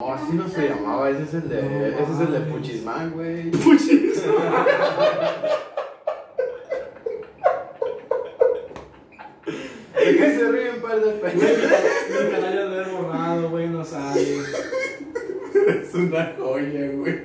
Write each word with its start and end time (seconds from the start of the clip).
No, 0.00 0.12
así 0.12 0.32
no 0.32 0.48
se 0.48 0.68
llamaba, 0.68 1.10
ese 1.10 1.24
es 1.24 1.34
el 1.34 1.48
de, 1.48 1.88
ese 1.88 2.12
es 2.12 2.20
el 2.20 2.30
de 2.30 2.40
Puchismán, 2.42 3.10
güey. 3.10 3.50
¿De 3.50 3.60
qué 10.16 10.36
se 10.36 10.52
ríen, 10.52 10.80
par 10.80 11.00
de 11.00 11.10
pendejos? 11.14 11.72
Nunca 12.12 12.38
la 12.38 12.48
hayas 12.48 12.70
de 12.70 12.80
haber 12.80 12.88
borrado, 12.90 13.50
güey, 13.50 13.66
no 13.66 13.84
sabe. 13.84 14.22
Es 14.22 15.92
una 15.92 16.32
joya, 16.38 16.92
güey. 16.92 17.22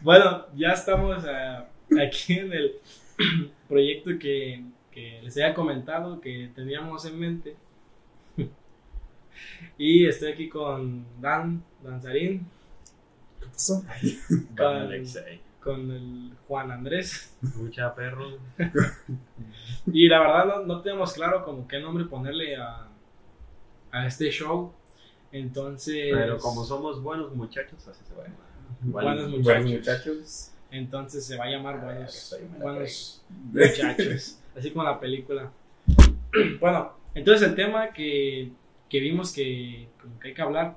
Bueno, 0.00 0.46
ya 0.56 0.72
estamos 0.72 1.24
ah, 1.24 1.68
aquí 2.04 2.32
en 2.32 2.52
el 2.52 2.80
proyecto 3.68 4.10
que, 4.18 4.64
que 4.90 5.20
les 5.22 5.36
había 5.36 5.54
comentado 5.54 6.20
que 6.20 6.50
teníamos 6.52 7.04
en 7.04 7.16
mente. 7.20 7.54
Y 9.78 10.06
estoy 10.06 10.32
aquí 10.32 10.48
con 10.48 11.04
Dan, 11.20 11.62
Danzarín, 11.82 12.46
¿Qué 13.40 13.46
pasó? 13.46 13.84
con, 14.56 14.66
Alexei. 14.66 15.40
con 15.60 15.90
el 15.90 16.32
Juan 16.48 16.70
Andrés. 16.70 17.36
Mucha 17.56 17.94
perro. 17.94 18.38
Y 19.92 20.08
la 20.08 20.20
verdad 20.20 20.46
no, 20.46 20.66
no 20.66 20.82
tenemos 20.82 21.12
claro 21.12 21.44
como 21.44 21.68
qué 21.68 21.78
nombre 21.78 22.04
ponerle 22.04 22.56
a, 22.56 22.88
a 23.92 24.06
este 24.06 24.30
show. 24.30 24.72
Entonces... 25.32 26.10
Pero 26.12 26.38
como 26.38 26.64
somos 26.64 27.02
buenos 27.02 27.34
muchachos, 27.34 27.86
así 27.88 28.04
se 28.04 28.14
va 28.14 28.24
a 28.24 28.28
llamar. 28.28 28.46
Buenos 28.80 29.30
muchachos. 29.30 29.44
Buenos 29.44 29.70
muchachos. 29.72 30.52
Entonces 30.70 31.24
se 31.24 31.36
va 31.36 31.44
a 31.44 31.50
llamar 31.50 31.76
Ah, 31.76 31.84
Buenos, 31.84 32.36
buenos 32.58 33.24
Muchachos. 33.52 34.38
Así 34.56 34.70
como 34.70 34.84
la 34.84 34.98
película. 34.98 35.50
Bueno, 36.60 36.92
entonces 37.14 37.48
el 37.48 37.54
tema 37.54 37.94
que, 37.94 38.52
que 38.88 39.00
vimos 39.00 39.32
que, 39.32 39.88
como 40.00 40.18
que 40.18 40.28
hay 40.28 40.34
que 40.34 40.42
hablar 40.42 40.76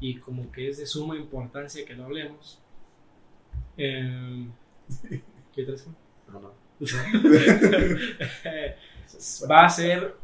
y 0.00 0.16
como 0.16 0.50
que 0.52 0.68
es 0.68 0.78
de 0.78 0.86
suma 0.86 1.16
importancia 1.16 1.84
que 1.84 1.94
lo 1.94 2.04
hablemos. 2.04 2.60
eh, 3.76 4.46
¿Qué 5.54 5.62
traes? 5.64 5.86
No, 6.32 6.40
no. 6.40 6.52
Va 9.50 9.64
a 9.64 9.68
ser 9.68 10.16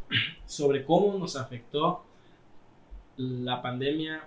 sobre 0.44 0.84
cómo 0.84 1.16
nos 1.18 1.36
afectó 1.36 2.04
la 3.16 3.62
pandemia 3.62 4.24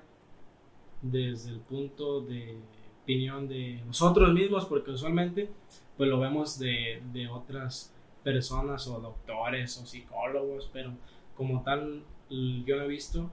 desde 1.02 1.52
el 1.52 1.60
punto 1.60 2.22
de 2.22 2.58
opinión 3.04 3.48
de 3.48 3.82
nosotros 3.86 4.34
mismos, 4.34 4.66
porque 4.66 4.92
usualmente 4.92 5.50
pues 5.98 6.10
lo 6.10 6.20
vemos 6.20 6.58
de, 6.58 7.02
de 7.14 7.28
otras 7.28 7.94
personas 8.24 8.88
o 8.88 9.00
doctores 9.00 9.78
o 9.78 9.86
psicólogos, 9.86 10.70
pero 10.74 10.92
como 11.38 11.62
tal 11.62 12.04
yo 12.30 12.76
no 12.78 12.84
he 12.84 12.88
visto, 12.88 13.32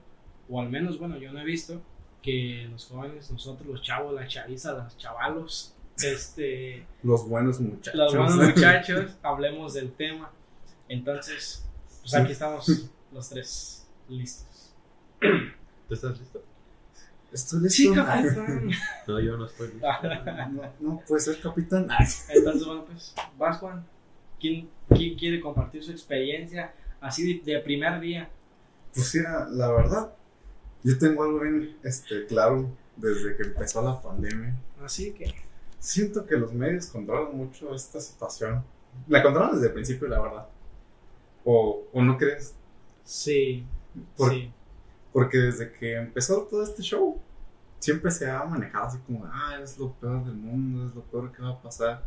o 0.49 0.61
al 0.61 0.69
menos 0.69 0.99
bueno, 0.99 1.17
yo 1.17 1.31
no 1.31 1.39
he 1.39 1.45
visto 1.45 1.81
que 2.21 2.67
los 2.71 2.85
jóvenes, 2.87 3.29
nosotros 3.31 3.67
los 3.67 3.81
chavos, 3.81 4.13
la 4.13 4.27
chaviza, 4.27 4.73
los 4.73 4.97
chavalos, 4.97 5.75
este, 6.01 6.85
Los 7.03 7.27
buenos 7.27 7.59
muchachos. 7.59 7.95
los 7.95 8.15
buenos 8.15 8.35
muchachos, 8.55 9.11
hablemos 9.21 9.73
del 9.73 9.91
tema. 9.91 10.31
Entonces, 10.89 11.65
pues 12.01 12.13
aquí 12.15 12.31
estamos 12.31 12.89
los 13.11 13.29
tres 13.29 13.87
listos. 14.09 14.73
¿Tú 15.87 15.93
estás 15.93 16.19
listo? 16.19 16.43
Estoy 17.31 17.61
listo. 17.61 17.75
Sí, 17.75 17.91
capitán. 17.93 18.69
No, 19.07 19.19
yo 19.19 19.37
no 19.37 19.45
estoy 19.45 19.67
listo. 19.73 19.87
No, 20.51 20.71
no 20.79 21.01
puede 21.07 21.21
ser 21.21 21.39
capitán. 21.41 21.87
Entonces, 22.29 22.65
bueno, 22.65 22.85
pues, 22.85 23.13
vas 23.37 23.57
Juan. 23.57 23.85
¿Quién, 24.39 24.69
quién 24.89 25.17
quiere 25.17 25.39
compartir 25.39 25.83
su 25.83 25.91
experiencia 25.91 26.73
así 26.99 27.39
de, 27.39 27.53
de 27.53 27.59
primer 27.59 27.99
día? 27.99 28.29
Pues 28.93 29.15
mira, 29.15 29.47
la 29.49 29.71
verdad, 29.71 30.13
yo 30.83 30.97
tengo 30.97 31.23
algo 31.23 31.39
bien 31.39 31.77
este, 31.83 32.25
claro 32.27 32.69
desde 32.95 33.35
que 33.35 33.43
empezó 33.43 33.81
la 33.81 34.01
pandemia. 34.01 34.55
Así 34.83 35.13
que, 35.13 35.33
Siento 35.79 36.25
que 36.25 36.37
los 36.37 36.53
medios 36.53 36.85
controlan 36.87 37.35
mucho 37.35 37.75
esta 37.75 37.99
situación. 37.99 38.63
La 39.09 39.21
controlan 39.21 39.55
desde 39.55 39.67
el 39.67 39.73
principio, 39.73 40.07
la 40.07 40.21
verdad. 40.21 40.47
¿O, 41.43 41.83
o 41.91 42.01
no 42.01 42.17
crees? 42.17 42.53
sí, 43.03 43.65
Por- 44.15 44.31
sí. 44.31 44.51
Porque 45.11 45.37
desde 45.39 45.71
que 45.73 45.95
empezó 45.97 46.43
todo 46.43 46.63
este 46.63 46.81
show, 46.81 47.19
siempre 47.79 48.09
se 48.11 48.31
ha 48.31 48.43
manejado 48.45 48.85
así 48.87 48.97
como, 49.05 49.25
ah, 49.25 49.59
es 49.61 49.77
lo 49.77 49.91
peor 49.91 50.23
del 50.23 50.35
mundo, 50.35 50.87
es 50.87 50.95
lo 50.95 51.01
peor 51.03 51.31
que 51.33 51.41
va 51.41 51.49
a 51.49 51.61
pasar. 51.61 52.01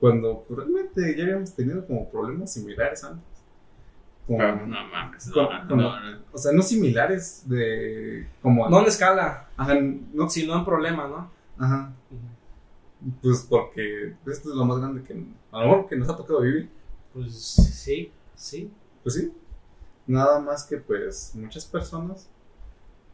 Cuando 0.00 0.44
realmente 0.50 1.16
ya 1.16 1.22
habíamos 1.24 1.54
tenido 1.54 1.86
como 1.86 2.10
problemas 2.10 2.52
similares 2.52 3.04
antes. 3.04 3.24
Como- 4.26 4.38
No 4.66 4.84
mames. 4.88 5.30
Con- 5.30 5.44
No, 5.44 5.68
con- 5.68 5.78
no, 5.78 6.00
no. 6.00 6.18
O 6.32 6.38
sea, 6.38 6.52
no 6.52 6.62
similares 6.62 7.44
de... 7.48 8.26
Como... 8.42 8.68
No 8.68 8.80
en 8.80 8.86
escala, 8.86 9.48
Ajá, 9.56 9.74
no, 10.12 10.28
sino 10.28 10.56
en 10.56 10.64
problema, 10.64 11.06
¿no? 11.08 11.30
ajá. 11.64 11.92
Pues 13.22 13.46
porque 13.48 14.14
esto 14.26 14.50
es 14.50 14.56
lo 14.56 14.64
más 14.64 14.78
grande 14.78 15.02
que 15.02 15.12
a 15.52 15.60
lo 15.60 15.68
mejor 15.68 15.88
que 15.88 15.96
nos 15.96 16.08
ha 16.08 16.16
tocado 16.16 16.40
vivir. 16.40 16.68
Pues 17.12 17.34
sí, 17.38 18.10
sí. 18.34 18.70
Pues 19.02 19.14
sí. 19.14 19.32
Nada 20.06 20.40
más 20.40 20.64
que 20.64 20.78
pues 20.78 21.32
muchas 21.34 21.64
personas 21.66 22.28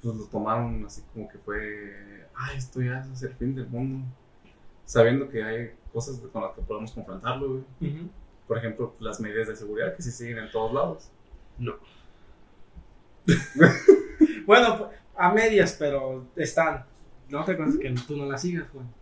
pues 0.02 0.16
lo 0.16 0.24
tomaron 0.24 0.84
así 0.84 1.02
como 1.12 1.28
que 1.28 1.38
fue, 1.38 2.26
ay, 2.34 2.56
esto 2.56 2.80
ya 2.82 3.06
es 3.12 3.22
el 3.22 3.34
fin 3.34 3.54
del 3.54 3.68
mundo. 3.68 4.04
Sabiendo 4.84 5.28
que 5.28 5.42
hay 5.44 5.70
cosas 5.92 6.20
con 6.32 6.42
las 6.42 6.52
que 6.54 6.62
podemos 6.62 6.90
confrontarlo, 6.92 7.48
güey. 7.80 7.92
Ujú. 7.92 8.08
Por 8.52 8.58
ejemplo, 8.58 8.94
las 9.00 9.18
medidas 9.18 9.48
de 9.48 9.56
seguridad 9.56 9.96
que 9.96 10.02
se 10.02 10.12
siguen 10.12 10.36
en 10.36 10.50
todos 10.50 10.74
lados. 10.74 11.10
No. 11.58 11.74
Bueno, 14.44 14.76
pues, 14.76 14.90
a 15.16 15.32
medias, 15.32 15.74
pero 15.78 16.26
están. 16.36 16.84
No 17.30 17.44
te 17.44 17.56
cuentes 17.56 17.78
que 17.80 17.88
tú 18.06 18.16
no 18.16 18.26
las 18.26 18.42
sigas, 18.42 18.68
Juan. 18.70 18.92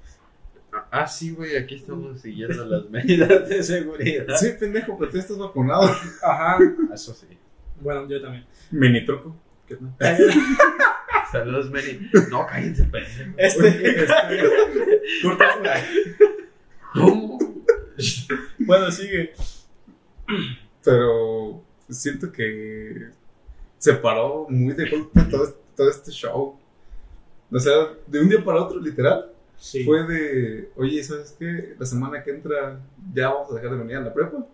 Ah, 0.93 1.05
sí, 1.05 1.33
güey, 1.33 1.57
aquí 1.57 1.75
estamos 1.75 2.21
siguiendo 2.21 2.65
las 2.65 2.89
medidas 2.91 3.49
de 3.49 3.63
seguridad. 3.65 4.37
Sí, 4.37 4.51
pendejo, 4.61 4.97
pero 4.97 5.11
tú 5.11 5.19
estás 5.19 5.37
vacunado. 5.37 5.91
Ajá. 6.23 6.59
Eso 6.95 7.13
sí. 7.13 7.27
Bueno, 7.81 8.07
yo 8.09 8.23
también. 8.23 8.47
Mini 8.71 9.05
truco. 9.05 9.35
¿Qué 9.67 9.77
tal? 9.99 10.17
Saludos, 11.33 11.73
Mary. 11.73 12.09
No, 12.31 12.47
cállense, 12.47 12.85
pendejo. 12.85 13.33
Este, 13.37 14.07
¿Cómo? 16.93 17.30
Bueno, 18.61 18.91
sigue. 18.91 19.33
Pero 20.85 21.63
siento 21.89 22.31
que 22.33 23.09
se 23.79 23.95
paró 23.95 24.47
muy 24.49 24.75
de 24.75 24.89
golpe 24.91 25.23
todo 25.23 25.45
este, 25.45 25.59
todo 25.77 25.91
este 25.91 26.11
show. 26.11 26.59
O 27.53 27.59
sea, 27.59 27.73
de 28.07 28.21
un 28.21 28.29
día 28.29 28.45
para 28.45 28.63
otro, 28.63 28.81
literal. 28.81 29.33
Sí. 29.57 29.85
Fue 29.85 30.07
de, 30.07 30.71
oye, 30.77 31.03
¿sabes 31.03 31.37
qué? 31.39 31.75
La 31.79 31.85
semana 31.85 32.23
que 32.23 32.31
entra 32.31 32.81
ya 33.13 33.29
vamos 33.31 33.51
a 33.51 33.55
dejar 33.57 33.73
de 33.73 33.77
venir 33.79 33.97
a 33.97 34.01
la 34.01 34.15
prepa. 34.15 34.47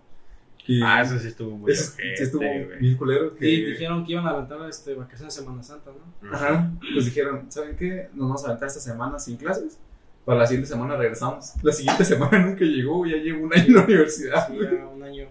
Y 0.68 0.82
Ah, 0.82 1.02
eso 1.02 1.16
sí 1.20 1.28
estuvo 1.28 1.52
muy 1.56 1.70
eso 1.70 1.92
sí 1.92 2.02
ojete, 2.02 2.22
estuvo 2.24 2.40
güey. 2.40 2.78
bien 2.80 2.96
culero. 2.96 3.36
Que, 3.36 3.48
Y 3.48 3.64
dijeron 3.66 4.04
que 4.04 4.12
iban 4.12 4.26
a 4.26 4.30
aventar 4.30 4.68
este, 4.68 4.94
vacaciones 4.94 5.32
de 5.36 5.42
Semana 5.42 5.62
Santa, 5.62 5.92
¿no? 5.92 6.34
Ajá, 6.34 6.72
pues 6.92 7.04
dijeron, 7.04 7.46
¿saben 7.52 7.76
qué? 7.76 8.08
Nos 8.14 8.26
vamos 8.26 8.42
a 8.44 8.48
aventar 8.48 8.66
esta 8.66 8.80
semana 8.80 9.16
sin 9.20 9.36
clases. 9.36 9.78
Para 10.26 10.40
la 10.40 10.46
siguiente 10.48 10.68
semana 10.68 10.96
regresamos. 10.96 11.54
La 11.62 11.70
siguiente 11.70 12.04
semana 12.12 12.44
nunca 12.44 12.64
llegó, 12.64 13.06
ya 13.06 13.16
llevo 13.16 13.44
un 13.44 13.54
año 13.54 13.64
en 13.64 13.74
la 13.74 13.84
universidad. 13.84 14.48
Sí, 14.48 14.58
ya 14.60 14.86
un 14.88 15.02
año. 15.02 15.28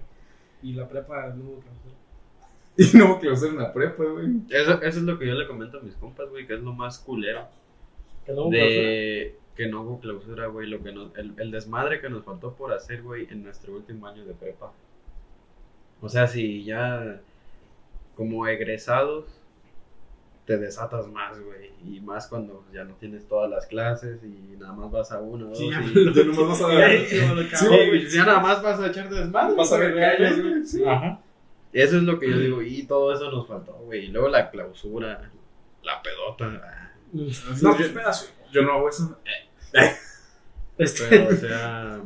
Y 0.64 0.74
la 0.74 0.88
prepa 0.88 1.28
no 1.36 1.44
hubo 1.44 1.60
clausura. 1.60 1.96
Y 2.78 2.98
no 2.98 3.20
clausura 3.20 3.52
en 3.52 3.58
la 3.58 3.74
prepa, 3.74 4.04
güey. 4.06 4.28
Eso, 4.50 4.82
eso 4.82 5.00
es 5.00 5.04
lo 5.04 5.20
que 5.20 5.28
yo 5.28 5.34
le 5.34 5.48
comento 5.48 5.80
a 5.80 5.82
mis 5.82 5.96
compas, 5.96 6.30
güey, 6.30 6.48
que 6.48 6.54
es 6.54 6.62
lo 6.62 6.74
más 6.74 6.98
culero. 7.00 7.46
Que 8.26 8.32
no 8.32 8.44
hubo 8.44 8.52
clausura. 8.52 8.82
De 8.82 9.36
que 9.58 9.68
no 9.68 9.82
hubo 9.82 10.00
clausura, 10.00 10.48
güey. 10.48 10.70
Lo 10.70 10.82
que 10.82 10.94
nos, 10.94 11.18
el, 11.18 11.34
el 11.38 11.52
desmadre 11.52 12.00
que 12.00 12.10
nos 12.10 12.24
faltó 12.24 12.54
por 12.54 12.72
hacer, 12.72 13.02
güey, 13.02 13.28
en 13.30 13.44
nuestro 13.44 13.76
último 13.76 14.08
año 14.08 14.26
de 14.26 14.34
prepa. 14.34 14.72
O 16.02 16.08
sea, 16.08 16.28
si 16.28 16.64
ya 16.64 17.20
como 18.16 18.48
egresados 18.48 19.26
te 20.46 20.58
desatas 20.58 21.08
más, 21.08 21.40
güey. 21.40 21.72
Y 21.86 22.00
más 22.02 22.28
cuando 22.28 22.66
ya 22.74 22.84
no 22.84 22.96
tienes 22.96 23.28
todas 23.28 23.50
las 23.50 23.66
clases 23.68 24.24
y 24.24 24.56
nada 24.58 24.74
más 24.74 24.92
vas 24.92 25.12
a 25.12 25.20
uno, 25.20 25.48
dos. 25.48 25.58
Sí, 25.58 25.70
ya 25.70 25.82
y- 25.82 26.14
Ya 26.14 26.24
nomás 26.26 26.48
vas 26.50 26.62
a 26.62 26.68
ver. 26.68 27.08
Nada 28.16 28.40
más 28.40 28.62
vas 28.64 28.80
a 28.80 28.88
echar 28.88 29.10
desmadre. 29.10 29.56
Vas 29.56 29.72
a 29.74 29.78
ver 29.78 29.96
calles, 29.96 30.42
güey. 30.42 30.66
Sí. 30.66 30.84
Ajá. 30.86 31.20
Eso 31.74 31.98
es 31.98 32.04
lo 32.04 32.18
que 32.20 32.30
yo 32.32 32.38
digo, 32.38 32.62
y 32.62 32.84
todo 32.84 33.14
eso 33.14 33.30
nos 33.32 33.48
faltó, 33.48 33.74
güey. 33.84 34.06
Y 34.06 34.08
luego 34.08 34.30
la 34.30 34.50
clausura, 34.50 35.30
la 35.84 36.02
pedota. 36.02 36.62
ah. 36.64 36.92
No, 37.12 37.76
pues 37.76 37.90
pedazo. 37.90 38.28
Yo 38.52 38.62
no 38.64 38.74
hago 38.74 38.90
eso. 38.90 39.18
Este, 40.78 41.06
Pero, 41.10 41.30
o 41.30 41.32
sea, 41.38 42.02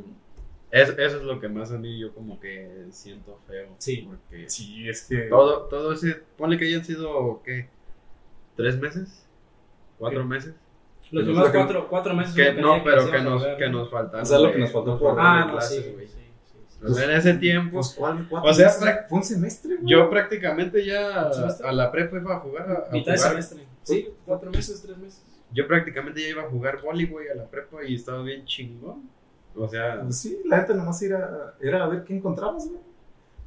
es- 0.72 0.90
eso 0.90 1.18
es 1.18 1.24
lo 1.24 1.40
que 1.40 1.50
más 1.50 1.72
a 1.72 1.78
mí 1.80 2.00
yo 2.00 2.13
como 2.13 2.40
que 2.40 2.86
siento 2.92 3.40
feo. 3.48 3.68
Sí. 3.80 4.08
Porque 4.08 4.48
Sí, 4.50 4.88
es 4.88 5.04
que. 5.08 5.22
todo, 5.24 5.63
todo 5.63 5.92
ese, 5.94 6.22
ponle 6.38 6.58
que 6.58 6.66
hayan 6.68 6.86
sido, 6.86 7.42
¿qué? 7.44 7.68
¿Tres 8.62 8.80
meses? 8.80 9.26
¿Cuatro 9.98 10.22
¿Qué? 10.22 10.28
meses? 10.28 10.54
los 11.12 11.24
Lo 11.24 11.30
primeros 11.32 11.52
que- 11.52 11.58
cuatro, 11.58 11.88
cuatro 11.90 12.14
meses. 12.14 12.36
Que, 12.36 12.54
no, 12.54 12.84
pero 12.84 13.10
que 13.10 13.18
a 13.18 13.24
nos, 13.24 13.42
volver, 13.42 13.58
que 13.58 13.70
¿no? 13.70 13.80
nos 13.80 13.90
faltaron. 13.90 14.22
O 14.22 14.26
sea, 14.26 14.40
lo 14.40 14.52
que 14.52 14.58
nos 14.60 14.72
faltó 14.72 15.00
por- 15.00 15.16
Ah, 15.20 15.46
no, 15.46 15.52
clases, 15.54 15.84
sí, 15.86 15.92
güey. 15.94 16.08
sí, 16.08 16.14
sí, 16.14 16.58
sí. 16.68 16.86
O 16.86 16.94
sea, 16.94 17.06
en 17.06 17.12
ese 17.12 17.34
tiempo, 17.36 17.76
Pues, 17.78 17.96
¿cuál? 17.98 18.28
¿Cuatro 18.30 18.52
O 18.52 18.54
sea, 18.54 18.70
fue 18.70 19.18
un 19.18 19.24
semestre, 19.24 19.76
güey. 19.78 19.88
yo 19.90 20.10
prácticamente 20.10 20.86
ya 20.86 21.30
a 21.64 21.72
la 21.72 21.92
prepa 21.92 22.18
iba 22.18 22.36
a 22.36 22.40
jugar 22.42 22.70
a, 22.70 22.90
a 22.90 22.92
Mitad 22.92 23.14
de 23.14 23.18
semestre. 23.18 23.66
Sí, 23.84 24.10
cuatro 24.26 24.52
meses, 24.52 24.82
tres 24.86 24.98
meses. 24.98 25.24
Yo 25.52 25.68
prácticamente 25.68 26.22
ya 26.22 26.28
iba 26.30 26.44
a 26.44 26.50
jugar 26.50 26.80
güey, 26.82 27.28
a 27.30 27.34
la 27.36 27.46
prepa 27.48 27.84
y 27.84 27.96
estaba 27.96 28.22
bien 28.22 28.46
chingón. 28.46 29.10
O 29.56 29.68
sea, 29.68 30.02
Pues 30.04 30.20
sí, 30.20 30.40
la 30.46 30.58
neta 30.60 30.76
nomás 30.76 31.02
era, 31.02 31.56
era 31.60 31.84
a 31.86 31.88
ver 31.88 32.04
qué 32.04 32.16
encontramos, 32.16 32.68
güey. 32.68 32.82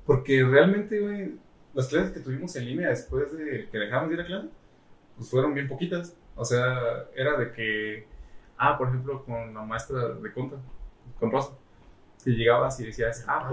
Porque 0.04 0.42
realmente, 0.42 0.98
güey, 0.98 1.36
las 1.74 1.86
clases 1.86 2.10
que 2.10 2.18
tuvimos 2.20 2.56
en 2.56 2.66
línea 2.66 2.88
después 2.88 3.30
de 3.38 3.68
que 3.70 3.78
dejamos 3.78 4.08
de 4.08 4.14
ir 4.16 4.20
a 4.20 4.26
clase, 4.26 4.48
pues 5.22 5.30
fueron 5.30 5.54
bien 5.54 5.68
poquitas. 5.68 6.16
O 6.34 6.44
sea, 6.44 7.06
era 7.14 7.38
de 7.38 7.52
que, 7.52 8.08
ah, 8.58 8.76
por 8.76 8.88
ejemplo, 8.88 9.24
con 9.24 9.54
la 9.54 9.62
maestra 9.62 10.08
de 10.08 10.32
conta, 10.32 10.56
con 11.20 11.30
Rosa, 11.30 11.52
que 12.24 12.30
llegabas 12.30 12.80
y 12.80 12.86
decías, 12.86 13.24
ah, 13.28 13.48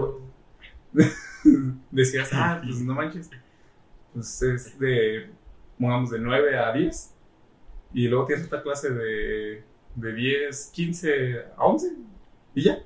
pues, 0.92 1.16
decías, 1.92 2.30
ah, 2.32 2.60
pues 2.60 2.80
no 2.80 2.94
manches, 2.94 3.30
pues 4.12 4.42
es 4.42 4.78
de, 4.80 5.30
pongamos, 5.78 6.10
de 6.10 6.18
9 6.18 6.58
a 6.58 6.72
10, 6.72 7.14
y 7.94 8.08
luego 8.08 8.26
tienes 8.26 8.46
otra 8.46 8.62
clase 8.62 8.90
de, 8.90 9.62
de 9.94 10.12
10, 10.12 10.70
15 10.74 11.44
a 11.56 11.64
11, 11.64 11.96
y 12.56 12.62
ya, 12.64 12.82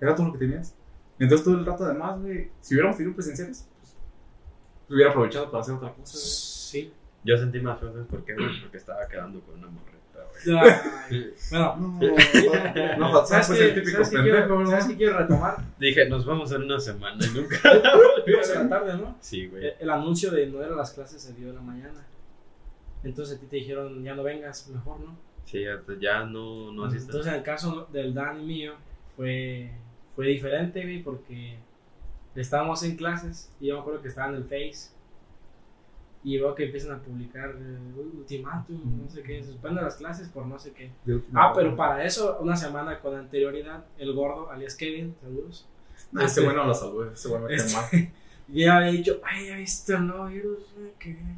era 0.00 0.14
todo 0.14 0.26
lo 0.26 0.32
que 0.34 0.38
tenías. 0.38 0.76
Entonces 1.18 1.44
todo 1.44 1.58
el 1.58 1.66
rato 1.66 1.84
además, 1.84 2.20
güey, 2.20 2.48
si 2.60 2.74
hubiéramos 2.74 2.96
tenido 2.96 3.14
presenciales, 3.16 3.68
pues 3.80 3.96
hubiera 4.88 5.10
aprovechado 5.10 5.50
para 5.50 5.62
hacer 5.62 5.74
otra 5.74 5.92
cosa, 5.92 6.12
güey. 6.12 6.24
Sí. 6.24 6.92
Yo 7.24 7.36
sentí 7.36 7.60
más 7.60 7.78
fuerte 7.78 8.00
porque, 8.10 8.34
porque 8.62 8.76
estaba 8.76 9.06
quedando 9.08 9.40
con 9.40 9.56
una 9.58 9.68
morreta, 9.68 10.20
güey. 10.44 10.58
Ay, 10.58 11.34
Bueno, 11.50 11.98
No, 12.98 13.12
no, 13.12 13.26
¿sabes 13.26 13.46
pues 13.48 13.58
qué- 13.58 13.64
el 13.68 13.74
típico 13.74 13.92
sabes 14.04 14.08
pendejo, 14.10 14.36
quiero, 14.36 14.60
¿no? 14.60 14.70
¿sabes 14.70 14.86
qué 14.86 14.96
quiero 14.96 15.18
retomar? 15.18 15.56
Dije, 15.78 16.08
nos 16.08 16.24
vamos 16.24 16.50
en 16.52 16.62
una 16.62 16.80
semana 16.80 17.18
y 17.26 17.30
nunca. 17.38 17.56
Ibas 18.26 18.50
en 18.50 18.62
la 18.62 18.68
tarde, 18.68 18.94
¿no? 18.98 19.16
Sí, 19.20 19.46
güey. 19.48 19.66
El, 19.66 19.74
el 19.80 19.90
anuncio 19.90 20.30
de 20.30 20.46
no 20.46 20.62
era 20.62 20.74
las 20.74 20.92
clases 20.92 21.20
se 21.22 21.34
dio 21.34 21.48
en 21.50 21.54
la 21.56 21.60
mañana. 21.60 22.06
Entonces 23.02 23.36
a 23.36 23.40
ti 23.40 23.46
te 23.46 23.56
dijeron, 23.56 24.02
ya 24.04 24.14
no 24.14 24.22
vengas, 24.22 24.68
mejor, 24.68 25.00
¿no? 25.00 25.16
Sí, 25.46 25.64
ya 26.00 26.24
no, 26.24 26.70
no 26.72 26.84
asistes. 26.84 27.06
Entonces 27.08 27.32
en 27.32 27.38
el 27.38 27.44
caso 27.44 27.88
del 27.92 28.14
Dan 28.14 28.42
y 28.42 28.44
mío 28.46 28.74
fue, 29.16 29.70
fue 30.14 30.26
diferente, 30.28 30.82
güey, 30.82 31.02
porque 31.02 31.56
estábamos 32.36 32.82
en 32.84 32.96
clases 32.96 33.50
y 33.60 33.66
yo 33.68 33.74
me 33.74 33.80
acuerdo 33.80 34.00
que 34.02 34.08
estaba 34.08 34.28
en 34.28 34.36
el 34.36 34.44
Face 34.44 34.90
y 36.22 36.36
veo 36.38 36.54
que 36.54 36.64
empiezan 36.66 36.92
a 36.92 36.98
publicar 36.98 37.50
eh, 37.58 37.78
ultimátum, 37.96 39.02
no 39.04 39.10
sé 39.10 39.22
qué, 39.22 39.42
se 39.42 39.52
suspenden 39.52 39.84
las 39.84 39.96
clases 39.96 40.28
por 40.28 40.46
no 40.46 40.58
sé 40.58 40.72
qué. 40.72 40.90
Ah, 41.34 41.52
pero 41.54 41.74
para 41.74 42.04
eso, 42.04 42.38
una 42.40 42.56
semana 42.56 43.00
con 43.00 43.14
anterioridad, 43.16 43.84
el 43.98 44.12
gordo, 44.12 44.50
alias 44.50 44.74
Kevin, 44.76 45.14
saludos, 45.22 45.66
No, 46.12 46.20
ese 46.22 46.42
güey 46.42 46.54
no 46.54 46.64
lo 46.66 46.74
salvó, 46.74 47.04
ese 47.04 47.28
güey 47.28 47.42
me 47.42 47.54
Este- 47.54 47.72
cae 47.72 48.02
mal. 48.02 48.12
ya 48.48 48.76
había 48.76 48.90
dicho, 48.92 49.20
ay, 49.24 49.46
ya 49.48 49.56
viste 49.56 49.94
el 49.94 50.06
nuevo 50.06 50.26
virus, 50.26 50.58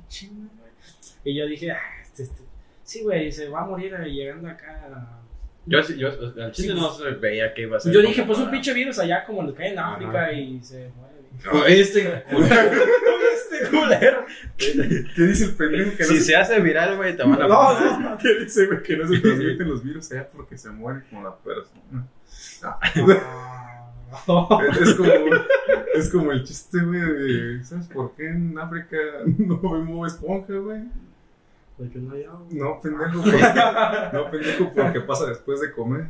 chingo, 0.09 0.49
güey. 0.59 0.73
Y 1.25 1.37
yo 1.39 1.47
dije, 1.47 1.71
ah, 1.71 1.79
este, 2.03 2.25
este, 2.25 2.43
sí, 2.83 3.03
güey, 3.05 3.31
se 3.31 3.49
va 3.49 3.61
a 3.63 3.67
morir 3.67 3.95
eh, 3.95 4.11
llegando 4.11 4.49
acá. 4.49 5.21
Yo, 5.65 5.81
sí- 5.81 5.97
yo 5.97 6.09
al 6.09 6.51
chile 6.51 6.75
Sí, 6.75 6.81
no 6.81 6.91
se 6.93 7.09
veía 7.13 7.55
que 7.55 7.63
iba 7.63 7.77
a 7.77 7.81
ser. 7.81 7.93
Yo 7.93 8.01
dije, 8.01 8.25
pues 8.25 8.37
un 8.41 8.51
pinche 8.51 8.75
virus 8.75 8.99
allá 8.99 9.25
como 9.25 9.43
el 9.43 9.55
que 9.55 9.63
hay 9.63 9.73
en 9.75 9.79
Ajá. 9.79 9.95
África 9.95 10.33
y 10.33 10.61
se 10.61 10.91
muere. 10.97 11.13
No, 11.45 11.65
este 11.67 12.25
culero. 13.79 14.27
este 14.57 14.73
culero. 14.73 15.11
¿Qué 15.15 15.23
dice 15.23 15.45
el 15.45 15.55
pendejo 15.55 15.97
que 15.97 16.03
no 16.05 16.09
Si 16.09 16.19
se... 16.19 16.25
se 16.25 16.37
hace 16.37 16.61
viral, 16.61 16.97
güey, 16.97 17.17
te 17.17 17.23
van 17.23 17.43
a. 17.43 17.49
No, 17.49 18.01
no, 18.01 18.19
¿qué 18.19 18.35
dice, 18.41 18.67
güey? 18.67 18.83
Que 18.83 18.97
no 18.97 19.09
se 19.09 19.19
transmiten 19.21 19.69
los 19.69 19.83
virus 19.83 20.13
allá 20.13 20.29
porque 20.31 20.57
se 20.57 20.71
muere 20.71 21.03
como 21.09 21.25
la 21.25 21.37
persona. 21.37 22.07
Ah. 22.63 22.81
Es 24.81 24.95
como, 24.95 25.11
es 25.95 26.11
como 26.11 26.33
el 26.33 26.45
chiste, 26.45 26.79
güey, 26.85 27.01
de, 27.01 27.65
¿sabes 27.65 27.87
por 27.89 28.15
qué 28.15 28.29
en 28.29 28.59
África 28.59 28.97
no 29.39 29.59
vemos 29.59 30.13
esponja, 30.13 30.53
güey? 30.53 30.83
Porque 31.79 31.99
no 31.99 32.15
hay 32.15 32.25
agua. 32.25 32.47
No, 32.51 32.81
pendejo, 32.81 33.23
porque, 33.23 33.43
no, 34.13 34.31
pendejo, 34.31 34.73
porque 34.75 35.01
pasa 35.01 35.27
después 35.27 35.61
de 35.61 35.73
comer. 35.73 36.07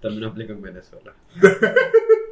También 0.00 0.24
aplica 0.24 0.52
en 0.52 0.62
Venezuela. 0.62 1.12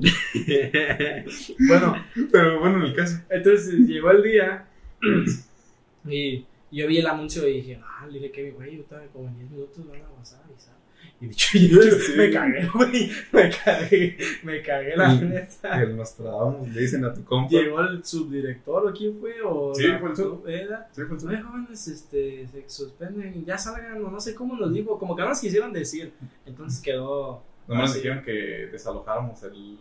Bueno, 1.68 1.94
pero 2.32 2.60
bueno, 2.60 2.78
en 2.78 2.82
el 2.90 2.94
caso. 2.96 3.18
Entonces 3.28 3.74
llegó 3.86 4.10
el 4.10 4.22
día 4.22 4.66
y 6.08 6.44
yo 6.72 6.86
vi 6.86 6.98
el 6.98 7.06
anuncio 7.06 7.46
y 7.48 7.54
dije, 7.54 7.80
ah, 7.84 8.06
le 8.06 8.14
dije 8.18 8.30
que, 8.32 8.50
güey, 8.52 8.76
yo 8.76 8.82
estaba 8.82 9.02
como 9.08 9.28
en 9.28 9.38
10 9.38 9.50
minutos 9.50 9.86
van 9.88 10.00
a 10.02 10.08
pasar 10.16 10.40
y 10.48 10.60
¿sabes? 10.60 10.80
Y 11.20 11.26
dicho, 11.26 11.58
yo 11.58 11.82
Sí. 11.82 12.12
me 12.16 12.30
cagué, 12.30 12.66
güey, 12.68 13.10
me 13.32 13.50
cagué, 13.50 14.16
me 14.42 14.62
cagué 14.62 14.96
la 14.96 15.14
neta. 15.14 15.82
El 15.82 15.96
Nostradamus 15.96 16.68
le 16.68 16.80
dicen 16.80 17.04
a 17.04 17.12
tu 17.12 17.22
compa. 17.24 17.50
Llegó 17.50 17.80
el 17.80 18.02
subdirector 18.04 18.88
o 18.88 18.92
quién 18.92 19.14
fue 19.18 19.34
o 19.44 19.74
Sí, 19.74 19.84
fue 20.00 20.10
el 20.10 20.16
sub. 20.16 20.46
era 20.48 20.88
Sí, 20.92 21.02
pues, 21.08 21.24
Oye, 21.24 21.40
jóvenes, 21.42 21.88
este, 21.88 22.46
se 22.48 22.64
suspenden, 22.68 23.44
ya 23.44 23.58
salgan, 23.58 24.02
o 24.04 24.10
no 24.10 24.20
sé 24.20 24.34
cómo 24.34 24.56
nos 24.56 24.72
dijo, 24.72 24.98
como 24.98 25.14
que 25.14 25.22
no 25.22 25.28
nos 25.28 25.40
quisieron 25.40 25.72
decir. 25.72 26.12
Entonces 26.46 26.80
quedó. 26.80 27.42
Nomás 27.68 27.82
nos 27.84 27.90
así. 27.90 27.98
dijeron 28.00 28.24
que 28.24 28.32
desalojáramos 28.72 29.42
el, 29.44 29.78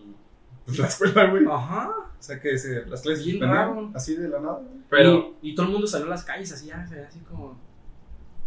pues, 0.66 0.78
la 0.80 0.88
escuela, 0.88 1.30
güey. 1.32 1.46
Ajá. 1.50 1.90
O 1.90 2.22
sea 2.22 2.40
que 2.40 2.58
se- 2.58 2.86
las 2.86 3.02
clases 3.02 3.24
suspendían 3.24 3.50
raro. 3.52 3.92
así 3.96 4.16
de 4.16 4.28
la 4.30 4.40
nada. 4.40 4.56
güey. 4.60 4.70
Pero, 4.90 5.36
Y, 5.42 5.52
y 5.52 5.56
todo 5.56 5.66
el 5.68 5.72
mundo 5.72 5.88
salió 5.88 6.08
a 6.08 6.10
las 6.10 6.24
calles 6.24 6.52
así, 6.52 6.70
así 6.72 7.20
como. 7.22 7.58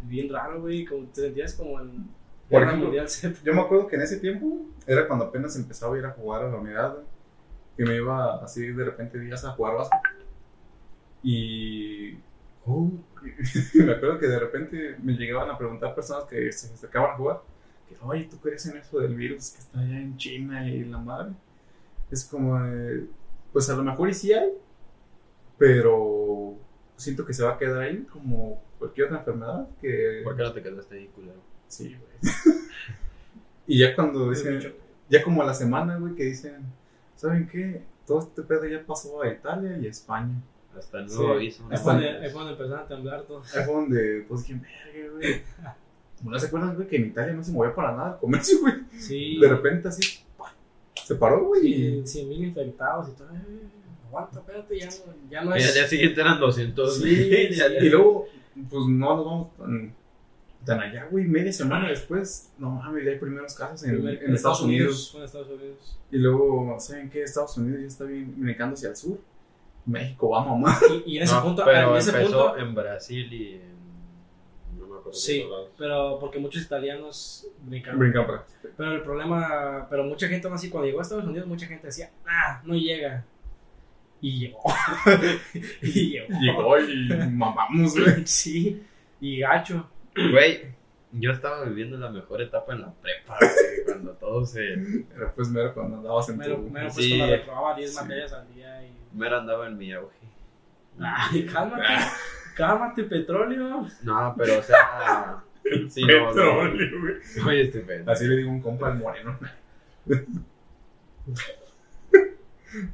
Bien 0.03 0.29
raro, 0.33 0.61
güey, 0.61 0.85
como 0.85 1.07
te 1.07 1.23
sentías 1.23 1.55
como 1.55 1.81
en. 1.81 2.09
Por 2.51 2.63
ejemplo, 2.65 2.87
Mundial 2.87 3.09
Z. 3.09 3.39
Yo 3.45 3.55
me 3.55 3.61
acuerdo 3.63 3.87
que 3.87 3.97
en 3.97 4.03
ese 4.03 4.19
tiempo 4.19 4.67
era 4.87 5.07
cuando 5.09 5.27
apenas 5.27 5.57
empezaba 5.57 5.95
a 5.95 5.99
ir 5.99 6.05
a 6.05 6.11
jugar 6.11 6.43
a 6.45 6.49
la 6.51 6.57
unidad, 6.59 6.93
güey. 6.95 7.07
Que 7.77 7.85
me 7.87 7.97
iba 7.97 8.43
así 8.45 8.67
de 8.67 8.85
repente 8.85 9.19
días 9.19 9.43
a 9.45 9.53
jugar 9.53 9.77
básquet. 9.77 10.01
Y. 11.23 12.19
me 12.67 13.93
acuerdo 13.93 14.19
que 14.19 14.27
de 14.27 14.39
repente 14.39 14.97
me 15.03 15.15
llegaban 15.15 15.51
a 15.51 15.57
preguntar 15.59 15.95
personas 15.95 16.25
que 16.25 16.51
se 16.53 16.73
acercaban 16.75 17.13
a 17.13 17.17
jugar. 17.17 17.41
Que, 17.93 18.05
oye, 18.05 18.25
¿tú 18.31 18.39
crees 18.39 18.67
en 18.67 18.77
eso 18.79 18.99
del 19.01 19.15
virus 19.15 19.51
que 19.51 19.59
está 19.61 19.81
allá 19.81 19.99
en 20.01 20.17
China 20.17 20.69
y 20.69 20.85
la 20.85 20.99
madre? 20.99 21.33
Es 22.11 22.25
como, 22.25 22.61
de, 22.61 23.07
pues 23.53 23.69
a 23.71 23.77
lo 23.77 23.83
mejor 23.83 24.09
y 24.11 24.15
sí 24.15 24.33
hay, 24.33 24.51
pero 25.59 26.55
siento 26.97 27.25
que 27.25 27.33
se 27.33 27.43
va 27.45 27.53
a 27.55 27.59
quedar 27.59 27.83
ahí 27.83 28.03
como 28.13 28.63
cualquier 28.79 29.07
otra 29.07 29.19
enfermedad 29.19 29.69
que... 29.81 30.21
¿por 30.25 30.37
qué 30.37 30.43
no 30.43 30.53
te 30.53 30.63
quedaste 30.63 30.95
ahí, 30.97 31.07
culero? 31.15 31.41
Sí, 31.69 31.97
güey. 31.97 32.35
y 33.67 33.79
ya 33.79 33.95
cuando 33.95 34.29
dicen, 34.31 34.61
ya 35.09 35.23
como 35.23 35.43
a 35.43 35.47
la 35.47 35.55
semana, 35.55 35.97
güey, 35.99 36.15
que 36.15 36.25
dicen, 36.25 36.65
¿saben 37.17 37.49
qué? 37.49 37.83
Todo 38.07 38.21
este 38.21 38.43
pedo 38.43 38.67
ya 38.67 38.85
pasó 38.85 39.23
a 39.23 39.29
Italia 39.29 39.79
y 39.79 39.87
a 39.87 39.91
España. 39.91 40.35
Hasta 40.77 41.01
el 41.01 41.09
Sí. 41.11 41.17
nuevo 41.17 41.35
aviso. 41.35 41.63
Ahí 41.65 41.75
Hasta- 41.75 41.85
fue, 41.85 41.93
donde, 42.09 42.27
empezaron 42.51 42.73
a 42.79 42.87
temblar 42.89 43.23
todos. 43.25 43.55
Ahí 43.57 43.65
fue 43.65 43.75
donde 43.75 44.23
todos 44.23 44.43
dijeron, 44.47 44.63
verga, 44.63 45.11
güey. 45.13 45.43
¿No 46.23 46.39
se 46.39 46.47
acuerdan, 46.47 46.75
güey, 46.77 46.87
que 46.89 46.97
en 46.97 47.07
Italia 47.07 47.33
no 47.35 47.43
se 47.43 47.53
movía 47.53 47.75
para 47.75 47.97
nada 47.97 48.13
el 48.15 48.19
comercio, 48.21 48.61
güey? 48.61 48.75
Sí. 48.99 49.39
De 49.41 49.49
repente 49.49 49.89
así, 49.89 50.21
¡pah! 50.39 50.55
se 51.05 51.15
paró, 51.17 51.45
güey. 51.47 51.67
y- 51.67 51.99
Y 52.01 52.07
100 52.07 52.29
mil 52.29 52.45
infectados 52.45 53.09
y 53.09 53.13
todo. 53.13 53.29
Eh, 53.35 53.63
aguanta, 54.09 54.39
espérate, 54.39 54.79
ya 54.79 54.87
no, 54.87 55.15
ya 55.31 55.43
no 55.45 55.51
Y 55.51 55.55
al 55.55 55.59
es. 55.69 55.75
día 55.75 55.87
siguiente 55.89 56.21
eran 56.21 56.39
200. 56.39 56.97
Sí, 56.97 57.01
güey. 57.29 57.53
sí. 57.55 57.63
Y 57.81 57.89
luego, 57.89 58.27
pues 58.71 58.87
no 58.87 59.17
nos 59.17 59.25
vamos 59.27 59.57
tan, 59.57 59.95
tan 60.65 60.81
allá, 60.81 61.09
güey. 61.11 61.25
Media 61.25 61.53
semana 61.53 61.89
después, 61.89 62.53
no 62.59 62.71
mames, 62.71 63.05
ya 63.05 63.11
hay 63.13 63.19
primeros 63.19 63.55
casos 63.55 63.83
en, 63.85 63.97
Primer- 63.97 64.23
en 64.23 64.35
Estados 64.35 64.63
Unidos. 64.63 65.11
Fue 65.11 65.21
en 65.21 65.27
Estados 65.27 65.49
Unidos. 65.49 65.99
Y 66.13 66.19
luego, 66.19 66.77
¿saben 66.79 67.11
qué? 67.11 67.23
Estados 67.25 67.57
Unidos 67.59 67.81
ya 67.81 67.87
está 67.89 68.05
bien 68.05 68.33
brincando 68.37 68.75
hacia 68.75 68.91
el 68.91 68.97
sur. 68.97 69.19
México 69.87 70.29
va 70.31 70.45
mamá. 70.45 70.79
Y, 71.07 71.15
y 71.15 71.17
en 71.17 71.25
ese 71.25 71.35
No, 71.35 71.43
punto. 71.43 71.63
pero 71.65 71.91
en 71.91 71.97
ese 71.97 72.11
empezó 72.11 72.47
punto 72.53 72.59
en 72.59 72.75
Brasil 72.77 73.33
y 73.33 73.55
en. 73.55 73.82
Sí. 75.13 75.45
pero 75.79 76.19
porque 76.21 76.39
muchos 76.39 76.63
italianos. 76.63 77.47
Brincan 77.63 77.99
para. 78.27 78.45
Pero 78.77 78.93
el 78.93 79.03
problema, 79.03 79.87
pero 79.91 80.05
mucha 80.05 80.29
gente 80.29 80.47
aún 80.47 80.55
así, 80.57 80.69
cuando 80.71 80.87
llegó 80.87 81.01
a 81.01 81.03
Estados 81.03 81.25
Unidos, 81.25 81.47
mucha 81.49 81.67
gente 81.67 81.87
decía, 81.89 82.11
ah, 82.27 82.61
no 82.65 82.75
llega. 82.75 83.25
Y 84.21 84.39
llegó. 84.39 84.61
y 85.83 86.11
llegó. 86.11 86.29
Llegó 86.41 86.79
y 86.79 87.09
mamamos, 87.31 87.99
güey. 87.99 88.23
Sí, 88.27 88.83
y 89.21 89.41
gacho. 89.41 89.89
Güey, 90.15 90.67
yo 91.13 91.33
estaba 91.33 91.65
viviendo 91.65 91.97
la 91.99 92.11
mejor 92.11 92.41
etapa 92.43 92.73
en 92.75 92.83
la 92.83 92.93
prepa, 92.93 93.37
güey, 93.41 93.85
cuando 93.85 94.13
todo 94.13 94.45
se. 94.47 94.61
Pero 95.13 95.33
pues 95.35 95.49
mero 95.49 95.75
cuando 95.75 95.97
andabas 95.97 96.29
en 96.29 96.39
Mero, 96.39 96.57
tu. 96.57 96.71
mero 96.71 96.89
pues 96.93 97.05
Sí. 97.07 97.19
cuando 97.19 97.37
reprobaba 97.37 97.75
10 97.77 97.91
Sí. 97.91 97.97
materias 98.01 98.33
al 98.33 98.55
día 98.55 98.87
y... 98.87 98.93
Mero 99.17 99.39
andaba 99.39 99.67
en 99.67 99.77
mi 99.79 99.93
auge. 99.93 100.17
Ay, 101.01 101.47
cálmate, 101.47 101.83
cálmate, 102.55 103.05
petróleo. 103.05 103.87
No, 104.03 104.35
pero 104.37 104.59
o 104.59 104.63
sea. 104.63 105.43
Sí, 105.89 106.05
no, 106.05 106.27
no. 106.27 106.27
Petróleo, 106.33 107.01
güey. 107.01 107.47
Oye, 107.47 107.63
este 107.63 107.81
pedo. 107.81 108.11
Así 108.11 108.27
le 108.27 108.37
digo 108.37 108.51
un 108.51 108.61
compa 108.61 108.89
al 108.89 108.99
moreno. 108.99 109.39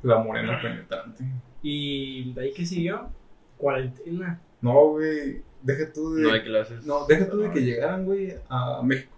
La 0.03 0.19
morena 0.19 0.61
penetrante. 0.61 1.25
Y 1.63 2.33
de 2.33 2.41
ahí 2.43 2.53
que 2.53 2.67
siguió, 2.67 3.11
cuarentena. 3.57 4.41
No, 4.61 4.91
güey. 4.91 5.43
Deja 5.63 5.93
tú 5.93 6.15
de. 6.15 6.23
No 6.23 6.33
hay 6.33 6.43
clases. 6.43 6.85
No, 6.87 7.07
deja 7.07 7.29
tú 7.29 7.39
de 7.39 7.51
que 7.51 7.61
llegaran, 7.61 8.05
güey, 8.05 8.35
a 8.49 8.81
México. 8.83 9.17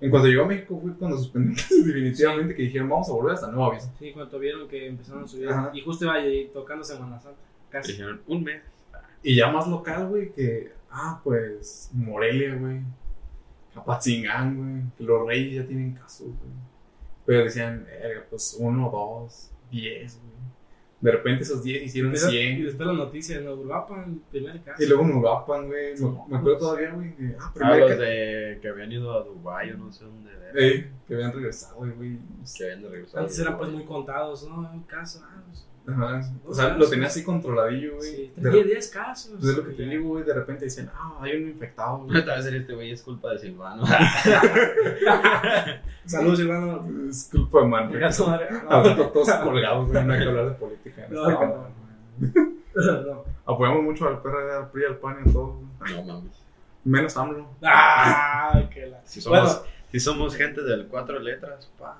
En 0.00 0.10
cuanto 0.10 0.28
llegó 0.28 0.44
a 0.44 0.46
México, 0.46 0.80
fue 0.80 0.94
cuando 0.94 1.18
suspendieron 1.18 1.56
definitivamente 1.86 2.54
que 2.54 2.62
dijeron, 2.62 2.88
vamos 2.88 3.08
a 3.10 3.12
volver 3.12 3.34
hasta 3.34 3.48
nuevo 3.48 3.70
aviso. 3.70 3.92
Sí, 3.98 4.12
cuando 4.12 4.38
vieron 4.38 4.66
que 4.66 4.86
empezaron 4.86 5.24
a 5.24 5.28
subir. 5.28 5.48
Ajá. 5.48 5.70
Y 5.74 5.82
justo 5.82 6.06
iba 6.06 6.14
ahí 6.14 6.50
tocando 6.52 6.82
Semana 6.82 7.20
Santa. 7.20 7.38
Casi. 7.68 7.92
Dijeron 7.92 8.20
un 8.26 8.42
mes. 8.42 8.62
Y 9.22 9.36
ya 9.36 9.50
más 9.50 9.68
local, 9.68 10.08
güey, 10.08 10.32
que 10.32 10.72
ah, 10.90 11.20
pues 11.22 11.90
Morelia, 11.92 12.54
güey, 12.56 12.80
Apatzingán, 13.74 14.56
güey, 14.56 14.82
que 14.96 15.04
los 15.04 15.26
reyes 15.26 15.54
ya 15.62 15.66
tienen 15.66 15.92
casos, 15.94 16.26
güey. 16.28 16.50
Pero 17.24 17.44
decían, 17.44 17.84
"Verga, 17.86 18.24
pues 18.28 18.56
uno, 18.58 18.90
dos, 18.90 19.50
diez, 19.70 20.18
güey. 20.18 20.30
De 21.00 21.12
repente 21.12 21.44
esos 21.44 21.62
diez 21.62 21.82
hicieron 21.82 22.12
Esa- 22.12 22.28
Y 22.28 22.32
cien. 22.32 22.64
después 22.64 22.86
la 22.86 22.92
noticia, 22.92 23.40
¿no? 23.40 23.54
Uruapan, 23.54 24.20
primer 24.30 24.60
caso. 24.62 24.82
Y 24.82 24.86
luego 24.86 25.04
me 25.04 25.14
Uruapan, 25.14 25.66
güey. 25.68 25.94
Me, 25.98 26.10
me 26.28 26.36
acuerdo 26.36 26.58
todavía, 26.58 26.90
güey. 26.92 27.14
de, 27.16 27.36
Ah, 27.38 27.52
Ah, 27.60 27.76
los 27.76 27.98
de 27.98 28.58
que 28.60 28.68
habían 28.68 28.92
ido 28.92 29.12
a 29.12 29.24
Dubái 29.24 29.70
o 29.70 29.78
no 29.78 29.90
sé 29.92 30.04
dónde. 30.04 30.30
ver, 30.52 30.58
Eh, 30.62 30.90
que 31.06 31.14
habían 31.14 31.32
regresado, 31.32 31.76
güey, 31.76 31.92
güey. 31.92 32.18
Que 32.54 32.64
habían 32.64 32.90
regresado. 32.90 33.20
Antes 33.22 33.38
eran 33.38 33.56
pues 33.56 33.70
muy 33.70 33.84
contados, 33.84 34.46
¿no? 34.46 34.56
Un 34.58 34.82
caso, 34.82 35.22
ah, 35.24 35.42
pues, 35.48 35.66
Ajá. 35.92 36.20
O 36.46 36.54
sea, 36.54 36.68
lo 36.76 36.88
tenía 36.88 37.06
así 37.08 37.24
controladillo, 37.24 37.96
güey. 37.96 38.10
sí, 38.10 38.32
De- 38.36 38.50
10, 38.50 38.66
10 38.66 38.88
casos. 38.90 39.32
Pues 39.38 39.50
es 39.50 39.56
lo 39.58 39.64
que 39.66 39.72
te 39.74 39.82
digo, 39.84 40.08
güey. 40.10 40.24
De 40.24 40.34
repente 40.34 40.64
dicen, 40.64 40.90
ah, 40.94 41.18
hay 41.20 41.36
un 41.42 41.48
infectado, 41.48 41.98
güey. 41.98 42.22
A 42.28 42.36
decir 42.36 42.54
este 42.54 42.74
güey 42.74 42.92
es 42.92 43.02
culpa 43.02 43.30
de 43.32 43.38
Silvano. 43.38 43.84
Saludos, 46.06 46.38
Silvano. 46.38 46.86
Es 47.08 47.28
culpa 47.30 47.60
de 47.60 47.66
man. 47.66 47.90
Venga, 47.92 48.12
su 48.12 48.26
madre. 48.26 48.48
Ah, 48.68 48.82
todos 49.12 49.30
colgados, 49.30 49.88
güey. 49.90 50.04
No 50.04 50.12
hay 50.12 50.20
que 50.20 50.26
hablar 50.28 50.44
de 50.46 50.52
política. 50.54 51.06
en 51.06 51.14
No, 51.14 51.30
este 51.30 51.46
no, 52.74 53.02
no. 53.14 53.24
Apoyamos 53.46 53.82
mucho 53.82 54.06
al 54.08 54.20
PRD, 54.22 54.52
al 54.56 54.70
PRI, 54.70 54.84
al 54.84 54.96
PAN 54.98 55.16
y 55.24 55.28
a 55.28 55.32
todos. 55.32 55.56
No 55.96 56.02
mames. 56.04 56.32
Menos 56.84 57.16
AMLO. 57.16 57.46
Ah, 57.62 58.62
que 58.72 58.86
la. 58.86 59.00
Si 59.04 59.20
somos, 59.20 59.40
Bueno, 59.40 59.58
si 59.90 60.00
somos 60.00 60.36
gente 60.36 60.62
del 60.62 60.86
cuatro 60.86 61.18
letras, 61.18 61.70
pa. 61.78 61.98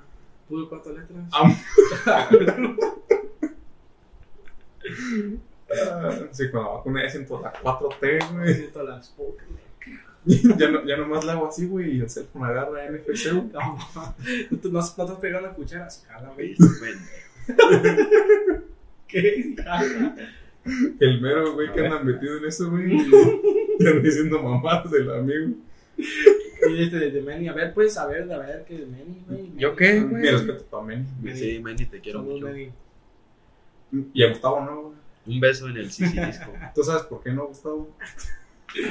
puro 0.48 0.68
cuatro 0.68 0.92
letras. 0.92 1.18
Ah, 5.72 6.10
Sí, 6.32 6.50
con 6.50 6.64
la 6.64 6.68
vacuna 6.70 7.02
ya 7.04 7.10
siento 7.10 7.40
la 7.40 7.52
4T, 7.52 8.32
güey. 8.36 8.54
Siento 8.54 8.82
las 8.82 9.08
pocas. 9.10 9.46
Ya, 10.24 10.70
no, 10.70 10.84
ya 10.86 10.96
nomás 10.98 11.24
la 11.24 11.32
hago 11.32 11.48
así, 11.48 11.66
güey, 11.66 11.96
y 11.96 12.00
el 12.00 12.10
cell 12.10 12.24
phone 12.32 12.44
agarra 12.44 12.90
NFC, 12.90 13.32
güey. 13.32 13.44
No, 13.52 13.78
no, 14.50 14.58
te- 14.58 14.68
no, 14.68 14.80
no 14.80 15.06
te 15.06 15.12
has 15.12 15.18
pegado 15.18 15.44
una 15.46 15.54
cuchara, 15.54 15.88
jala, 16.08 16.32
güey. 16.34 16.54
¿Qué? 19.08 19.54
Jala. 19.62 20.16
El 21.00 21.20
mero, 21.22 21.54
güey, 21.54 21.72
que 21.72 21.86
anda 21.86 22.02
metido 22.02 22.36
en 22.36 22.44
eso, 22.44 22.70
güey. 22.70 22.98
Anda 23.80 24.00
diciendo 24.02 24.42
mamadas 24.42 24.90
del 24.90 25.10
amigo. 25.10 25.54
Y 25.96 26.82
este 26.82 27.10
de 27.10 27.22
Meni, 27.22 27.48
a 27.48 27.54
ver, 27.54 27.72
pues, 27.72 27.96
a 27.96 28.06
ver, 28.06 28.30
a 28.30 28.38
ver, 28.38 28.64
que 28.66 28.76
de 28.78 28.86
Meni, 28.86 29.24
güey. 29.26 29.52
¿Yo 29.56 29.74
qué, 29.74 30.00
güey? 30.00 30.22
Mi 30.22 30.28
respeto 30.30 30.64
también. 30.64 31.06
Sí, 31.34 31.58
Manny, 31.60 31.86
te 31.86 32.00
quiero 32.00 32.22
mucho. 32.22 32.44
Meni. 32.46 32.70
Y 34.12 34.22
a 34.22 34.28
Gustavo 34.28 34.60
no, 34.64 34.82
güey. 34.82 34.94
Un 35.26 35.40
beso 35.40 35.68
en 35.68 35.76
el 35.76 35.90
Sisi 35.90 36.18
Disco. 36.18 36.52
¿Tú 36.74 36.82
sabes 36.82 37.02
por 37.02 37.22
qué 37.22 37.32
no, 37.32 37.46
Gustavo? 37.46 37.96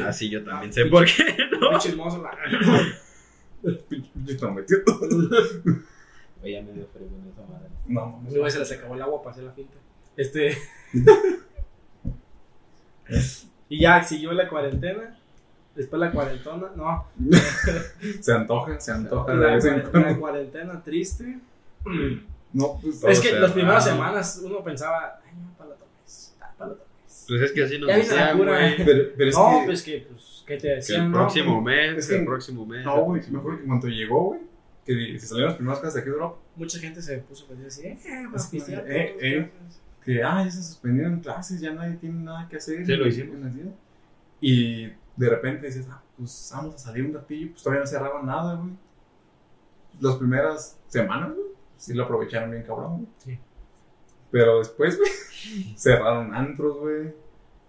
Ah, 0.03 0.11
sí, 0.11 0.29
yo 0.29 0.43
también 0.43 0.71
sé 0.73 0.85
por 0.85 1.05
qué, 1.05 1.23
¿no? 1.59 1.71
Muy 1.71 1.79
chismoso, 1.79 2.21
la. 2.21 2.31
Pinche 3.89 4.09
pinche 4.13 4.33
está 4.33 4.49
metido. 4.51 4.81
Oye, 6.41 6.53
ya 6.53 6.61
me 6.61 6.71
dio 6.71 6.87
frío 6.93 7.07
en 7.07 7.29
esa 7.29 7.41
madre. 7.41 7.67
No. 7.87 8.23
Luego 8.29 8.49
se 8.49 8.59
les 8.59 8.71
acabó 8.71 8.95
el 8.95 9.01
agua 9.01 9.21
para 9.21 9.31
hacer 9.31 9.43
la 9.43 9.51
finta. 9.51 9.73
Este. 10.15 10.57
y 13.69 13.81
ya 13.81 14.03
siguió 14.03 14.31
la 14.33 14.47
cuarentena. 14.47 15.17
Después 15.75 15.99
la 15.99 16.11
cuarentona. 16.11 16.67
No. 16.75 17.05
Se 18.21 18.33
antoja, 18.33 18.79
se 18.79 18.91
antoja 18.91 19.33
La, 19.33 19.57
la 19.57 19.83
cuando. 19.91 20.19
cuarentena 20.19 20.83
triste. 20.83 21.39
No, 22.53 22.79
pues. 22.81 23.03
es 23.03 23.19
que 23.21 23.29
se 23.29 23.39
las 23.39 23.51
primeras 23.51 23.85
va. 23.87 23.91
semanas 23.91 24.41
uno 24.43 24.63
pensaba, 24.63 25.19
ay, 25.25 25.31
no, 25.39 25.53
para 25.57 25.69
la 25.71 25.75
tomes. 25.75 26.35
ah, 26.41 26.51
Para 26.57 26.71
la 26.71 26.75
tomes. 26.77 27.25
Pues 27.27 27.41
es 27.41 27.51
que 27.51 27.63
así 27.63 27.77
nos 27.79 27.89
Ya 27.89 27.97
decían, 27.97 28.37
güey. 28.37 28.77
Pero, 28.85 29.09
pero 29.17 29.29
es 29.29 29.37
no, 29.37 29.59
que. 29.59 29.65
pues 29.65 29.83
que, 29.83 30.07
pues, 30.11 30.43
que 30.47 30.55
te 30.55 30.61
Que 30.61 30.67
decían, 30.75 31.05
el 31.05 31.11
no, 31.11 31.17
próximo 31.17 31.61
güey. 31.61 31.75
mes, 31.91 31.97
Es 31.99 32.07
que- 32.07 32.15
el 32.17 32.25
próximo 32.25 32.65
mes. 32.65 32.83
No, 32.85 32.95
el 32.97 33.01
güey, 33.03 33.21
me 33.29 33.37
acuerdo 33.39 33.59
que 33.59 33.65
cuando 33.65 33.87
llegó, 33.87 34.23
güey, 34.25 34.39
que 34.85 35.19
se 35.19 35.27
salieron 35.27 35.49
las 35.49 35.57
primeras 35.57 35.79
casas 35.79 35.93
de 35.93 35.99
aquí 36.01 36.09
de 36.09 36.15
Europa, 36.15 36.37
Mucha 36.55 36.79
gente 36.79 37.01
se 37.01 37.17
puso 37.19 37.45
a 37.45 37.55
decir 37.55 37.67
así, 37.67 37.87
eh, 38.09 38.23
Es 38.25 38.31
vas 38.31 38.47
a 38.47 38.51
pistear 38.51 38.81
como, 38.81 38.91
eh, 38.93 39.05
todos, 39.11 39.23
eh. 39.23 39.51
que, 40.03 40.23
ah, 40.23 40.43
ya 40.43 40.51
se 40.51 40.63
suspendieron 40.63 41.19
clases, 41.19 41.61
ya 41.61 41.71
nadie 41.71 41.95
tiene 41.97 42.19
nada 42.23 42.47
que 42.49 42.57
hacer. 42.57 42.83
Sí, 42.85 42.91
lo 42.95 43.07
hicimos. 43.07 43.37
Y 44.41 44.87
de 45.15 45.29
repente 45.29 45.67
dices, 45.67 45.85
ah, 45.91 46.01
pues 46.17 46.51
vamos 46.55 46.75
a 46.75 46.77
salir 46.79 47.05
un 47.05 47.13
ratillo, 47.13 47.51
pues 47.51 47.61
todavía 47.63 47.81
no 47.81 47.87
cerraron 47.87 48.25
nada, 48.25 48.55
güey. 48.55 48.71
Las 50.01 50.15
primeras 50.15 50.77
semanas, 50.87 51.29
güey, 51.35 51.47
sí 51.79 51.93
lo 51.93 52.03
aprovecharon 52.03 52.51
bien 52.51 52.63
cabrón, 52.63 52.97
güey. 52.97 53.07
Sí. 53.17 53.39
Pero 54.29 54.59
después, 54.59 54.97
güey, 54.97 55.11
cerraron 55.75 56.35
antros, 56.35 56.77
güey, 56.77 57.13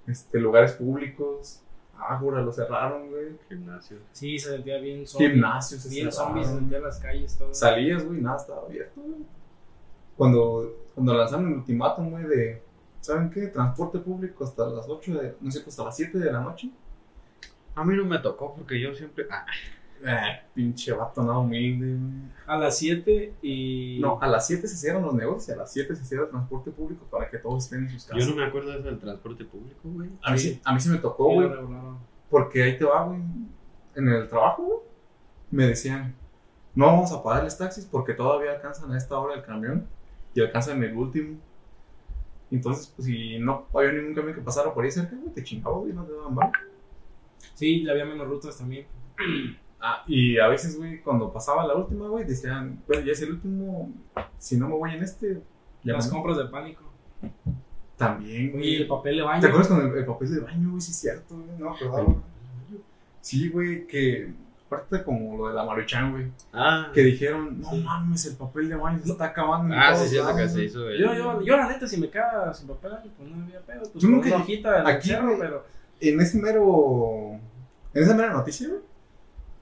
este, 0.06 0.38
lugares 0.38 0.72
públicos, 0.72 1.62
ágora, 1.96 2.42
lo 2.42 2.52
cerraron, 2.52 3.08
güey. 3.08 3.38
Gimnasio. 3.48 3.98
Sí, 4.12 4.38
se 4.38 4.50
sentía 4.50 4.78
bien 4.78 5.06
zombie. 5.06 5.30
Gimnasios, 5.30 5.82
se 5.82 5.88
Bien 5.88 6.12
zombies, 6.12 6.48
se 6.48 6.54
sentía 6.54 6.78
en 6.78 6.84
las 6.84 6.98
calles, 6.98 7.38
todo. 7.38 7.54
Salías, 7.54 8.04
güey, 8.04 8.20
nada 8.20 8.36
estaba 8.36 8.62
abierto, 8.62 9.00
güey. 9.00 9.20
Cuando, 10.16 10.90
cuando 10.94 11.14
lanzaron 11.14 11.46
el 11.46 11.54
ultimátum, 11.54 12.10
güey, 12.10 12.24
de, 12.24 12.62
¿saben 13.00 13.30
qué? 13.30 13.46
Transporte 13.46 13.98
público 14.00 14.44
hasta 14.44 14.66
las 14.66 14.86
8 14.88 15.14
de, 15.14 15.36
no 15.40 15.50
sé, 15.50 15.62
hasta 15.66 15.84
las 15.84 15.96
7 15.96 16.18
de 16.18 16.32
la 16.32 16.40
noche. 16.40 16.70
A 17.74 17.84
mí 17.84 17.96
no 17.96 18.04
me 18.04 18.18
tocó 18.18 18.54
porque 18.54 18.78
yo 18.78 18.94
siempre. 18.94 19.26
Ah, 19.30 19.46
Eh, 20.02 20.40
pinche 20.54 20.92
vato 20.92 21.22
nada 21.22 21.38
humilde, 21.38 21.86
güey. 21.94 22.30
A 22.46 22.56
las 22.56 22.78
7 22.78 23.34
y. 23.42 23.98
No, 24.00 24.18
a 24.20 24.26
las 24.26 24.46
7 24.46 24.66
se 24.66 24.76
cierran 24.76 25.02
los 25.02 25.12
negocios 25.14 25.48
y 25.48 25.52
a 25.52 25.56
las 25.56 25.72
7 25.72 25.94
se 25.94 26.04
cierra 26.04 26.24
el 26.24 26.30
transporte 26.30 26.70
público 26.70 27.04
para 27.10 27.28
que 27.28 27.38
todos 27.38 27.64
estén 27.64 27.84
en 27.84 27.90
sus 27.90 28.04
casas. 28.06 28.24
yo 28.24 28.30
no 28.30 28.36
me 28.40 28.46
acuerdo 28.46 28.70
de 28.70 28.78
eso 28.78 28.86
del 28.88 28.98
transporte 28.98 29.44
público, 29.44 29.80
güey. 29.84 30.08
a, 30.22 30.32
mí, 30.32 30.38
Sí. 30.38 30.60
a 30.64 30.72
mí 30.72 30.80
sí 30.80 30.88
me 30.88 30.98
tocó, 30.98 31.28
Sí, 31.30 31.34
güey, 31.34 31.50
porque 32.30 32.62
ahí 32.62 32.78
te 32.78 32.84
va, 32.84 33.04
güey. 33.04 33.20
En 33.94 34.08
el 34.08 34.28
trabajo, 34.28 34.62
güey, 34.64 34.78
me 35.50 35.66
decían, 35.66 36.14
no 36.74 36.86
vamos 36.86 37.12
a 37.12 37.22
pagarles 37.22 37.58
taxis 37.58 37.84
porque 37.84 38.14
todavía 38.14 38.52
alcanzan 38.52 38.90
a 38.92 38.96
esta 38.96 39.18
hora 39.18 39.34
el 39.34 39.42
camión 39.42 39.86
y 40.34 40.40
alcanzan 40.40 40.82
el 40.82 40.96
último. 40.96 41.36
Entonces, 42.50 42.92
pues 42.96 43.06
si 43.06 43.38
no 43.38 43.66
había 43.74 43.92
ningún 43.92 44.14
camión 44.14 44.34
que 44.34 44.40
pasara 44.40 44.72
por 44.72 44.84
ahí 44.84 44.90
cerca, 44.90 45.14
güey, 45.14 45.32
te 45.34 45.42
chingabas 45.44 45.88
y 45.88 45.92
no 45.92 46.04
te 46.04 46.12
daban 46.14 46.34
bar. 46.34 46.52
Sí, 47.54 47.86
había 47.88 48.04
menos 48.04 48.26
rutas 48.26 48.56
también. 48.56 48.86
Ah, 49.80 50.04
y 50.06 50.38
a 50.38 50.46
veces, 50.48 50.76
güey, 50.76 51.00
cuando 51.00 51.32
pasaba 51.32 51.66
la 51.66 51.74
última, 51.74 52.06
güey, 52.08 52.24
decían, 52.24 52.82
bueno, 52.86 53.02
ya 53.04 53.12
es 53.12 53.22
el 53.22 53.32
último, 53.32 53.90
si 54.38 54.56
no 54.58 54.68
me 54.68 54.74
voy 54.74 54.92
en 54.94 55.02
este, 55.02 55.40
ya 55.82 55.94
Las 55.94 56.06
me- 56.06 56.12
compras 56.12 56.36
de 56.36 56.44
pánico. 56.46 56.82
También, 57.96 58.52
Oye, 58.56 58.76
el 58.76 58.86
güey. 58.86 58.88
papel 58.88 59.16
de 59.16 59.22
baño. 59.22 59.40
¿Te 59.40 59.46
acuerdas 59.48 59.68
con 59.68 59.80
el, 59.90 59.96
el 59.98 60.04
papel 60.06 60.34
de 60.34 60.40
baño, 60.40 60.70
güey? 60.70 60.80
Sí, 60.80 60.90
es 60.90 60.96
cierto, 60.98 61.34
güey. 61.36 61.48
No, 61.58 61.70
me 61.70 61.76
acordaba. 61.76 62.14
Sí, 63.20 63.48
güey, 63.50 63.86
que 63.86 64.32
aparte 64.66 65.02
como 65.02 65.36
lo 65.36 65.48
de 65.48 65.54
la 65.54 65.64
Maruchan, 65.64 66.12
güey, 66.12 66.26
Ah, 66.52 66.90
que 66.94 67.02
dijeron, 67.02 67.60
no 67.60 67.72
mames, 67.74 68.24
el 68.26 68.36
papel 68.36 68.68
de 68.70 68.76
baño 68.76 69.00
se 69.04 69.12
está 69.12 69.26
acabando. 69.26 69.74
ah 69.76 69.94
sí, 69.94 70.08
cierto 70.08 70.34
que 70.36 70.48
se 70.48 70.54
güey". 70.54 70.66
hizo. 70.66 70.88
el- 70.88 70.98
Yo, 71.00 71.14
yo, 71.14 71.42
yo, 71.42 71.56
la 71.56 71.68
neta, 71.68 71.86
si 71.86 71.98
me 72.00 72.08
queda 72.08 72.52
sin 72.54 72.68
papel 72.68 72.92
pues 73.18 73.30
no 73.30 73.44
había 73.44 73.60
pedo. 73.60 73.80
Pues 73.80 73.92
Tú 73.94 74.08
nunca- 74.08 74.28
una 74.28 74.36
hojita 74.36 74.82
de 74.82 74.90
aquí, 74.92 75.08
cerro, 75.08 75.26
güey, 75.26 75.38
pero. 75.38 75.64
En 76.00 76.18
ese 76.20 76.40
mero, 76.40 77.32
en 77.92 78.02
esa 78.02 78.14
mera 78.14 78.32
noticia, 78.32 78.68
güey, 78.68 78.80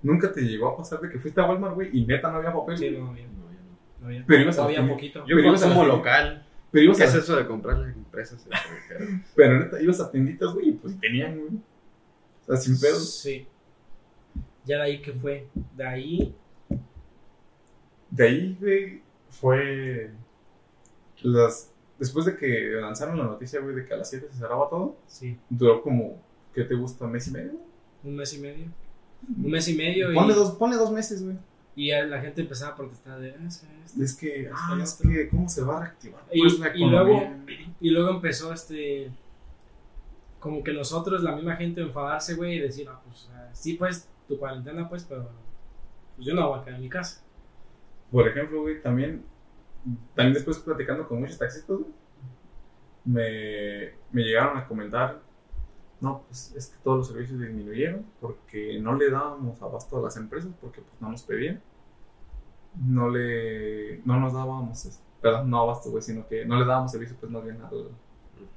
nunca 0.02 0.32
te 0.32 0.42
llegó 0.42 0.68
a 0.68 0.76
pasar 0.76 1.00
de 1.00 1.08
que 1.10 1.18
fuiste 1.18 1.40
a 1.40 1.46
Walmart, 1.48 1.74
güey, 1.74 1.90
y 1.96 2.06
neta 2.06 2.30
no 2.30 2.38
había 2.38 2.52
papel. 2.52 2.76
Sí, 2.78 2.90
no 2.90 3.08
había. 3.10 3.26
No, 3.26 3.50
yo 3.50 3.58
no. 3.60 4.00
No 4.00 4.06
había. 4.06 4.24
Pero 4.26 4.42
ibas 4.42 4.58
a 4.58 4.64
había 4.64 4.80
la- 4.82 4.88
poquito. 4.88 5.20
Yo 5.26 5.36
Pero 5.36 5.50
a 5.50 5.56
la- 5.56 5.84
local. 5.84 6.46
Pero 6.70 6.84
ibas 6.84 6.98
¿Qué 6.98 7.04
a, 7.04 7.06
es 7.06 7.14
eso 7.14 7.34
de 7.36 7.46
comprar 7.46 7.78
las 7.78 7.96
empresas 7.96 8.46
extranjeras? 8.46 9.08
pero 9.36 9.58
neta, 9.58 9.80
ibas 9.80 10.00
a 10.00 10.10
tienditas, 10.10 10.52
güey, 10.52 10.68
y 10.68 10.72
pues 10.72 10.98
tenían, 11.00 11.38
güey. 11.38 11.50
O 12.42 12.46
sea, 12.46 12.56
sin 12.56 12.78
pedos. 12.78 13.18
Sí. 13.20 13.46
Ya 14.64 14.76
de 14.76 14.82
ahí 14.82 15.02
que 15.02 15.12
fue. 15.12 15.48
De 15.76 15.86
ahí. 15.86 16.34
De 18.10 18.24
ahí, 18.24 18.56
güey, 18.60 19.02
fue. 19.30 20.10
Las. 21.22 21.72
Después 21.98 22.26
de 22.26 22.36
que 22.36 22.70
lanzaron 22.80 23.18
la 23.18 23.24
noticia, 23.24 23.60
güey, 23.60 23.74
de 23.74 23.84
que 23.84 23.92
a 23.94 23.96
las 23.96 24.08
7 24.10 24.28
se 24.30 24.38
cerraba 24.38 24.68
todo, 24.70 24.96
Sí. 25.06 25.36
duró 25.50 25.82
como. 25.82 26.22
¿Qué 26.54 26.64
te 26.64 26.74
gusta? 26.74 27.06
¿Mes 27.06 27.28
y 27.28 27.30
medio? 27.32 27.52
Un 28.04 28.16
mes 28.16 28.32
y 28.34 28.40
medio. 28.40 28.66
Un 29.26 29.50
mes 29.50 29.68
y 29.68 29.75
medio. 29.75 30.12
Ponle 30.14 30.32
y, 30.32 30.37
dos, 30.37 30.52
ponle 30.52 30.76
dos 30.76 30.90
meses, 30.92 31.25
güey. 31.25 31.37
y 31.76 31.90
la 31.90 32.20
gente 32.20 32.40
empezaba 32.42 32.72
a 32.72 32.76
protestar 32.76 33.20
de. 33.20 33.32
"Ah, 33.38 33.46
es 33.46 33.64
esto". 33.87 34.02
Es 34.02 34.16
que, 34.16 34.50
ah, 34.52 34.70
el 34.75 34.80
es 34.82 34.94
que, 34.94 35.28
¿cómo 35.28 35.48
se 35.48 35.62
va 35.62 35.78
a 35.78 35.80
reactivar? 35.80 36.22
Y- 36.32 36.40
Pues 36.40 36.60
y 36.75 36.84
luego-. 36.84 37.22
Y 37.80 37.90
luego 37.90 38.10
empezó 38.10 38.52
este. 38.52 39.10
Como 40.40 40.62
que 40.62 40.72
nosotros, 40.72 41.22
la 41.22 41.34
misma 41.34 41.56
gente, 41.56 41.80
enfadarse, 41.80 42.34
güey, 42.34 42.54
y 42.56 42.60
decir, 42.60 42.88
ah, 42.88 43.00
pues 43.04 43.28
ah, 43.34 43.48
sí, 43.52 43.75
pues, 43.75 44.08
tu 44.28 44.38
cuarentena, 44.38 44.88
pues, 44.88 45.04
pero. 45.08 45.28
Pues 46.16 46.26
yo 46.26 46.34
no 46.34 46.48
voy 46.48 46.58
a 46.60 46.64
quedar 46.64 46.76
en 46.76 46.82
mi 46.82 46.88
casa. 46.88 47.22
Por 48.10 48.26
ejemplo, 48.28 48.62
güey, 48.62 48.80
también. 48.82 49.25
También 50.14 50.34
después 50.34 50.58
platicando 50.58 51.06
con 51.08 51.20
muchos 51.20 51.38
taxistas, 51.38 51.76
güey, 51.76 51.90
me, 53.04 53.92
me 54.12 54.22
llegaron 54.22 54.56
a 54.58 54.66
comentar. 54.66 55.20
No, 56.00 56.22
pues 56.28 56.54
es 56.56 56.68
que 56.68 56.76
todos 56.82 56.98
los 56.98 57.08
servicios 57.08 57.40
disminuyeron 57.40 58.06
porque 58.20 58.78
no 58.80 58.94
le 58.94 59.10
dábamos 59.10 59.60
abasto 59.62 59.98
a 59.98 60.02
las 60.02 60.16
empresas 60.16 60.52
porque 60.60 60.80
pues 60.80 61.00
no 61.00 61.10
nos 61.10 61.22
pedían. 61.22 61.60
No 62.86 63.08
le. 63.08 64.00
No 64.04 64.20
nos 64.20 64.32
dábamos. 64.32 65.00
Perdón, 65.20 65.50
no 65.50 65.60
abasto, 65.62 65.90
güey, 65.90 66.02
sino 66.02 66.26
que 66.28 66.44
no 66.44 66.58
le 66.58 66.64
dábamos 66.64 66.92
servicio, 66.92 67.16
pues 67.18 67.32
más 67.32 67.42
bien 67.42 67.58
al, 67.62 67.88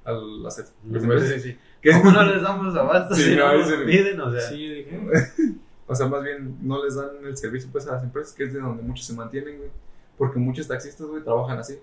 al 0.05 0.45
hacer. 0.45 0.65
Sí, 0.65 1.39
sí. 1.39 1.57
¿Qué? 1.81 1.91
¿Cómo 1.93 2.11
no 2.11 2.23
les 2.23 2.43
damos 2.43 2.75
abasto 2.75 3.15
Sí, 3.15 3.23
si 3.23 3.35
no, 3.35 3.51
no 3.51 3.57
nos 3.57 3.73
piden? 3.85 4.21
O 4.21 4.31
sea, 4.31 4.41
Sí, 4.41 4.67
yo 4.67 4.73
dije. 4.75 5.61
O 5.87 5.95
sea, 5.95 6.07
más 6.07 6.23
bien 6.23 6.57
no 6.61 6.81
les 6.81 6.95
dan 6.95 7.09
el 7.25 7.35
servicio 7.35 7.69
pues 7.69 7.85
a 7.85 7.93
las 7.93 8.03
empresas, 8.03 8.33
que 8.33 8.45
es 8.45 8.53
de 8.53 8.61
donde 8.61 8.81
muchos 8.81 9.05
se 9.05 9.13
mantienen, 9.13 9.57
güey. 9.57 9.69
Porque 10.17 10.39
muchos 10.39 10.65
taxistas, 10.65 11.05
güey, 11.05 11.21
trabajan 11.21 11.57
así. 11.57 11.79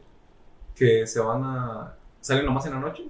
Que 0.74 1.06
se 1.06 1.20
van 1.20 1.42
a... 1.44 1.94
Salen 2.22 2.46
nomás 2.46 2.64
en 2.64 2.72
la 2.72 2.80
noche 2.80 3.04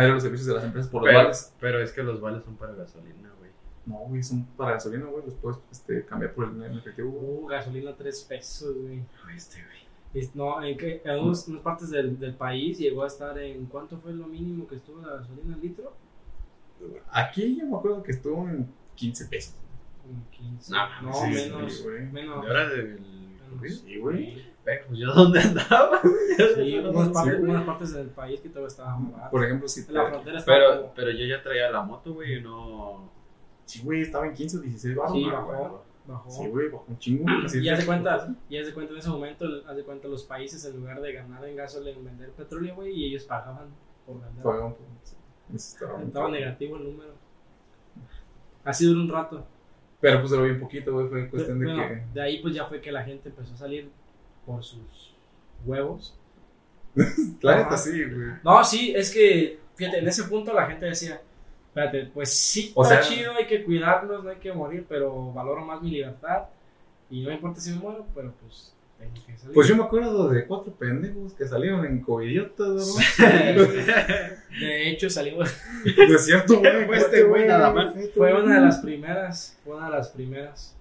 a 0.00 0.04
ir 0.04 0.10
a 0.10 0.14
los 0.14 0.22
servicios 0.22 0.46
de 0.48 0.54
las 0.54 0.64
empresas 0.64 0.90
por 0.90 1.02
los 1.02 1.08
pero, 1.08 1.18
vales. 1.22 1.54
pero 1.60 1.82
es 1.82 1.92
que 1.92 2.02
los 2.02 2.20
vales 2.20 2.44
son 2.44 2.56
para 2.56 2.72
gasolina, 2.74 3.30
güey. 3.38 3.50
No, 3.86 3.98
güey, 4.08 4.22
son 4.22 4.44
para 4.56 4.72
gasolina, 4.72 5.06
güey. 5.06 5.24
Los 5.24 5.34
puedes 5.34 5.58
este, 5.72 6.04
cambiar 6.04 6.32
por 6.34 6.48
el 6.48 6.62
en 6.62 6.78
efectivo, 6.78 7.10
güey. 7.10 7.44
Uh, 7.44 7.46
gasolina 7.46 7.94
3 7.96 8.24
pesos, 8.28 8.76
güey. 8.76 9.02
Este, 9.34 9.58
güey. 9.64 10.30
No, 10.34 10.62
en, 10.64 10.76
que, 10.78 11.00
en 11.04 11.18
unos- 11.20 11.46
unas 11.48 11.62
partes 11.62 11.90
del, 11.90 12.18
del 12.18 12.34
país 12.34 12.78
llegó 12.78 13.04
a 13.04 13.06
estar 13.06 13.38
en. 13.38 13.66
¿Cuánto 13.66 13.98
fue 13.98 14.12
lo 14.12 14.26
mínimo 14.26 14.66
que 14.66 14.76
estuvo 14.76 15.00
la 15.02 15.16
gasolina 15.16 15.54
al 15.54 15.60
litro? 15.60 15.92
Aquí 17.10 17.58
yo 17.58 17.66
me 17.66 17.76
acuerdo 17.76 18.02
que 18.02 18.12
estuvo 18.12 18.48
en 18.48 18.68
15 18.94 19.26
pesos. 19.26 19.54
Como 20.02 20.28
15. 20.30 20.72
No, 20.72 21.02
No, 21.02 21.12
sí, 21.12 21.30
menos. 21.30 21.72
sí, 21.72 21.82
güey. 21.82 22.06
menos. 22.06 22.44
¿Y 22.44 22.46
ahora 22.46 22.68
del 22.68 23.00
menos. 23.00 23.80
Sí, 23.80 23.96
güey. 23.98 24.44
Pero, 24.68 24.84
pues 24.88 24.98
yo 24.98 25.14
dónde 25.14 25.40
andaba. 25.40 26.00
Sí, 26.02 26.78
unas 26.84 27.08
partes, 27.08 27.40
unas 27.40 27.64
partes 27.64 27.92
del 27.94 28.08
país 28.10 28.38
que 28.40 28.50
todavía 28.50 28.68
estaba 28.68 28.98
barato. 29.00 29.30
Por 29.30 29.44
ejemplo, 29.44 29.66
si 29.66 29.80
En 29.80 29.94
la 29.94 30.04
te... 30.04 30.10
frontera 30.10 30.38
estaba 30.38 30.58
Pero, 30.58 30.80
como- 30.82 30.94
pero 30.94 31.10
yo 31.12 31.24
ya 31.26 31.42
traía 31.42 31.70
la 31.70 31.82
moto, 31.82 32.12
güey, 32.12 32.34
y 32.36 32.40
no. 32.42 33.10
Sí, 33.64 33.80
güey, 33.82 34.02
estaba 34.02 34.26
en 34.26 34.34
15 34.34 34.58
o 34.58 34.60
16 34.60 34.94
baros. 34.96 35.12
Sí, 35.12 35.22
güey. 35.22 35.32
bajó. 35.34 35.84
bajó. 36.06 36.30
Sí, 36.30 36.46
güey, 36.48 36.68
bajó 36.68 36.84
un 36.88 36.98
chingo. 36.98 37.24
Y 37.54 37.68
haz 37.70 37.78
de 37.78 37.86
cuenta, 37.86 38.36
y 38.50 38.58
haz 38.58 38.66
de 38.66 38.74
cuenta 38.74 38.92
en 38.92 38.98
ese 38.98 39.08
momento, 39.08 39.46
haz 39.66 39.76
de 39.76 39.84
cuenta 39.84 40.06
los 40.08 40.24
países 40.24 40.62
en 40.66 40.76
lugar 40.76 41.00
de 41.00 41.12
ganar 41.14 41.42
en 41.46 41.56
gasolina, 41.56 41.98
vender 42.02 42.30
petróleo, 42.32 42.74
güey, 42.74 42.92
y 42.92 43.06
ellos 43.06 43.24
pagaban 43.24 43.68
por 44.04 44.20
vender. 44.20 44.42
Pagaban 44.42 44.74
por- 44.74 45.54
estaba 45.56 46.02
Estaba 46.02 46.28
negativo 46.30 46.76
el 46.76 46.84
número. 46.84 47.12
Así 48.64 48.84
duró 48.86 49.00
un 49.00 49.08
rato. 49.08 49.46
Pero 50.00 50.18
pues 50.20 50.30
duró 50.30 50.44
bien 50.44 50.60
poquito, 50.60 50.92
güey. 50.92 51.08
Fue 51.08 51.28
cuestión 51.30 51.58
de 51.58 51.64
Bueno, 51.66 51.82
que. 51.88 52.02
de 52.14 52.20
ahí 52.20 52.40
pues 52.42 52.54
ya 52.54 52.66
fue 52.66 52.80
que 52.80 52.92
la 52.92 53.02
gente 53.02 53.30
empezó 53.30 53.54
a 53.54 53.56
salir 53.56 53.90
por 54.48 54.64
sus 54.64 55.14
huevos. 55.66 56.14
La 57.42 57.58
neta 57.58 57.76
sí, 57.76 58.02
güey. 58.04 58.28
No, 58.42 58.64
sí, 58.64 58.92
es 58.96 59.12
que, 59.12 59.58
fíjate, 59.76 59.98
en 59.98 60.08
ese 60.08 60.24
punto 60.24 60.52
la 60.52 60.66
gente 60.66 60.86
decía, 60.86 61.20
espérate, 61.68 62.10
pues 62.12 62.32
sí, 62.32 62.72
O 62.74 62.82
está 62.82 63.02
sea- 63.02 63.08
chido, 63.16 63.32
hay 63.34 63.46
que 63.46 63.62
cuidarnos, 63.64 64.24
no 64.24 64.30
hay 64.30 64.36
que 64.38 64.52
morir, 64.52 64.86
pero 64.88 65.32
valoro 65.32 65.64
más 65.64 65.80
mi 65.82 65.90
libertad. 65.90 66.44
Y 67.10 67.22
no 67.22 67.28
me 67.28 67.34
importa 67.36 67.60
si 67.60 67.70
me 67.70 67.76
muero, 67.76 68.06
pero 68.14 68.32
pues 68.42 68.74
tengo 68.98 69.14
que 69.26 69.36
salir. 69.36 69.54
Pues 69.54 69.68
yo 69.68 69.76
me 69.76 69.84
acuerdo 69.84 70.28
de 70.28 70.46
cuatro 70.46 70.72
pendejos 70.72 71.32
que 71.34 71.46
salieron 71.46 71.84
en 71.86 72.00
covidiotas, 72.00 72.68
¿no? 73.18 73.24
De 74.60 74.90
hecho, 74.90 75.08
salimos. 75.08 75.54
Es 75.84 76.24
cierto, 76.24 76.58
güey. 76.58 76.84
Fue 76.86 76.96
este 76.98 77.22
güey 77.22 77.46
nada 77.46 77.72
más. 77.72 77.94
Fue 78.14 78.32
una 78.34 78.56
de 78.56 78.60
las 78.60 78.78
primeras. 78.80 79.56
Fue 79.64 79.76
una 79.76 79.86
de 79.86 79.92
las 79.96 80.08
primeras. 80.08 80.74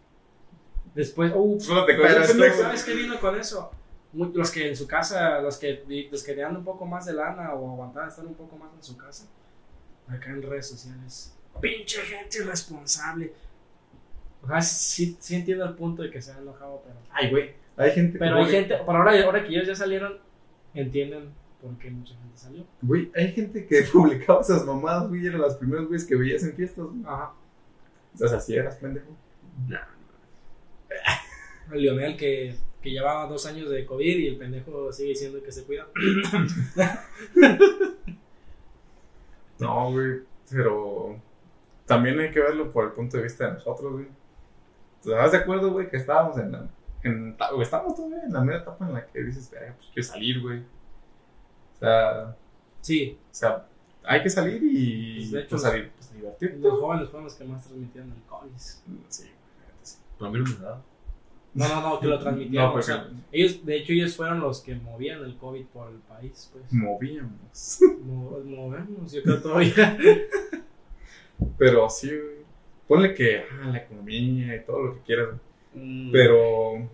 Después, 0.98 1.32
uh, 1.36 1.60
Solo 1.60 1.86
te 1.86 1.94
pero 1.94 2.25
pendejo. 2.25 2.60
¿sabes 2.60 2.84
qué 2.84 2.96
vino 2.96 3.20
con 3.20 3.39
eso? 3.39 3.70
Los 4.13 4.50
que 4.50 4.68
en 4.68 4.75
su 4.75 4.88
casa, 4.88 5.39
los 5.42 5.58
que, 5.58 5.84
los 6.12 6.24
que 6.24 6.32
tenían 6.32 6.58
un 6.58 6.63
poco 6.63 6.88
más 6.88 7.06
de 7.06 7.13
lana 7.13 7.54
o 7.54 7.72
aguantaban 7.72 8.10
estar 8.10 8.25
un 8.25 8.34
poco 8.34 8.58
más 8.58 8.74
en 8.74 8.82
su 8.82 8.98
casa, 8.98 9.27
acá 10.08 10.32
en 10.32 10.42
redes 10.42 10.66
sociales. 10.66 11.38
Pinche 11.62 12.01
gente 12.01 12.39
irresponsable. 12.39 13.32
O 14.42 14.48
sea, 14.48 14.60
sí, 14.60 15.16
sí 15.20 15.36
entiendo 15.36 15.66
el 15.66 15.75
punto 15.75 16.01
de 16.01 16.10
que 16.10 16.20
se 16.20 16.32
han 16.32 16.39
enojado, 16.39 16.82
pero. 16.84 16.96
Ay, 17.12 17.30
güey. 17.30 17.51
Hay 17.75 17.92
gente 17.92 18.18
Pero 18.18 18.38
que. 18.38 18.42
hay 18.42 18.50
gente, 18.50 18.77
por 18.77 18.96
ahora, 18.96 19.24
ahora 19.24 19.44
que 19.44 19.50
ellos 19.50 19.68
ya 19.68 19.75
salieron, 19.75 20.18
entienden 20.74 21.30
por 21.62 21.77
qué 21.77 21.92
mucha 21.92 22.16
gente 22.16 22.38
salió. 22.38 22.66
Güey, 22.82 23.12
hay 23.16 23.34
gente 23.34 23.68
que 23.68 23.84
publicaba 23.94 24.42
esas 24.42 24.66
mamadas, 24.66 25.10
güey. 25.10 25.27
Eran 25.27 25.42
las 25.42 25.58
primeras 25.58 25.86
güeyes 25.86 26.08
que 26.08 26.16
veías 26.16 26.42
en 26.42 26.56
fiestas, 26.56 26.86
güey. 26.86 27.04
Ajá. 27.06 27.34
O 28.20 28.27
sea, 28.27 28.39
sí 28.39 28.56
eras 28.56 28.77
pendejo. 28.77 29.16
El 29.70 29.77
Lionel 31.71 32.15
que, 32.17 32.56
que 32.82 32.91
llevaba 32.91 33.28
dos 33.28 33.45
años 33.45 33.69
de 33.69 33.86
COVID 33.86 34.17
y 34.17 34.28
el 34.28 34.38
pendejo 34.38 34.91
sigue 34.93 35.10
diciendo 35.10 35.41
que 35.43 35.52
se 35.52 35.65
cuida. 35.65 35.88
No, 39.60 39.91
güey. 39.91 40.21
Pero. 40.50 41.19
También 41.86 42.19
hay 42.19 42.32
que 42.32 42.39
verlo 42.39 42.71
por 42.71 42.86
el 42.86 42.91
punto 42.91 43.17
de 43.17 43.23
vista 43.23 43.47
de 43.47 43.54
nosotros, 43.54 43.93
güey. 43.93 44.08
¿Te 45.02 45.12
das 45.12 45.32
de 45.32 45.38
acuerdo, 45.38 45.71
güey, 45.71 45.89
que 45.89 45.97
estábamos 45.97 46.38
en 46.38 46.52
la. 46.52 46.67
En, 47.04 47.38
o 47.54 47.62
estamos 47.62 47.95
todavía 47.95 48.23
en 48.23 48.34
la 48.34 48.41
media 48.41 48.60
etapa 48.60 48.86
en 48.88 48.93
la 48.93 49.06
que 49.08 49.23
dices, 49.23 49.50
"Verga, 49.52 49.73
pues 49.78 49.89
quiero 49.93 50.08
salir, 50.08 50.41
güey. 50.41 50.60
O 50.60 51.80
sea, 51.80 52.36
Sí, 52.82 53.17
o 53.32 53.34
sea, 53.34 53.65
hay 54.04 54.21
que 54.23 54.30
salir 54.30 54.62
y 54.63 55.15
Pues, 55.17 55.32
de 55.32 55.39
hecho, 55.41 55.50
pues, 55.52 55.62
salir, 55.62 55.91
pues, 55.91 56.13
divertirte. 56.13 56.58
los 56.60 56.80
jóvenes 56.80 57.10
fueron 57.10 57.26
los 57.26 57.34
que 57.36 57.43
más 57.45 57.63
transmitieron 57.65 58.12
el 58.12 58.21
COVID. 58.23 58.52
Sí, 59.10 59.30
sí. 60.19 60.25
A 60.25 60.30
mí 60.30 60.39
no 60.39 60.45
me. 60.45 60.88
No, 61.53 61.67
no, 61.69 61.82
no, 61.82 61.99
que 61.99 62.06
lo 62.08 62.19
transmitieron. 62.19 62.67
No, 62.67 62.73
pues, 62.73 62.86
o 62.89 62.91
sea, 62.93 63.10
ellos, 63.32 63.65
de 63.65 63.77
hecho, 63.77 63.91
ellos 63.93 64.15
fueron 64.15 64.39
los 64.41 64.62
que 64.62 64.75
movían 64.75 65.23
el 65.23 65.38
COVID 65.38 65.65
por 65.67 65.89
el 65.89 65.97
país, 65.99 66.49
pues. 66.53 66.71
movíamos. 66.71 67.80
Mo- 68.03 68.39
movemos, 68.45 69.12
yo 69.12 69.23
creo 69.23 69.41
todavía. 69.41 69.97
Pero 71.58 71.89
sí, 71.89 72.10
güey. 72.10 72.38
Ponle 72.88 73.13
que 73.13 73.39
ah, 73.51 73.69
la 73.71 73.80
economía 73.80 74.56
y 74.56 74.63
todo 74.65 74.82
lo 74.84 74.93
que 74.95 75.01
quieras, 75.01 75.27
güey. 75.73 75.86
Mm. 75.86 76.12
Pero. 76.12 76.89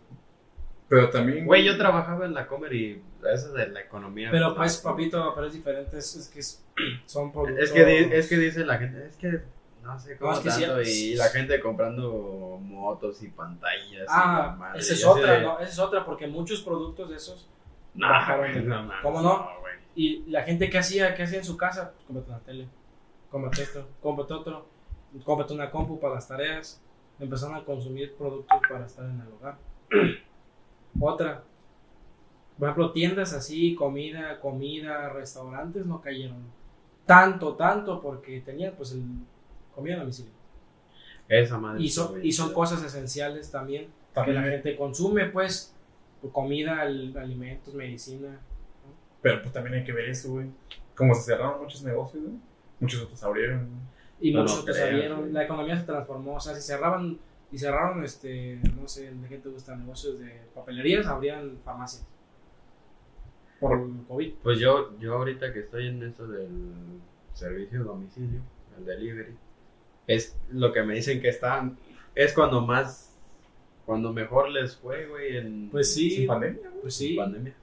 Pero 0.90 1.10
también. 1.10 1.46
Güey, 1.46 1.64
yo 1.66 1.78
trabajaba 1.78 2.26
en 2.26 2.34
la 2.34 2.48
comer 2.48 2.74
y 2.74 3.02
eso 3.34 3.54
de 3.54 3.68
la 3.68 3.82
economía. 3.82 4.30
Pero 4.32 4.56
pues, 4.56 4.78
papito, 4.78 5.34
pero 5.36 5.48
es 5.48 5.54
diferente. 5.54 5.98
Es, 5.98 6.16
es 6.16 6.28
que 6.30 6.40
es- 6.40 6.64
son 7.06 7.32
productos. 7.32 7.60
Es 7.64 7.72
que, 7.72 8.18
es 8.18 8.28
que 8.30 8.38
dice 8.38 8.66
la 8.66 8.78
gente, 8.78 9.06
es 9.08 9.16
que 9.18 9.42
no 9.84 10.00
sé 10.00 10.18
cómo 10.18 10.32
No, 10.32 10.38
es 10.38 10.44
que 10.44 10.50
tanto 10.50 10.84
sí- 10.86 11.12
y 11.12 11.16
la 11.16 11.26
gente 11.26 11.60
comprando 11.60 12.58
motos 12.62 13.22
y 13.22 13.28
pantallas. 13.30 13.92
y 13.92 13.96
la 13.98 14.06
Ah, 14.10 14.56
madre, 14.58 14.80
esa 14.80 14.94
es 14.94 15.02
y 15.02 15.06
otra, 15.06 15.34
de- 15.34 15.42
¿no? 15.42 15.60
Esa 15.60 15.70
es 15.72 15.80
otra, 15.80 16.06
porque 16.06 16.28
muchos 16.28 16.62
productos 16.62 17.10
de 17.10 17.16
esos. 17.18 17.48
No, 17.94 18.08
güey, 18.38 18.56
no 18.64 18.76
mames, 18.84 18.98
¿Cómo 19.04 19.22
no? 19.22 19.48
Y 19.96 20.24
la 20.32 20.42
gente 20.44 20.70
que 20.70 20.80
hacía, 20.80 21.14
que 21.14 21.22
hacía 21.24 21.38
en 21.38 21.46
su 21.46 21.56
casa, 21.58 21.92
pues, 21.92 22.06
cómprate 22.08 22.30
una 22.32 22.40
tele, 22.40 22.68
cómprate 23.30 23.62
esto, 23.62 23.88
cómprate 24.02 24.34
otro, 24.34 24.66
cómprate 25.24 25.54
una 25.54 25.70
compu 25.70 26.00
para 26.00 26.16
las 26.16 26.28
tareas. 26.28 26.82
Empezaron 27.20 27.56
a 27.56 27.64
consumir 27.64 28.16
productos 28.16 28.60
para 28.68 28.86
estar 28.88 29.06
en 29.06 29.22
el 29.22 29.28
hogar. 29.34 29.58
Otra, 31.00 31.44
por 32.58 32.68
ejemplo, 32.70 32.92
tiendas 32.92 33.34
así, 33.34 33.76
comida, 33.76 34.40
comida, 34.40 35.10
restaurantes 35.10 35.86
no 35.86 36.02
cayeron 36.02 36.44
tanto, 37.06 37.54
tanto 37.56 38.02
porque 38.02 38.42
tenían 38.42 38.74
pues 38.76 38.94
el 38.94 39.04
comida 39.76 39.96
a 39.96 40.00
domicilio. 40.00 40.32
Esa 41.30 41.58
madre. 41.58 41.82
Y 41.82 41.90
son, 41.90 42.24
y 42.26 42.32
son 42.32 42.54
cosas 42.54 42.84
esenciales 42.84 43.50
también 43.52 43.86
que 43.86 43.92
También, 44.14 44.42
la 44.44 44.50
gente 44.50 44.76
consume, 44.78 45.26
pues 45.28 45.74
comida, 46.32 46.82
al- 46.82 47.16
alimentos, 47.18 47.74
medicina. 47.74 48.40
Pero 49.22 49.42
pues 49.42 49.54
también 49.54 49.76
hay 49.80 49.84
que 49.84 49.92
ver 49.94 50.10
eso, 50.10 50.32
güey. 50.32 50.48
Como 50.96 51.16
se 51.16 51.22
cerraron 51.24 51.62
muchos 51.62 51.84
negocios, 51.84 52.24
güey. 52.24 52.36
Muchos 52.80 53.02
otros 53.04 53.24
abrieron. 53.24 53.60
güey. 53.70 53.82
Y 54.30 54.34
No, 54.34 54.42
muchos 54.42 54.58
no 54.58 54.62
otros 54.62 54.78
güey. 54.78 55.32
la 55.32 55.44
economía 55.44 55.78
se 55.78 55.86
transformó, 55.86 56.36
o 56.36 56.40
sea, 56.40 56.54
si 56.56 56.62
cerraban 56.62 57.18
y 57.52 57.58
cerraron, 57.58 58.04
este, 58.04 58.60
no 58.80 58.88
sé, 58.88 59.12
de 59.12 59.28
qué 59.28 59.38
te 59.38 59.50
gustan, 59.50 59.80
negocios 59.80 60.20
de 60.20 60.42
papelerías, 60.54 61.08
abrían 61.08 61.58
farmacias. 61.64 62.06
Por 63.60 63.80
el 63.80 64.06
COVID. 64.08 64.34
Pues 64.44 64.60
yo, 64.60 64.98
yo 65.00 65.16
ahorita 65.16 65.54
que 65.54 65.60
estoy 65.62 65.88
en 65.88 66.04
esto 66.04 66.28
del 66.28 66.74
servicio 67.34 67.80
de 67.80 67.86
domicilio, 67.86 68.42
el 68.78 68.86
delivery, 68.86 69.36
es 70.08 70.36
lo 70.52 70.72
que 70.74 70.84
me 70.84 70.96
dicen 70.96 71.22
que 71.22 71.30
están, 71.30 71.78
es 72.16 72.34
cuando 72.34 72.62
más, 72.62 73.16
cuando 73.86 74.12
mejor 74.14 74.50
les 74.50 74.76
fue, 74.78 75.08
güey, 75.08 75.38
en 75.38 75.70
Pues 75.70 75.94
sí, 75.94 76.10
Sin 76.12 76.28
pandemia, 76.28 76.70
güey. 76.70 76.82
pues 76.82 76.96
sí. 76.96 77.16
pandemia. 77.16 77.54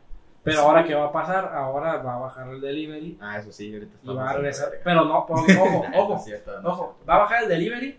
Pero 0.42 0.60
ahora, 0.62 0.84
¿qué 0.84 0.94
va 0.94 1.06
a 1.06 1.12
pasar? 1.12 1.52
Ahora 1.54 1.98
va 1.98 2.16
a 2.16 2.18
bajar 2.20 2.48
el 2.48 2.60
delivery 2.62 3.18
Ah, 3.20 3.38
eso 3.38 3.52
sí, 3.52 3.72
ahorita 3.74 3.92
y 3.92 3.96
estamos 3.96 4.16
va 4.16 4.30
a 4.30 4.32
regresar. 4.34 4.70
Pero 4.82 5.04
no, 5.04 5.26
pero, 5.26 5.62
ojo, 5.62 5.84
ojo, 5.94 6.16
es 6.16 6.24
cierto, 6.24 6.60
no 6.62 6.68
ojo, 6.70 6.98
va 7.08 7.16
a 7.16 7.18
bajar 7.18 7.42
el 7.42 7.48
delivery 7.50 7.98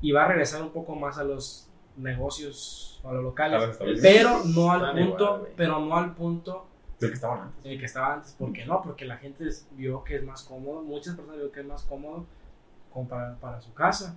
y 0.00 0.12
va 0.12 0.24
a 0.24 0.28
regresar 0.28 0.62
un 0.62 0.70
poco 0.70 0.94
más 0.94 1.18
a 1.18 1.24
los 1.24 1.68
negocios, 1.96 3.00
a 3.04 3.08
los 3.12 3.18
A 3.18 3.22
locales. 3.22 3.60
los 3.60 3.70
establecimientos. 3.70 4.42
Pero 4.42 4.54
no 4.54 4.72
al 4.72 4.92
punto, 4.94 5.24
igual, 5.36 5.52
pero 5.56 5.80
no 5.80 5.96
al 5.96 6.14
punto 6.14 6.66
Del 6.98 7.10
que 7.10 7.14
estaban 7.14 7.40
antes. 7.40 7.64
el 7.64 7.78
que 7.78 7.84
estaba 7.84 8.14
antes. 8.14 8.32
¿Por 8.38 8.52
qué 8.52 8.64
no? 8.64 8.82
Porque 8.82 9.04
la 9.04 9.16
gente 9.18 9.44
vio 9.72 10.02
que 10.04 10.16
es 10.16 10.22
más 10.24 10.42
cómodo, 10.44 10.82
muchas 10.82 11.14
personas 11.14 11.38
vio 11.40 11.52
que 11.52 11.60
es 11.60 11.66
más 11.66 11.82
cómodo 11.84 12.24
comprar 12.96 13.36
para 13.38 13.60
su 13.60 13.72
casa. 13.74 14.16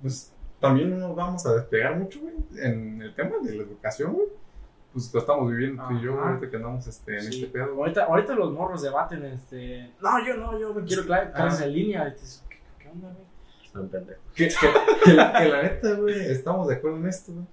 Pues 0.00 0.32
también 0.60 0.90
no 0.90 1.08
nos 1.08 1.16
vamos 1.16 1.44
a 1.46 1.54
despegar 1.54 1.98
mucho, 1.98 2.20
güey. 2.20 2.34
En 2.58 3.00
el 3.02 3.14
tema 3.14 3.36
de 3.42 3.54
la 3.56 3.62
educación, 3.62 4.12
güey. 4.12 4.26
Pues 4.92 5.12
lo 5.14 5.20
estamos 5.20 5.50
viviendo 5.50 5.82
tú 5.88 5.94
y 5.94 6.02
yo, 6.02 6.20
ahorita 6.20 6.50
que 6.50 6.56
andamos 6.56 6.86
este, 6.86 7.16
en 7.16 7.22
Sí. 7.32 7.44
este 7.44 7.46
pedo. 7.58 7.72
Ahorita, 7.74 8.04
ahorita 8.04 8.34
los 8.34 8.52
morros 8.52 8.82
debaten, 8.82 9.24
este, 9.24 9.90
no, 10.02 10.24
yo 10.26 10.36
no, 10.36 10.58
yo 10.58 10.74
me 10.74 10.84
quiero 10.84 11.04
cla- 11.04 11.32
clases 11.32 11.62
en 11.66 11.72
línea. 11.72 12.14
¿Qué, 12.14 12.56
qué 12.78 12.88
onda, 12.90 13.08
güey? 13.08 13.24
Están 13.64 13.88
pendejos. 13.88 14.22
Que, 14.34 14.48
que, 14.48 14.54
que 15.04 15.12
la, 15.14 15.32
que 15.32 15.48
la 15.48 15.62
neta, 15.62 15.94
güey, 15.94 16.20
estamos 16.30 16.68
de 16.68 16.74
acuerdo 16.74 16.98
en 16.98 17.06
esto, 17.06 17.32
güey. 17.32 17.46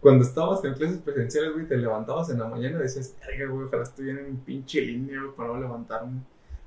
Cuando 0.00 0.24
estabas 0.24 0.64
en 0.64 0.74
clases 0.74 0.98
presenciales, 0.98 1.52
güey, 1.52 1.68
te 1.68 1.76
levantabas 1.76 2.28
en 2.30 2.40
la 2.40 2.46
mañana 2.46 2.78
y 2.78 2.82
decías, 2.82 3.14
verga, 3.24 3.46
güey, 3.52 3.66
ojalá 3.66 3.84
estuviera 3.84 4.18
en 4.20 4.26
un 4.26 4.36
pinche 4.38 4.80
línea, 4.80 5.20
güey, 5.22 5.36
para 5.36 5.48
no 5.50 5.60
levantarme. 5.60 6.20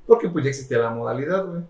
Porque 0.08 0.30
pues 0.30 0.46
ya 0.46 0.52
existía 0.52 0.78
la 0.78 0.92
modalidad, 0.92 1.46
güey. 1.46 1.64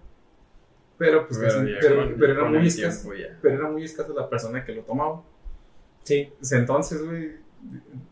Pero 1.05 1.27
pues 1.27 1.39
casi- 1.39 1.69
ya 1.71 1.77
pero, 1.81 1.95
con- 1.97 2.15
pero 2.19 2.33
era 2.33 2.43
muy 2.45 2.67
escaso. 2.67 3.09
Pero 3.41 3.55
era 3.55 3.69
muy 3.69 3.83
escaso 3.83 4.13
la 4.13 4.29
persona 4.29 4.63
que 4.63 4.73
lo 4.75 4.81
tomaba. 4.83 5.21
Sí. 6.03 6.31
Pues, 6.39 6.51
Entonces, 6.53 7.05
güey, 7.05 7.31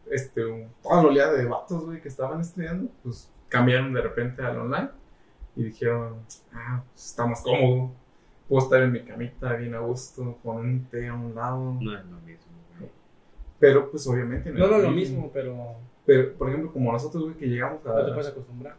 este, 0.10 0.42
toda 0.82 1.04
la 1.04 1.10
oleada 1.10 1.34
de 1.34 1.46
vatos, 1.46 1.86
güey, 1.86 2.02
que 2.02 2.08
estaban 2.08 2.42
estudiando, 2.42 2.90
pues 3.04 3.32
cambiaron 3.50 3.94
de 3.94 4.02
repente 4.02 4.42
al 4.42 4.58
online 4.60 4.90
y 5.56 5.64
dijeron, 5.66 6.16
ah, 6.54 6.84
pues 6.92 7.06
está 7.06 7.26
más 7.26 7.42
cómodo. 7.42 7.92
Puedo 8.48 8.64
estar 8.64 8.82
en 8.82 8.92
mi 8.92 9.02
camita 9.04 9.54
bien 9.56 9.74
a 9.76 9.80
gusto, 9.80 10.38
con 10.44 10.58
un 10.58 10.86
té 10.86 11.08
a 11.08 11.14
un 11.14 11.34
lado. 11.36 11.78
No 11.80 11.98
es 11.98 12.06
lo 12.06 12.18
mismo, 12.18 12.52
güey. 12.78 12.90
Pero 13.60 13.90
pues 13.90 14.06
obviamente 14.08 14.50
en 14.50 14.56
No, 14.56 14.68
no 14.68 14.76
es 14.78 14.82
lo 14.84 14.88
colegio- 14.90 14.96
mismo, 14.96 15.32
pero 15.34 15.76
Pero, 16.06 16.34
por 16.34 16.50
ejemplo, 16.50 16.74
como 16.74 16.92
nosotros, 16.92 17.24
güey, 17.24 17.36
que 17.36 17.46
llegamos 17.48 17.86
a... 17.86 17.90
no 17.94 18.06
te 18.06 18.12
puedes 18.12 18.28
acostumbrar. 18.28 18.76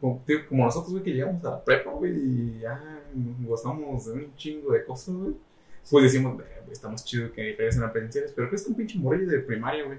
como, 0.00 0.22
tío, 0.26 0.38
como 0.48 0.64
nosotros, 0.64 0.92
güey, 0.92 1.04
que 1.04 1.10
llegamos 1.12 1.44
a 1.44 1.50
la 1.50 1.64
prepa, 1.64 1.90
güey, 1.92 2.12
y 2.12 2.58
ya 2.60 3.02
gozamos 3.46 4.06
de 4.06 4.12
un 4.12 4.36
chingo 4.36 4.72
de 4.72 4.84
cosas, 4.84 5.14
güey. 5.14 5.34
Pues 5.90 6.04
decimos, 6.04 6.36
"Ve, 6.38 6.44
güey, 6.62 6.72
está 6.72 6.88
más 6.88 7.04
chido 7.04 7.30
que 7.32 7.42
regresen 7.42 7.82
a 7.82 7.92
presenciales. 7.92 8.32
Pero 8.34 8.48
que 8.50 8.56
es 8.56 8.66
un 8.66 8.74
pinche 8.74 8.98
morrillo 8.98 9.28
de 9.30 9.40
primaria, 9.40 9.84
güey. 9.84 9.98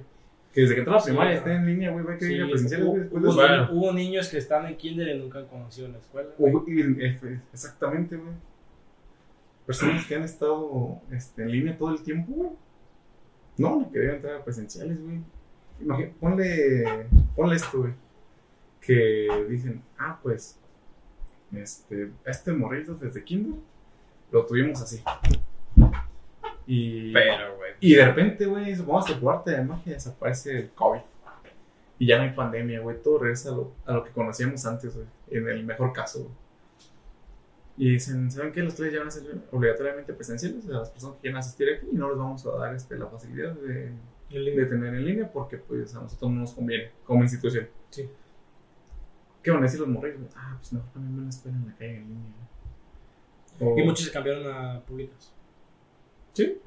Que 0.54 0.62
desde 0.62 0.74
que 0.76 0.80
entró 0.82 0.94
a 0.94 0.98
la 0.98 1.04
primaria 1.04 1.34
está 1.38 1.54
en 1.56 1.66
línea, 1.66 1.92
güey, 1.92 2.06
va 2.06 2.14
a 2.14 2.18
querer 2.18 2.34
ir 2.38 2.44
a 2.44 2.48
presenciales, 2.50 2.88
hubo. 2.88 2.98
Después 2.98 3.24
de 3.24 3.30
hubo-. 3.30 3.36
Bueno. 3.36 3.70
hubo 3.72 3.94
niños 3.94 4.30
que 4.30 4.38
están 4.38 4.66
en 4.66 4.78
kinder 4.78 5.08
y 5.10 5.20
nunca 5.20 5.40
han 5.40 5.46
conocido 5.48 5.88
la 5.90 5.98
escuela. 6.00 6.30
güey. 6.38 6.54
Exactamente, 7.54 8.16
güey. 8.16 8.34
Personas 9.66 10.06
que 10.06 10.16
han 10.16 10.24
estado 10.24 11.02
este, 11.12 11.42
en 11.44 11.52
línea 11.52 11.78
todo 11.78 11.92
el 11.92 12.02
tiempo, 12.04 12.32
güey. 12.34 12.50
No, 13.58 13.80
no 13.82 13.92
querían 13.92 14.16
entrar 14.16 14.36
a 14.36 14.44
presenciales, 14.44 15.02
güey. 15.04 15.20
Imagi- 15.84 16.12
Ponle, 16.20 17.08
ponle 17.36 17.56
esto, 17.56 17.80
güey. 17.80 17.94
Que 18.82 19.28
dicen, 19.50 19.82
ah, 19.98 20.20
pues, 20.22 20.60
este, 21.54 22.12
este 22.26 22.54
morrito 22.54 22.96
desde 22.96 23.24
kinder 23.24 23.60
lo 24.32 24.46
tuvimos 24.46 24.82
así. 24.82 25.02
Y, 26.68 27.14
Pero, 27.14 27.58
güey. 27.58 27.74
y 27.80 27.94
de 27.96 28.06
repente, 28.06 28.46
güey, 28.46 28.76
supongamos 28.76 29.08
que 29.08 29.16
por 29.16 29.36
arte 29.36 29.52
de 29.52 29.64
magia 29.64 29.94
desaparece 29.94 30.58
el 30.58 30.70
COVID. 30.72 31.02
Y 32.00 32.08
ya 32.08 32.18
no 32.18 32.24
hay 32.24 32.32
pandemia, 32.32 32.82
güey. 32.82 33.02
Todo 33.02 33.20
regresa 33.20 33.50
a 33.50 33.54
lo, 33.54 33.72
a 33.86 33.94
lo 33.94 34.04
que 34.04 34.12
conocíamos 34.12 34.66
antes, 34.66 34.94
güey. 34.96 35.08
En 35.30 35.48
el 35.48 35.64
mejor 35.64 35.94
caso, 35.94 36.24
güey. 36.24 36.34
Y 37.78 37.92
dicen, 37.92 38.32
¿saben 38.32 38.52
qué? 38.52 38.64
Las 38.64 38.74
clases 38.76 38.94
ya 38.94 39.00
van 39.00 39.08
a 39.10 39.12
ser 39.12 39.24
obligatoriamente 39.52 40.14
presenciales 40.14 40.68
a 40.70 40.74
las 40.74 40.90
personas 40.90 41.18
que 41.18 41.22
quieran 41.24 41.40
asistir 41.40 41.68
aquí 41.74 41.88
y 41.92 41.96
no 41.96 42.10
les 42.10 42.18
vamos 42.18 42.46
a 42.46 42.52
dar 42.58 42.74
este, 42.74 42.98
la 42.98 43.08
facilidad 43.08 43.54
de, 43.54 43.92
de 44.30 44.66
tener 44.66 44.96
en 44.96 45.06
línea 45.06 45.30
porque 45.32 45.58
pues 45.58 45.94
a 45.94 46.02
nosotros 46.02 46.32
no 46.32 46.40
nos 46.42 46.54
conviene 46.54 46.92
como 47.04 47.22
institución. 47.22 47.68
Sí. 47.90 48.10
¿Qué 49.46 49.52
van 49.52 49.60
a 49.60 49.64
decir 49.64 49.80
los 49.80 49.90
morrillos? 49.90 50.22
Ah, 50.36 50.56
pues 50.58 50.74
mejor 50.74 50.90
también 50.90 51.20
una 51.20 51.30
escuela 51.30 51.56
en 51.56 51.68
la 51.68 51.76
calle 51.76 51.98
en 51.98 52.08
línea. 52.10 52.34
O- 53.60 53.78
Y 53.80 53.84
muchos 53.84 54.06
se 54.08 54.12
cambiaron 54.12 54.52
a 54.52 54.80
públicas. 54.82 55.32
Sí. 56.34 56.58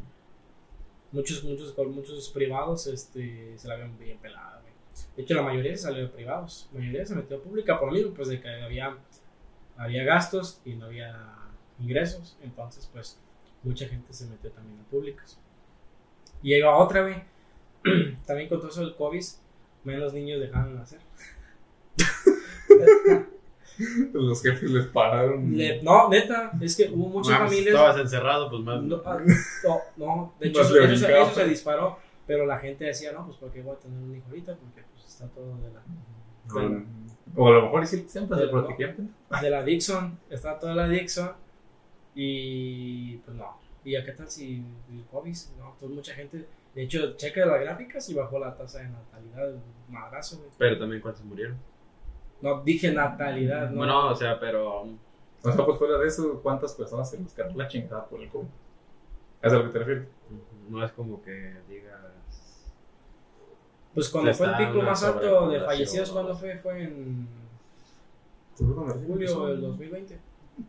Muchos, 1.11 1.43
muchos, 1.43 1.77
muchos 1.77 2.29
privados 2.31 2.87
este, 2.87 3.59
se 3.59 3.67
la 3.67 3.75
habían 3.75 3.99
bien 3.99 4.19
pelada, 4.19 4.61
güey. 4.61 4.73
De 5.17 5.23
hecho, 5.25 5.35
la 5.35 5.43
mayoría 5.43 5.73
se 5.77 5.83
salió 5.83 6.03
de 6.03 6.09
privados. 6.09 6.69
La 6.73 6.79
mayoría 6.79 7.05
se 7.05 7.17
metió 7.17 7.39
a 7.39 7.41
pública 7.43 7.81
por 7.81 7.89
lo 7.89 7.95
mismo, 7.95 8.15
pues 8.15 8.29
de 8.29 8.41
que 8.41 8.49
había, 8.49 8.97
había 9.77 10.05
gastos 10.05 10.61
y 10.65 10.75
no 10.77 10.87
había 10.87 11.35
ingresos. 11.81 12.39
Entonces, 12.43 12.89
pues, 12.93 13.19
mucha 13.65 13.89
gente 13.89 14.13
se 14.13 14.27
metió 14.29 14.53
también 14.53 14.79
a 14.79 14.85
públicas. 14.85 15.37
Y 16.45 16.55
ahí 16.55 16.61
va 16.61 16.77
otra, 16.77 17.03
güey. 17.03 17.25
también 18.25 18.49
con 18.49 18.61
todo 18.61 18.71
eso 18.71 18.83
del 18.83 18.95
COVID, 18.95 19.25
menos 19.83 20.13
niños 20.13 20.41
dejaron 20.41 20.75
de 20.75 20.79
nacer. 20.79 21.01
Los 24.13 24.43
jefes 24.43 24.71
les 24.71 24.87
pararon. 24.87 25.57
Le- 25.57 25.83
no, 25.83 26.09
neta, 26.09 26.53
es 26.61 26.77
que 26.77 26.91
hubo 26.91 27.09
muchas 27.09 27.35
Ah, 27.35 27.39
pues, 27.41 27.51
familias. 27.51 27.75
Estabas 27.75 27.99
encerrado, 28.01 28.51
pues 28.51 28.63
más. 28.63 28.83
No, 28.83 29.03
ah, 29.05 29.19
no, 29.65 29.81
no, 29.97 30.35
de 30.41 30.49
hecho 30.49 30.61
eso, 30.63 30.75
se- 30.75 30.81
brincaba. 30.87 31.23
eso 31.25 31.35
se 31.35 31.45
disparó, 31.49 31.99
pero 32.27 32.47
la 32.47 32.59
gente 32.59 32.85
decía, 32.85 33.13
no, 33.13 33.25
pues 33.27 33.37
porque 33.39 33.63
voy 33.63 33.77
a 33.77 33.79
tener 33.79 33.99
un 34.03 34.17
hijo 34.17 34.27
ahorita, 34.29 34.57
porque 34.57 34.83
pues 34.93 35.07
está 35.07 35.27
todo 35.29 35.57
de 35.59 35.71
la, 35.73 35.83
Con- 36.49 36.87
O 37.37 37.49
a 37.49 37.53
lo 37.53 37.63
mejor 37.63 37.87
sí, 37.87 38.05
siempre 38.09 38.39
se 38.39 38.45
Pero 38.47 38.57
no. 38.57 38.67
protegían. 38.67 39.15
de 39.43 39.51
la 39.51 39.63
Dixon, 39.63 40.19
está 40.31 40.59
toda 40.59 40.75
la 40.75 40.89
Dixon, 40.89 41.31
y 42.15 43.17
pues 43.19 43.37
no, 43.37 43.59
y 43.85 43.97
a 43.97 44.05
qué 44.05 44.13
tal 44.13 44.29
si 44.31 44.65
el 44.91 45.05
COVID, 45.11 45.37
no, 45.59 45.77
pues 45.79 45.93
mucha 45.93 46.15
gente, 46.15 46.47
de 46.75 46.83
hecho, 46.83 47.17
checa 47.17 47.47
las 47.47 47.61
gráficas 47.61 48.09
y 48.11 48.15
bajó 48.15 48.39
la 48.39 48.57
tasa 48.57 48.79
de 48.81 48.89
natalidad, 48.89 49.55
madrazo, 49.89 50.39
güey. 50.39 50.51
Pero 50.59 50.79
también 50.79 51.01
cuántos 51.03 51.25
murieron. 51.25 51.57
No, 52.41 52.63
dije 52.63 52.93
natalidad, 52.93 53.71
no. 53.71 53.79
Bueno, 53.79 54.09
o 54.09 54.15
sea, 54.15 54.39
pero. 54.39 54.83
O 55.43 55.53
sea, 55.53 55.65
pues 55.65 55.79
fuera 55.79 55.99
de 55.99 56.07
eso, 56.07 56.41
¿cuántas 56.43 56.75
personas 56.75 57.09
se 57.11 57.17
buscaron 57.17 57.57
la 57.57 57.69
chingada 57.69 58.07
por 58.07 58.21
el 58.21 58.29
COVID? 58.29 58.49
¿Es 59.43 59.53
a 59.53 59.57
lo 59.57 59.65
que 59.65 59.71
te 59.71 59.79
refieres? 59.79 60.09
No 60.69 60.85
es 60.85 60.93
como 60.93 61.23
que 61.23 61.55
digas. 61.69 62.73
Pues 63.95 64.09
cuando 64.09 64.35
fue 64.35 64.47
el 64.47 64.57
pico 64.57 64.83
más 64.83 65.03
alto 65.03 65.49
de 65.49 65.61
fallecidos, 65.61 66.11
¿cuándo 66.11 66.37
fue? 66.37 66.59
Fue 66.59 66.83
en 66.83 67.29
julio 68.57 69.47
del 69.47 69.61
2020. 69.61 70.19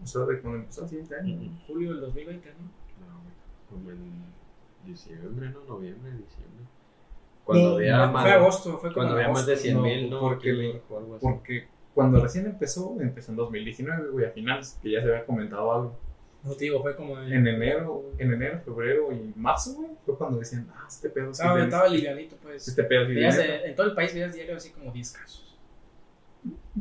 O 0.04 0.08
sea, 0.08 0.22
de 0.26 0.40
cuando 0.40 0.60
empezó 0.60 0.84
el 0.84 0.90
siguiente 0.90 1.16
año. 1.16 1.52
Julio 1.68 1.92
del 1.94 2.02
2020, 2.02 2.50
¿no? 2.54 2.58
No, 3.08 3.22
como 3.70 3.90
en 3.90 4.24
diciembre, 4.86 5.50
¿no? 5.50 5.64
Noviembre, 5.66 6.12
diciembre. 6.12 6.66
Cuando 7.50 7.70
No, 7.70 7.76
había 7.78 7.98
no, 8.06 8.12
más. 8.14 8.24
Fue 8.24 8.32
agosto, 8.32 8.78
fue 8.78 8.94
Cuando 8.94 9.14
había 9.16 9.30
más 9.30 9.46
de 9.48 9.54
agosto. 9.54 9.64
100 9.70 9.82
mil, 9.82 10.10
no, 10.10 10.22
¿no? 10.22 10.30
porque 11.20 11.68
cuando 11.96 12.22
recién 12.22 12.46
empezó, 12.46 12.96
empezó 13.02 13.32
en 13.32 13.38
2019, 13.38 14.10
güey, 14.12 14.26
a 14.26 14.30
finales, 14.30 14.78
que 14.84 14.92
ya 14.92 15.02
se 15.02 15.08
había 15.10 15.26
comentado 15.26 15.74
algo. 15.74 16.00
No 16.44 16.54
te 16.54 16.66
digo, 16.66 16.82
fue 16.82 16.96
como 16.96 17.20
en, 17.20 17.34
En 17.34 17.48
enero, 17.48 18.04
en 18.18 18.32
enero, 18.34 18.62
febrero 18.64 19.12
y 19.12 19.34
marzo, 19.38 19.74
güey, 19.74 19.90
fue 20.06 20.16
cuando 20.18 20.38
decían, 20.40 20.68
ah, 20.74 20.86
este 20.88 21.10
pedo 21.10 21.26
sí 21.34 21.42
Estaba, 21.42 21.56
viene- 21.56 21.68
estaba 21.70 21.90
livianito, 21.90 22.36
pues. 22.42 22.68
Este 22.68 22.84
pedo 22.84 23.08
sí 23.08 23.14
Veías, 23.16 23.38
viene". 23.38 23.56
eh, 23.56 23.62
en 23.66 23.76
todo 23.76 23.88
el 23.88 23.96
país 23.96 24.14
veías 24.14 24.34
diario 24.34 24.56
así 24.56 24.70
como 24.70 24.92
10 24.92 25.12
casos. 25.12 25.49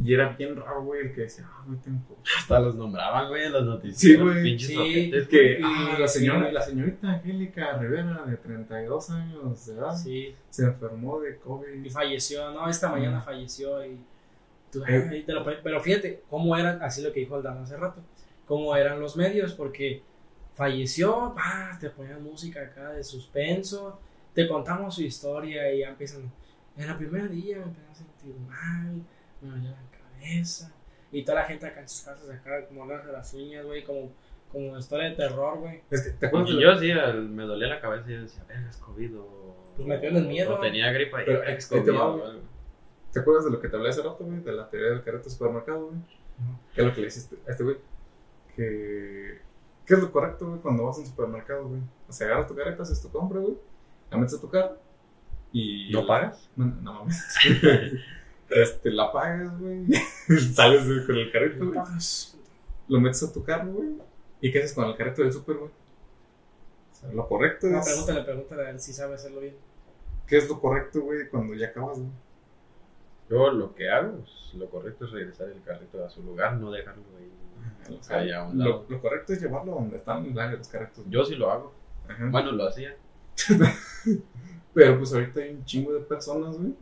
Y 0.05 0.15
era 0.15 0.29
bien 0.31 0.55
raro, 0.57 0.85
güey, 0.85 1.07
el 1.07 1.13
que 1.15 1.23
decía, 1.23 1.45
ah, 1.51 1.65
güey, 1.67 1.79
tengo 1.81 2.01
COVID". 2.09 2.21
Hasta 2.39 2.61
los 2.61 2.75
nombraban, 2.77 3.29
güey, 3.29 3.45
en 3.47 3.53
las 3.53 3.65
noticias. 3.65 3.99
Sí, 3.99 4.17
güey. 4.17 4.43
Pinches 4.43 4.69
Sí. 4.69 4.77
ojetes, 4.77 5.23
Es 5.23 5.29
que, 5.29 5.59
Y- 5.59 5.63
ah, 5.65 5.97
la, 5.99 6.09
señora, 6.09 6.47
sí. 6.49 6.55
la 6.55 6.63
señorita 6.63 7.09
Angélica 7.11 7.79
Rivera, 7.79 8.25
de 8.27 8.37
32 8.37 9.11
años 9.11 9.67
de 9.67 9.75
edad, 9.75 9.97
Sí. 9.97 10.35
se 10.51 10.65
enfermó 10.65 11.21
de 11.21 11.37
COVID. 11.39 11.85
Y 11.85 11.91
falleció, 11.91 12.51
¿no? 12.53 12.69
Esta 12.69 12.89
mañana 12.91 13.19
Mm. 13.21 13.25
falleció 13.25 13.85
y. 13.85 13.99
tú, 14.71 14.85
Eh. 14.87 15.23
te 15.27 15.33
lo 15.33 15.45
pero 15.63 15.81
fíjate, 15.81 16.23
cómo 16.29 16.55
eran, 16.55 16.83
así 16.83 17.01
lo 17.03 17.11
que 17.11 17.21
dijo 17.21 17.37
Aldana 17.37 17.63
hace 17.63 17.77
rato, 17.79 18.03
cómo 18.47 18.77
eran 18.77 19.01
los 19.01 19.17
medios, 19.17 19.55
porque 19.55 20.03
falleció, 20.55 21.35
ah, 21.39 21.77
te 21.81 21.89
ponían 21.91 22.23
música 22.23 22.61
acá 22.63 22.91
de 22.93 23.03
suspenso, 23.05 23.99
te 24.35 24.47
contamos 24.49 24.95
su 24.97 25.03
historia 25.03 25.73
y 25.73 25.81
ya 25.81 25.89
empiezan. 25.89 26.31
En 26.77 26.89
el 26.91 26.97
primer 26.97 27.31
día 27.31 27.59
me 27.59 27.63
empecé 27.65 27.91
a 27.91 27.95
sentir 27.95 28.35
mal, 28.47 29.01
me 29.41 29.49
dolía 29.51 29.71
cabeza. 30.19 30.73
Y 31.11 31.25
toda 31.25 31.41
la 31.41 31.47
gente 31.47 31.67
acá 31.67 31.81
en 31.81 31.89
sus 31.89 32.03
casas, 32.03 32.29
acá 32.31 32.57
de 32.61 33.13
las 33.13 33.35
uñas, 33.35 33.65
güey, 33.65 33.83
como, 33.85 34.13
como 34.53 34.77
historia 34.79 35.09
de 35.11 35.17
terror, 35.17 35.59
güey. 35.59 35.81
Es 35.91 36.03
que, 36.03 36.11
¿te 36.11 36.27
acuerdas 36.27 36.51
Y 36.51 36.57
de 36.57 36.63
yo 36.63 36.77
sí, 36.79 36.91
al- 36.91 37.29
me 37.29 37.45
dolía 37.45 37.69
la 37.69 37.81
cabeza 37.81 38.11
y 38.11 38.15
yo 38.15 38.23
decía, 38.23 38.45
verga, 38.49 38.69
es 38.69 38.77
COVID 38.77 39.19
o. 39.19 39.73
Pues 39.77 39.89
me 39.89 39.99
tienen 39.99 40.27
miedo. 40.29 40.57
O 40.57 40.61
tenía 40.61 40.91
gripa 40.93 41.23
y 41.23 41.25
Pero, 41.27 41.41
"Ah, 41.47 41.51
es 41.53 41.71
ahí 41.73 41.79
te 41.81 41.85
COVID 41.87 41.99
va, 41.99 42.07
o 42.09 42.13
güey. 42.19 42.31
algo". 42.31 42.43
¿Te 43.13 43.21
acuerdas 43.21 43.45
de 43.47 43.51
lo 43.53 43.61
que 43.61 43.69
te 43.69 43.77
hablé 43.77 43.89
hace 43.89 44.03
rato, 44.03 44.19
güey? 44.25 44.41
De 44.41 44.53
la 44.53 44.69
teoría 44.69 44.91
del 44.91 45.03
carrito 45.03 45.31
supermercado, 45.31 45.87
güey. 45.87 45.99
¿Qué 46.75 46.81
es 46.83 46.87
lo 46.87 46.93
que 46.95 47.01
le 47.01 47.07
hiciste 47.07 47.37
a 47.47 47.51
este 47.51 47.65
güey? 47.65 47.77
Que... 48.55 49.41
¿Qué 49.87 49.95
es 49.95 50.01
lo 50.01 50.13
correcto, 50.13 50.47
güey, 50.47 50.61
cuando 50.61 50.85
vas 50.85 50.99
a 50.99 51.01
un 51.01 51.07
supermercado, 51.07 51.69
güey? 51.69 51.81
O 52.07 52.13
sea, 52.13 52.27
agarras 52.27 52.47
tu 52.49 52.55
carreta, 52.55 52.83
haces 52.83 53.01
tu 53.01 53.11
compra, 53.11 53.41
güey. 53.41 53.57
La 54.11 54.19
metes 54.19 54.35
a 54.37 54.41
tu 54.41 54.51
carro. 54.51 54.77
Y... 55.53 55.91
¿No 55.93 56.07
pagas? 56.07 56.51
No, 56.55 56.67
no 56.67 56.93
mames. 56.93 57.25
este, 58.51 58.91
la 58.91 59.13
pagas, 59.13 59.59
güey. 59.59 59.87
Sales 60.55 61.07
con 61.07 61.17
el 61.17 61.31
carrito, 61.33 61.67
güey. 61.67 61.81
Lo 62.89 63.01
metes 63.01 63.23
a 63.23 63.33
tu 63.33 63.45
carro, 63.45 63.73
güey. 63.73 63.89
¿Y 64.41 64.51
qué 64.53 64.59
haces 64.61 64.73
con 64.75 64.85
el 64.87 64.97
carrito 64.97 65.23
del 65.23 65.33
super, 65.33 65.57
güey? 65.57 65.71
O 65.71 66.95
sea, 66.95 67.13
lo 67.13 67.29
correcto 67.29 67.67
No, 67.69 67.79
es... 67.81 67.87
pregúntale, 67.87 68.23
pregúntale 68.23 68.63
a 68.67 68.71
él 68.71 68.81
si 68.81 68.93
sabe 68.93 69.15
hacerlo 69.15 69.41
bien. 69.41 69.57
¿Qué 70.27 70.37
es 70.37 70.49
lo 70.49 70.61
correcto, 70.61 71.01
güey, 71.03 71.29
cuando 71.29 71.55
ya 71.55 71.69
acabas, 71.69 71.99
güey? 71.99 72.11
Yo 73.31 73.51
lo 73.51 73.75
que 73.75 73.89
hago, 73.91 74.19
pues, 74.19 74.55
lo 74.55 74.69
correcto 74.71 75.05
es 75.05 75.11
regresar 75.11 75.49
el 75.49 75.63
carrito 75.63 76.05
a 76.05 76.09
su 76.09 76.23
lugar, 76.23 76.57
no 76.57 76.71
dejarlo 76.71 77.03
ahí. 77.19 77.31
O 77.99 78.03
sea, 78.03 78.19
Ahí 78.19 78.31
a 78.33 78.45
un 78.45 78.59
lo, 78.59 78.65
lado. 78.65 78.87
lo 78.89 79.01
correcto 79.01 79.33
es 79.33 79.41
llevarlo 79.41 79.73
donde 79.73 79.97
están 79.97 80.35
los 80.35 80.69
carritos. 80.69 81.05
Yo 81.09 81.25
sí 81.25 81.35
lo 81.35 81.51
hago. 81.51 81.75
Ajá. 82.09 82.29
Bueno, 82.31 82.53
lo 82.53 82.67
hacía. 82.67 82.97
Pero 84.75 84.99
pues 84.99 85.13
ahorita 85.13 85.41
hay 85.41 85.51
un 85.55 85.65
chingo 85.65 85.93
de 85.93 86.01
personas, 86.01 86.57
güey. 86.57 86.75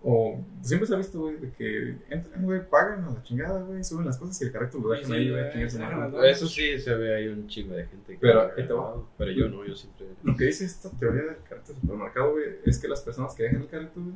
O 0.00 0.40
siempre 0.62 0.86
se 0.86 0.94
ha 0.94 0.98
visto, 0.98 1.18
güey, 1.20 1.36
de 1.38 1.50
que 1.50 1.96
entran, 2.08 2.44
güey, 2.44 2.68
pagan 2.70 3.02
a 3.04 3.10
la 3.10 3.22
chingada, 3.24 3.60
güey, 3.62 3.82
suben 3.82 4.06
las 4.06 4.16
cosas 4.16 4.40
y 4.40 4.44
el 4.44 4.52
carrito 4.52 4.78
lo 4.78 4.90
dejan 4.90 5.06
Sí, 5.06 5.12
ahí, 5.12 5.30
güey, 5.30 5.40
güey, 5.42 5.52
chingue 5.52 5.70
su 5.70 5.76
se 5.76 5.82
madre. 5.82 5.96
dejan 5.96 6.12
las 6.12 6.36
Eso 6.36 6.46
sí 6.46 6.78
se 6.78 6.94
ve 6.94 7.14
ahí 7.16 7.26
un 7.28 7.48
chingo 7.48 7.74
de 7.74 7.84
gente. 7.86 8.12
que 8.12 8.18
Pero, 8.20 8.48
te 8.54 8.72
va. 8.72 9.02
Pero 9.18 9.30
yo 9.32 9.48
no, 9.48 9.66
yo 9.66 9.74
siempre. 9.74 10.06
Lo 10.22 10.36
que 10.36 10.44
dice 10.44 10.64
esta 10.64 10.88
teoría 10.90 11.22
del 11.22 11.42
carrito 11.48 11.72
de 11.72 11.80
supermercado, 11.80 12.30
güey, 12.32 12.44
es 12.64 12.78
que 12.78 12.86
las 12.86 13.00
personas 13.00 13.34
que 13.34 13.42
dejan 13.42 13.62
el 13.62 13.66
carrito, 13.68 14.00
güey, 14.00 14.14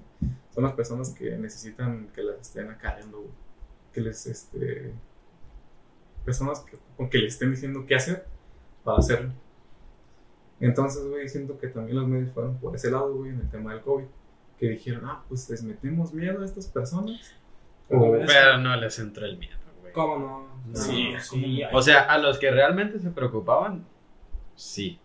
son 0.55 0.63
las 0.65 0.73
personas 0.75 1.11
que 1.11 1.37
necesitan 1.37 2.09
que 2.15 2.23
las 2.23 2.41
estén 2.41 2.71
acarreando, 2.71 3.19
güey. 3.19 3.31
que 3.93 4.01
les, 4.03 4.25
este, 4.27 4.93
personas 6.25 6.61
que, 6.61 6.79
que 7.09 7.19
les 7.19 7.33
estén 7.35 7.51
diciendo 7.51 7.85
qué 7.87 7.97
hacer 7.97 8.25
para 8.85 8.99
hacerlo. 8.99 9.33
Entonces, 10.61 11.05
güey, 11.09 11.29
siento 11.29 11.59
que 11.59 11.67
también 11.67 11.97
los 11.97 12.07
medios 12.07 12.31
fueron 12.33 12.57
por 12.59 12.75
ese 12.77 12.89
lado, 12.91 13.13
güey, 13.17 13.31
en 13.33 13.41
el 13.41 13.51
tema 13.51 13.73
del 13.73 13.83
COVID, 13.83 14.05
que 14.63 14.69
dijeron, 14.69 15.03
ah, 15.07 15.25
pues 15.29 15.51
les 15.51 15.61
metemos 15.65 16.15
miedo 16.15 16.41
a 16.41 16.45
estas 16.45 16.69
personas. 16.69 17.35
Pero- 17.89 18.13
Pero 18.25 18.59
no 18.59 18.77
les 18.77 18.97
entró 19.01 19.27
el 19.27 19.37
miedo, 19.37 19.57
güey. 19.81 19.93
¿Cómo 19.93 20.19
no? 20.21 20.49
No. 20.69 20.77
Sí, 20.77 21.13
sí. 21.21 21.63
O 21.73 21.83
sea, 21.83 22.03
a 22.03 22.17
los 22.19 22.39
que 22.39 22.49
realmente 22.49 23.01
se 23.01 23.11
preocupaban, 23.11 23.85
sí. 24.55 25.01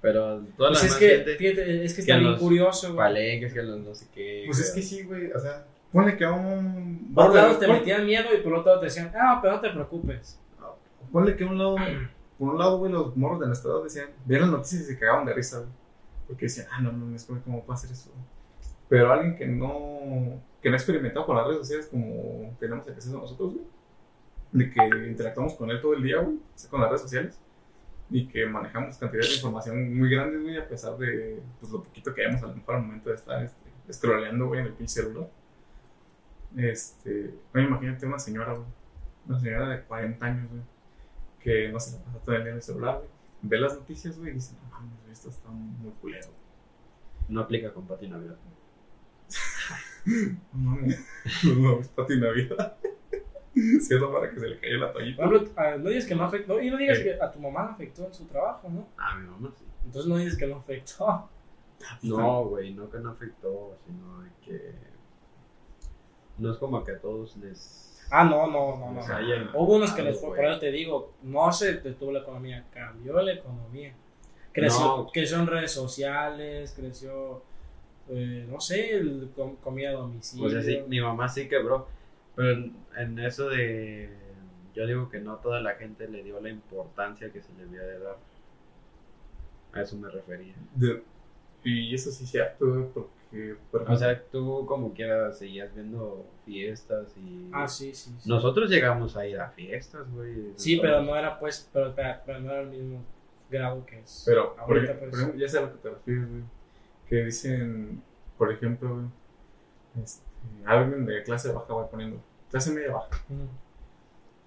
Pero 0.00 0.40
toda 0.56 0.70
la 0.70 0.78
Pues 0.78 0.84
es 0.84 0.84
demás 0.84 0.96
que, 0.98 1.08
gente, 1.16 1.36
fíjate, 1.36 1.84
es 1.84 1.94
que 1.94 2.00
está 2.00 2.16
bien 2.16 2.30
los 2.30 2.40
curioso, 2.40 2.86
güey. 2.94 2.96
palenques, 2.96 3.52
que 3.52 3.62
los 3.62 3.78
no 3.80 3.94
sé 3.94 4.06
qué. 4.14 4.44
pues 4.46 4.58
es 4.60 4.70
que 4.70 4.80
sí, 4.80 5.02
güey, 5.02 5.30
o 5.32 5.38
sea, 5.38 5.66
ponle 5.92 6.16
que 6.16 6.24
a 6.24 6.32
un... 6.32 7.12
Por 7.14 7.28
un 7.30 7.36
lado 7.36 7.58
te 7.58 7.68
metían 7.68 8.06
miedo 8.06 8.28
y 8.34 8.40
por 8.40 8.54
otro 8.54 8.68
lado 8.70 8.80
te 8.80 8.86
decían, 8.86 9.12
ah, 9.14 9.38
pero 9.42 9.56
no 9.56 9.60
te 9.60 9.68
preocupes. 9.68 10.40
Ponle 11.12 11.36
que 11.36 11.44
a 11.44 11.46
un 11.46 11.58
lado, 11.58 11.76
por 12.38 12.48
un 12.54 12.58
lado, 12.58 12.78
güey, 12.78 12.90
los 12.90 13.14
morros 13.18 13.40
de 13.40 13.48
nuestra 13.48 13.70
edad 13.70 13.82
decían, 13.84 14.08
las 14.26 14.48
noticias 14.48 14.80
y 14.80 14.84
se 14.86 14.98
cagaban 14.98 15.26
de 15.26 15.34
risa, 15.34 15.58
güey. 15.58 15.70
Porque 16.26 16.46
decían, 16.46 16.68
ah, 16.72 16.80
no, 16.80 16.90
no, 16.90 17.14
es 17.14 17.24
como, 17.26 17.42
¿cómo 17.42 17.62
puede 17.64 17.76
hacer 17.76 17.90
eso? 17.92 18.10
Pero 18.94 19.12
alguien 19.12 19.34
que 19.34 19.44
no, 19.44 20.40
que 20.62 20.68
no 20.68 20.76
ha 20.76 20.78
experimentado 20.78 21.26
con 21.26 21.34
las 21.34 21.48
redes 21.48 21.58
sociales 21.62 21.88
como 21.88 22.56
tenemos 22.60 22.86
acceso 22.86 23.18
nosotros, 23.18 23.54
güey. 23.54 23.66
De 24.52 24.70
que 24.70 25.08
interactuamos 25.08 25.54
con 25.54 25.68
él 25.68 25.80
todo 25.80 25.94
el 25.94 26.02
día, 26.04 26.20
güey, 26.20 26.38
con 26.70 26.80
las 26.80 26.90
redes 26.90 27.02
sociales. 27.02 27.40
Y 28.08 28.28
que 28.28 28.46
manejamos 28.46 28.96
cantidades 28.96 29.30
de 29.30 29.34
información 29.34 29.98
muy 29.98 30.08
grandes, 30.08 30.40
güey, 30.42 30.58
a 30.58 30.68
pesar 30.68 30.96
de 30.96 31.42
pues, 31.58 31.72
lo 31.72 31.82
poquito 31.82 32.14
que 32.14 32.22
hayamos 32.22 32.44
a 32.44 32.46
lo 32.46 32.54
mejor 32.54 32.76
al 32.76 32.82
momento 32.82 33.08
de 33.08 33.16
estar 33.16 33.42
este, 33.42 33.92
scrolleando, 33.92 34.46
güey, 34.46 34.60
en 34.60 34.66
el 34.66 34.74
pinche 34.74 35.02
celular. 35.02 35.28
Este, 36.56 37.34
güey, 37.52 37.64
imagínate 37.64 38.06
una 38.06 38.20
señora, 38.20 38.52
güey, 38.52 38.68
una 39.26 39.40
señora 39.40 39.68
de 39.70 39.82
40 39.82 40.24
años, 40.24 40.48
güey, 40.50 40.62
que 41.40 41.68
no 41.72 41.80
se 41.80 41.98
la 41.98 42.04
pasa 42.04 42.20
todo 42.20 42.36
el 42.36 42.42
día 42.42 42.50
en 42.52 42.56
el 42.58 42.62
celular, 42.62 42.98
güey. 42.98 43.08
Ve 43.42 43.58
las 43.58 43.74
noticias, 43.74 44.16
güey, 44.16 44.30
y 44.30 44.34
dice, 44.34 44.54
no 44.62 44.70
mames, 44.70 45.08
esto 45.10 45.30
está 45.30 45.48
muy 45.48 45.90
culero. 46.00 46.28
No 47.28 47.40
aplica 47.40 47.74
con 47.74 47.88
Pati 47.88 48.06
Navidad. 48.06 48.36
No 50.52 50.70
mames, 50.70 51.06
no, 51.56 51.80
es 51.80 51.88
Pati 51.88 52.18
Navidad. 52.20 52.76
Si 53.54 53.94
es 53.94 54.00
la 54.00 54.10
para 54.12 54.30
que 54.30 54.40
se 54.40 54.48
le 54.48 54.58
cayó 54.58 54.78
la 54.78 54.92
toallita. 54.92 55.22
Por 55.24 55.34
ejemplo, 55.36 55.54
ah, 55.56 55.76
no 55.78 55.88
digas 55.88 56.06
que 56.06 56.14
no 56.16 56.24
afectó, 56.24 56.60
y 56.60 56.70
no 56.70 56.76
digas 56.76 56.98
Eh. 56.98 57.04
que 57.04 57.22
a 57.22 57.30
tu 57.30 57.38
mamá 57.40 57.64
le 57.66 57.70
afectó 57.72 58.06
en 58.06 58.12
su 58.14 58.24
trabajo, 58.26 58.68
¿no? 58.68 58.88
Ah, 58.98 59.16
mi 59.16 59.28
mamá 59.28 59.52
sí. 59.56 59.64
Entonces 59.84 60.08
no 60.08 60.16
dices 60.18 60.36
que 60.36 60.46
no 60.46 60.56
afectó. 60.56 61.28
No, 62.02 62.44
güey, 62.46 62.72
no 62.72 62.88
que 62.88 62.98
no 62.98 63.10
afectó, 63.10 63.76
sino 63.86 64.22
de 64.22 64.30
que. 64.42 64.74
No 66.38 66.50
es 66.52 66.56
como 66.58 66.82
que 66.82 66.92
a 66.92 66.98
todos 66.98 67.36
les. 67.36 68.02
Ah, 68.10 68.24
no, 68.24 68.46
no, 68.46 68.76
no, 68.78 68.92
no. 68.92 69.00
Hubo 69.54 69.76
unos 69.76 69.92
que 69.92 70.02
les 70.02 70.18
fue, 70.20 70.30
por 70.36 70.44
eso 70.44 70.58
te 70.60 70.70
digo, 70.70 71.12
no 71.22 71.52
se 71.52 71.74
detuvo 71.80 72.12
la 72.12 72.20
economía, 72.20 72.64
cambió 72.72 73.20
la 73.22 73.32
economía. 73.34 73.94
Creció, 74.52 74.80
No. 74.84 75.10
creció 75.12 75.38
en 75.40 75.46
redes 75.46 75.72
sociales, 75.72 76.72
creció, 76.76 77.42
eh, 78.08 78.46
no 78.50 78.60
sé, 78.60 78.96
el, 78.96 79.30
com- 79.34 79.56
comida 79.56 79.90
a 79.90 79.92
domicilio. 79.94 80.46
O 80.46 80.50
sea, 80.50 80.62
sí, 80.62 80.80
mi 80.88 81.00
mamá 81.00 81.28
sí 81.28 81.48
quebró. 81.48 81.86
Pero 82.36 82.50
en, 82.52 82.76
en 82.96 83.18
eso 83.18 83.48
de. 83.48 84.10
Yo 84.74 84.86
digo 84.86 85.08
que 85.08 85.20
no 85.20 85.36
toda 85.36 85.60
la 85.60 85.74
gente 85.76 86.08
le 86.08 86.22
dio 86.24 86.40
la 86.40 86.50
importancia 86.50 87.30
que 87.32 87.40
se 87.40 87.52
le 87.54 87.64
debía 87.66 87.82
de 87.82 87.98
dar. 88.00 88.16
A 89.72 89.82
eso 89.82 89.96
me 89.96 90.08
refería. 90.10 90.54
De- 90.74 91.02
y 91.64 91.94
eso 91.94 92.10
sí 92.10 92.24
es 92.24 92.30
cierto, 92.30 92.90
porque, 92.92 93.56
por 93.70 93.90
O 93.90 93.96
sea, 93.96 94.22
tú 94.30 94.66
como 94.66 94.92
quieras 94.92 95.38
seguías 95.38 95.74
viendo 95.74 96.26
fiestas 96.44 97.14
y. 97.16 97.48
Ah, 97.52 97.66
sí, 97.66 97.94
sí. 97.94 98.14
sí. 98.18 98.28
Nosotros 98.28 98.68
llegamos 98.68 99.16
a 99.16 99.26
ir 99.26 99.40
a 99.40 99.48
fiestas, 99.48 100.10
güey. 100.12 100.52
Sí, 100.56 100.78
pero 100.80 101.00
no 101.02 101.16
era 101.16 101.38
pues, 101.38 101.68
pero, 101.72 101.94
pero- 101.94 102.40
no 102.40 102.50
era 102.50 102.60
el 102.60 102.68
mismo 102.68 103.02
grado 103.50 103.84
que 103.86 104.00
es. 104.00 104.24
Pero, 104.26 104.54
por, 104.56 104.76
ahorita, 104.76 104.92
ej- 104.92 104.98
pues. 104.98 105.10
por 105.10 105.18
ejemplo, 105.20 105.40
ya 105.40 105.48
sé 105.48 105.58
a 105.58 105.60
lo 105.62 105.72
que 105.72 105.78
te 105.78 105.90
refieres, 105.90 106.28
güey. 106.28 106.42
Que 107.08 107.24
dicen, 107.24 108.02
por 108.38 108.50
ejemplo, 108.52 109.10
este, 110.02 110.24
alguien 110.64 111.04
de 111.06 111.22
clase 111.22 111.52
baja, 111.52 111.72
güey, 111.72 111.88
poniendo, 111.90 112.20
clase 112.50 112.72
media 112.72 112.92
baja, 112.92 113.08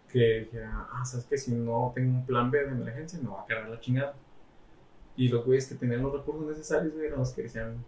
que 0.09 0.39
dijera, 0.41 0.87
ah, 0.91 1.05
sabes 1.05 1.25
que 1.25 1.37
si 1.37 1.53
no 1.53 1.91
tengo 1.93 2.17
un 2.19 2.25
plan 2.25 2.49
B 2.49 2.59
de 2.65 2.71
emergencia, 2.71 3.19
me 3.21 3.29
va 3.29 3.41
a 3.41 3.45
cargar 3.45 3.69
la 3.69 3.79
chingada. 3.79 4.15
Y 5.15 5.29
los 5.29 5.45
güeyes 5.45 5.67
que 5.67 5.75
tenían 5.75 6.01
los 6.03 6.13
recursos 6.13 6.45
necesarios, 6.47 6.93
eran 6.95 7.19
los 7.19 7.31
que 7.33 7.43
decían, 7.43 7.83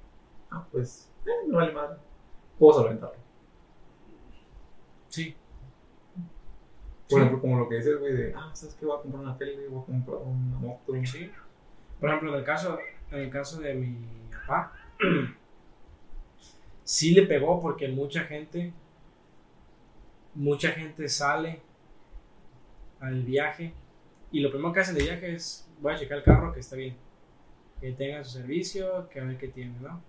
ah, 0.51 0.65
pues, 0.71 1.11
eh, 1.25 1.47
no 1.47 1.57
vale 1.57 1.71
madre, 1.73 1.97
puedo 2.57 2.79
solventarlo. 2.81 3.17
Sí. 5.09 5.35
Por 7.09 7.17
Sí. 7.19 7.25
ejemplo, 7.25 7.41
como 7.41 7.57
lo 7.59 7.69
que 7.69 7.75
dices, 7.75 7.99
güey, 7.99 8.13
de, 8.15 8.33
ah, 8.35 8.51
sabes 8.53 8.75
que 8.75 8.85
voy 8.85 8.97
a 8.97 9.01
comprar 9.01 9.23
una 9.23 9.37
tele, 9.37 9.67
voy 9.67 9.81
a 9.81 9.85
comprar 9.85 10.17
una 10.17 10.57
moto. 10.59 10.93
Sí. 11.05 11.31
Por 11.99 12.09
ejemplo, 12.09 12.31
en 12.33 12.39
el 12.39 12.45
caso, 12.45 12.77
en 13.11 13.19
el 13.19 13.29
caso 13.31 13.59
de 13.61 13.73
mi 13.73 14.28
papá, 14.49 14.73
sí 16.83 17.11
le 17.11 17.23
pegó 17.23 17.61
porque 17.61 17.87
mucha 17.87 18.21
gente, 18.21 18.73
mucha 20.33 20.71
gente 20.71 21.07
sale 21.07 21.61
al 22.99 23.23
viaje 23.23 23.73
y 24.31 24.41
lo 24.41 24.49
primero 24.49 24.73
que 24.73 24.79
hacen 24.81 24.95
de 24.95 25.03
viaje 25.03 25.35
es 25.35 25.67
voy 25.79 25.93
a 25.93 25.97
checar 25.97 26.17
el 26.17 26.23
carro 26.23 26.51
que 26.51 26.59
está 26.59 26.75
bien, 26.75 26.95
que 27.79 27.91
tenga 27.93 28.23
su 28.23 28.31
servicio, 28.31 29.07
que 29.09 29.19
a 29.19 29.23
ver 29.23 29.37
qué 29.37 29.47
tiene, 29.47 29.79
¿no? 29.79 30.01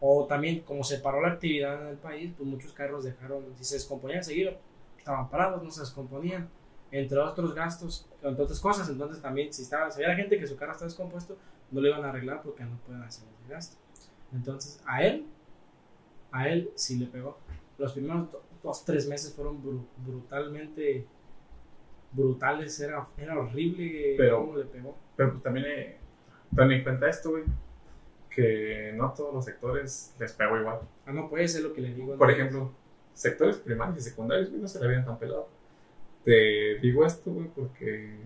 O 0.00 0.26
también, 0.26 0.60
como 0.60 0.84
se 0.84 0.98
paró 0.98 1.20
la 1.20 1.32
actividad 1.32 1.82
en 1.82 1.88
el 1.88 1.96
país, 1.96 2.32
pues 2.36 2.48
muchos 2.48 2.72
carros 2.72 3.02
dejaron, 3.02 3.44
si 3.56 3.64
se 3.64 3.74
descomponían 3.74 4.22
seguido, 4.22 4.56
estaban 4.96 5.28
parados, 5.28 5.62
no 5.62 5.70
se 5.70 5.80
descomponían 5.80 6.48
entre 6.92 7.18
otros 7.18 7.54
gastos, 7.54 8.06
entre 8.22 8.44
otras 8.44 8.60
cosas. 8.60 8.88
Entonces 8.88 9.20
también 9.20 9.52
si 9.52 9.62
estaba, 9.62 9.90
si 9.90 10.02
había 10.02 10.14
gente 10.14 10.38
que 10.38 10.46
su 10.46 10.56
carro 10.56 10.72
está 10.72 10.84
descompuesto, 10.84 11.36
no 11.70 11.80
lo 11.80 11.88
iban 11.88 12.04
a 12.04 12.08
arreglar 12.10 12.42
porque 12.42 12.64
no 12.64 12.76
pueden 12.86 13.02
hacer 13.02 13.28
ese 13.28 13.52
gasto. 13.52 13.76
Entonces 14.32 14.82
a 14.86 15.02
él, 15.04 15.26
a 16.32 16.48
él 16.48 16.70
sí 16.74 16.98
le 16.98 17.06
pegó. 17.06 17.38
Los 17.78 17.92
primeros 17.92 18.30
do- 18.32 18.42
dos, 18.62 18.84
tres 18.84 19.08
meses 19.08 19.32
fueron 19.34 19.62
bru- 19.62 19.86
brutalmente 20.06 21.06
brutales, 22.12 22.78
era, 22.80 23.06
era 23.16 23.38
horrible 23.38 24.14
Pero- 24.16 24.40
cómo 24.40 24.56
le 24.56 24.64
pegó. 24.64 24.96
Pero 25.16 25.30
pues 25.32 25.42
también 25.42 25.66
eh, 25.66 25.96
en 26.56 26.82
cuenta 26.82 27.08
esto, 27.08 27.30
güey, 27.30 27.44
que 28.30 28.92
no 28.96 29.06
a 29.06 29.14
todos 29.14 29.34
los 29.34 29.44
sectores 29.44 30.14
les 30.18 30.32
pegó 30.32 30.58
igual. 30.58 30.80
Ah, 31.06 31.12
no 31.12 31.28
puede 31.28 31.48
ser 31.48 31.62
lo 31.64 31.72
que 31.72 31.80
le 31.80 31.92
digo. 31.94 32.16
Por 32.16 32.30
ejemplo, 32.30 32.72
sectores 33.12 33.56
primarios 33.56 33.98
y 33.98 34.00
secundarios, 34.02 34.48
güey, 34.50 34.62
no 34.62 34.68
se 34.68 34.78
la 34.78 34.86
habían 34.86 35.04
tan 35.04 35.18
pelado. 35.18 35.48
Te 36.24 36.78
digo 36.80 37.04
esto, 37.04 37.30
güey, 37.32 37.48
porque 37.48 38.16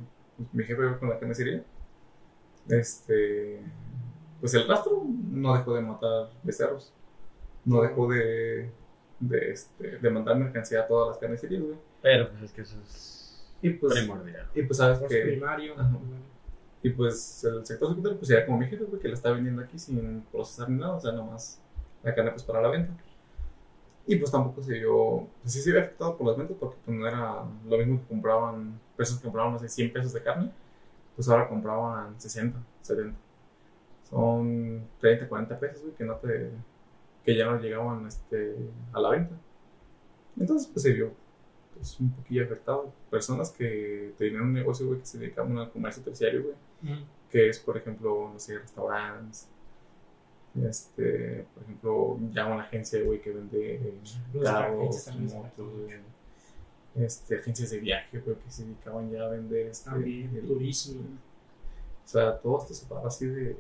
mi 0.53 0.65
jefe 0.65 0.83
con 0.99 1.09
la 1.09 1.19
que 1.19 1.27
me 1.27 1.35
este, 2.69 3.61
pues 4.41 4.55
el 4.55 4.67
rastro 4.69 5.05
no 5.31 5.57
dejó 5.57 5.75
de 5.75 5.83
matar 5.83 6.31
becerros, 6.43 6.93
no 7.65 7.83
dejó 7.83 8.09
de, 8.09 8.71
de, 9.21 9.51
este, 9.51 9.99
de 9.99 10.11
mandar 10.11 10.37
mercancía 10.37 10.81
a 10.81 10.87
todas 10.87 11.09
las 11.11 11.19
carnicerías, 11.19 11.63
güey. 11.63 11.77
Pero 12.03 12.31
pues 12.31 12.43
es 12.43 12.53
que 12.53 12.63
eso 12.63 12.77
es 12.83 13.45
Y 13.63 13.71
pues, 13.71 13.95
primordial. 13.95 14.49
y 14.55 14.63
pues 14.63 14.77
sabes 14.79 14.99
que... 15.09 15.21
primario. 15.23 15.75
Ajá. 15.79 15.97
Y 16.85 16.91
pues 16.91 17.45
el 17.45 17.65
sector 17.65 17.91
secundario 17.91 18.19
pues 18.19 18.29
era 18.31 18.45
como 18.45 18.59
mi 18.59 18.67
jefe, 18.67 18.83
güey, 18.85 19.01
que 19.01 19.07
la 19.09 19.15
está 19.15 19.31
vendiendo 19.31 19.63
aquí 19.63 19.79
sin 19.79 20.23
procesar 20.33 20.69
ni 20.69 20.81
nada, 20.81 20.95
o 20.95 21.01
sea, 21.01 21.13
nada 21.13 21.25
más 21.25 21.61
la 22.03 22.13
carne 22.13 22.33
pues 22.33 22.43
para 22.43 22.61
la 22.61 22.69
venta. 22.69 22.93
Y 24.05 24.17
pues 24.17 24.33
tampoco 24.33 24.61
se 24.65 24.73
vio, 24.75 25.29
pues 25.41 25.53
sí 25.53 25.61
se 25.61 25.71
vio 25.71 25.81
afectado 25.81 26.17
por 26.17 26.27
las 26.27 26.37
ventas 26.37 26.57
porque 26.59 26.77
pues 26.85 26.97
no 26.97 27.07
era 27.07 27.45
lo 27.69 27.79
mismo 27.79 28.01
que 28.01 28.09
compraban, 28.09 28.81
personas 28.97 29.21
que 29.23 29.27
compraban, 29.29 29.53
no 29.53 29.59
sé, 29.61 29.69
100 29.69 29.93
pesos 29.93 30.13
de 30.13 30.23
carne, 30.25 30.51
pues 31.15 31.29
ahora 31.29 31.49
compraban 31.49 32.21
60, 32.21 32.59
70. 32.83 33.19
Son 34.09 34.87
30, 35.01 35.29
40 35.29 35.59
pesos, 35.59 35.83
güey, 35.83 35.95
que 35.95 36.05
no 36.05 36.17
te, 36.17 36.51
que 37.25 37.37
ya 37.37 37.47
no 37.47 37.59
llegaban 37.59 38.07
este, 38.07 38.57
a 38.93 39.01
la 39.01 39.11
venta. 39.11 39.35
Entonces 40.39 40.69
pues 40.69 40.83
se 40.83 40.93
vio 40.93 41.13
pues, 41.75 41.99
un 42.01 42.11
poquillo 42.11 42.45
afectado. 42.45 42.93
Personas 43.11 43.51
que 43.51 44.15
tenían 44.19 44.43
un 44.43 44.53
negocio, 44.53 44.87
güey, 44.87 45.01
que 45.01 45.07
se 45.07 45.19
dedicaban 45.19 45.57
al 45.59 45.71
comercio 45.71 46.03
terciario, 46.03 46.43
güey 46.43 47.03
que 47.33 47.49
es, 47.49 47.59
por 47.59 47.79
ejemplo, 47.79 48.31
no 48.31 48.39
sé, 48.39 48.59
restaurantes. 48.59 49.49
Este, 50.63 51.47
por 51.55 51.63
ejemplo, 51.63 52.19
ya 52.31 52.47
una 52.47 52.65
agencia, 52.65 53.03
güey, 53.03 53.23
que 53.23 53.33
vende 53.33 53.95
Los 54.35 54.45
carros, 54.45 55.09
motos. 55.33 55.73
Este, 56.95 57.39
agencias 57.39 57.71
de 57.71 57.79
viaje, 57.81 58.19
güey, 58.19 58.37
que 58.37 58.51
se 58.51 58.65
dedicaban 58.65 59.11
ya 59.11 59.23
a 59.25 59.29
vender 59.29 59.67
este, 59.69 59.91
También, 59.91 60.35
el- 60.37 60.47
turismo. 60.47 61.01
O 62.05 62.09
sea, 62.09 62.37
todo 62.39 62.59
esto 62.59 62.75
se 62.75 62.87
paga 62.87 63.09
así 63.09 63.27
de. 63.27 63.57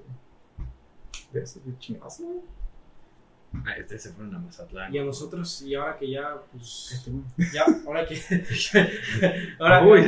de 1.32 1.42
así 1.42 1.60
de 1.64 1.78
chingazo, 1.78 2.24
güey. 2.24 2.40
Ah, 3.66 3.74
este 3.76 3.98
se 3.98 4.10
fue 4.12 4.24
a 4.24 4.28
Mazatlán. 4.28 4.94
Y 4.94 4.98
a 4.98 5.04
nosotros, 5.04 5.60
y 5.62 5.74
ahora 5.74 5.98
que 5.98 6.10
ya, 6.10 6.40
pues, 6.52 6.90
Este, 6.92 7.10
ya, 7.54 7.64
ahora 7.86 8.06
que, 8.06 8.16
ahora, 9.58 9.86
Uy, 9.86 10.00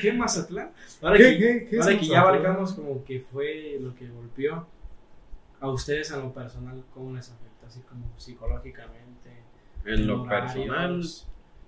¿qué 0.00 0.12
Mazatlán? 0.12 0.70
Ahora 1.00 1.16
¿Qué, 1.16 1.24
que, 1.24 1.38
qué, 1.38 1.66
qué 1.70 1.80
ahora 1.80 1.98
que 1.98 2.06
ya 2.06 2.20
abarcamos 2.20 2.72
como 2.74 3.02
que 3.04 3.20
fue 3.20 3.78
lo 3.80 3.94
que 3.94 4.08
golpeó 4.08 4.66
a 5.60 5.68
ustedes 5.70 6.10
en 6.10 6.20
lo 6.20 6.32
personal, 6.34 6.82
¿cómo 6.92 7.14
les 7.14 7.30
afectó? 7.30 7.66
Así 7.66 7.80
como 7.80 8.04
psicológicamente. 8.18 9.30
En 9.86 10.06
lo 10.06 10.22
horarios, 10.22 10.52
personal, 10.54 11.02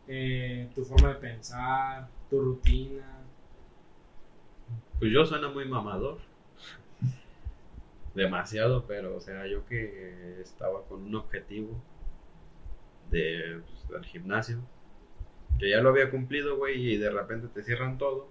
eh, 0.08 0.70
tu 0.74 0.84
forma 0.84 1.08
de 1.10 1.14
pensar, 1.16 2.08
tu 2.28 2.40
rutina. 2.40 3.22
Pues 4.98 5.12
yo 5.12 5.24
suena 5.24 5.48
muy 5.48 5.64
mamador. 5.66 6.18
Demasiado, 8.14 8.86
pero 8.86 9.16
o 9.16 9.20
sea, 9.20 9.46
yo 9.46 9.66
que 9.66 10.40
estaba 10.40 10.84
con 10.86 11.02
un 11.02 11.14
objetivo 11.16 11.82
de, 13.10 13.60
pues, 13.66 13.88
del 13.88 14.04
gimnasio, 14.04 14.58
que 15.58 15.70
ya 15.70 15.80
lo 15.82 15.90
había 15.90 16.10
cumplido, 16.10 16.56
güey, 16.56 16.94
y 16.94 16.96
de 16.98 17.10
repente 17.10 17.48
te 17.48 17.62
cierran 17.62 17.98
todo. 17.98 18.28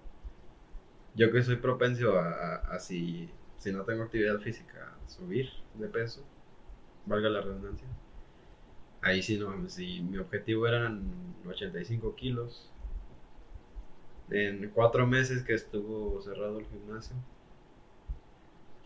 Yo 1.15 1.31
que 1.31 1.41
soy 1.43 1.57
propenso 1.57 2.17
a, 2.19 2.29
a- 2.31 2.55
a 2.75 2.79
si, 2.79 3.29
si 3.57 3.71
no 3.71 3.83
tengo 3.83 4.03
actividad 4.03 4.39
física, 4.39 4.97
subir 5.07 5.49
de 5.75 5.87
peso, 5.87 6.23
valga 7.05 7.29
la 7.29 7.41
redundancia. 7.41 7.87
Ahí 9.03 9.21
sí, 9.21 9.37
no, 9.37 9.69
si 9.69 10.01
mi 10.01 10.17
objetivo 10.17 10.65
eran 10.67 11.03
85 11.47 12.15
kilos, 12.15 12.69
en 14.31 14.69
cuatro 14.73 15.05
meses 15.05 15.43
que 15.43 15.53
estuvo 15.53 16.21
cerrado 16.21 16.57
el 16.59 16.65
gimnasio, 16.65 17.15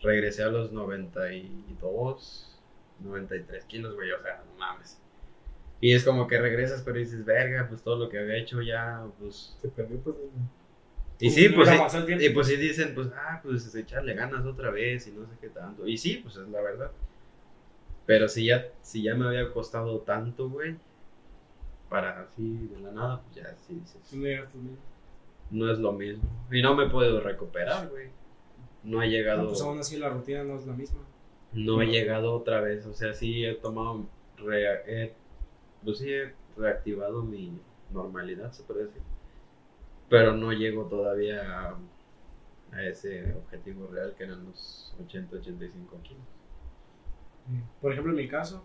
regresé 0.02 0.42
a 0.42 0.48
los 0.48 0.72
92, 0.72 2.58
93 3.00 3.64
kilos, 3.64 3.94
güey, 3.94 4.10
o 4.12 4.20
sea, 4.22 4.42
no 4.44 4.58
mames. 4.58 4.98
Y 5.80 5.92
es 5.94 6.02
como 6.04 6.26
que 6.26 6.38
regresas, 6.40 6.82
pero 6.82 6.98
dices, 6.98 7.24
verga, 7.24 7.66
pues 7.68 7.82
todo 7.82 7.96
lo 7.96 8.08
que 8.08 8.18
había 8.18 8.36
hecho 8.36 8.60
ya, 8.60 9.06
pues... 9.20 9.56
Depende, 9.62 9.98
pues. 10.02 10.16
de- 10.16 10.28
Y 11.20 11.30
sí, 11.30 11.48
pues 11.50 11.68
tiempo. 12.06 12.24
y 12.24 12.30
pues 12.30 12.46
sí 12.48 12.56
dicen, 12.56 12.94
pues, 12.94 13.08
ah, 13.14 13.40
pues 13.42 13.72
echarle 13.74 14.14
ganas 14.14 14.44
otra 14.44 14.70
vez 14.70 15.06
y 15.06 15.12
no 15.12 15.24
sé 15.26 15.32
qué 15.40 15.48
tanto. 15.48 15.86
Y 15.86 15.96
sí, 15.96 16.16
pues 16.22 16.36
es 16.36 16.48
la 16.48 16.60
verdad. 16.60 16.90
Pero 18.08 18.26
si 18.26 18.46
ya, 18.46 18.72
si 18.80 19.02
ya 19.02 19.14
me 19.14 19.26
había 19.26 19.52
costado 19.52 19.98
tanto, 19.98 20.48
güey, 20.48 20.76
para 21.90 22.22
así 22.22 22.66
de 22.68 22.80
la 22.80 22.90
nada, 22.90 23.20
pues 23.20 23.34
ya 23.36 23.54
sí 23.66 23.74
dices, 23.74 24.00
No 25.50 25.70
es 25.70 25.78
lo 25.78 25.92
mismo. 25.92 26.26
Y 26.50 26.62
no 26.62 26.74
me 26.74 26.88
puedo 26.88 27.20
recuperar, 27.20 27.90
güey. 27.90 28.08
No 28.82 29.02
he 29.02 29.10
llegado, 29.10 29.42
No, 29.42 29.48
pues 29.48 29.60
aún 29.60 29.78
así 29.78 29.98
la 29.98 30.08
rutina 30.08 30.42
no 30.42 30.56
es 30.56 30.66
la 30.66 30.72
misma. 30.72 31.00
no 31.52 31.82
he 31.82 31.86
llegado 31.88 32.32
otra 32.34 32.62
vez. 32.62 32.86
O 32.86 32.94
sea, 32.94 33.12
sí 33.12 33.44
he 33.44 33.54
tomado, 33.56 34.06
re- 34.38 34.84
he- 34.86 35.14
pues 35.84 35.98
sí 35.98 36.10
he 36.10 36.32
reactivado 36.56 37.22
mi 37.22 37.60
normalidad, 37.92 38.52
se 38.52 38.62
puede 38.62 38.86
decir. 38.86 39.02
Pero 40.08 40.32
no 40.34 40.50
llego 40.54 40.84
todavía 40.86 41.42
a, 41.68 41.76
a 42.72 42.82
ese 42.84 43.34
objetivo 43.34 43.86
real 43.88 44.14
que 44.16 44.24
eran 44.24 44.46
los 44.46 44.94
80-85 45.06 46.00
kilos. 46.02 46.22
Por 47.80 47.92
ejemplo, 47.92 48.12
en 48.12 48.18
mi 48.18 48.28
caso, 48.28 48.62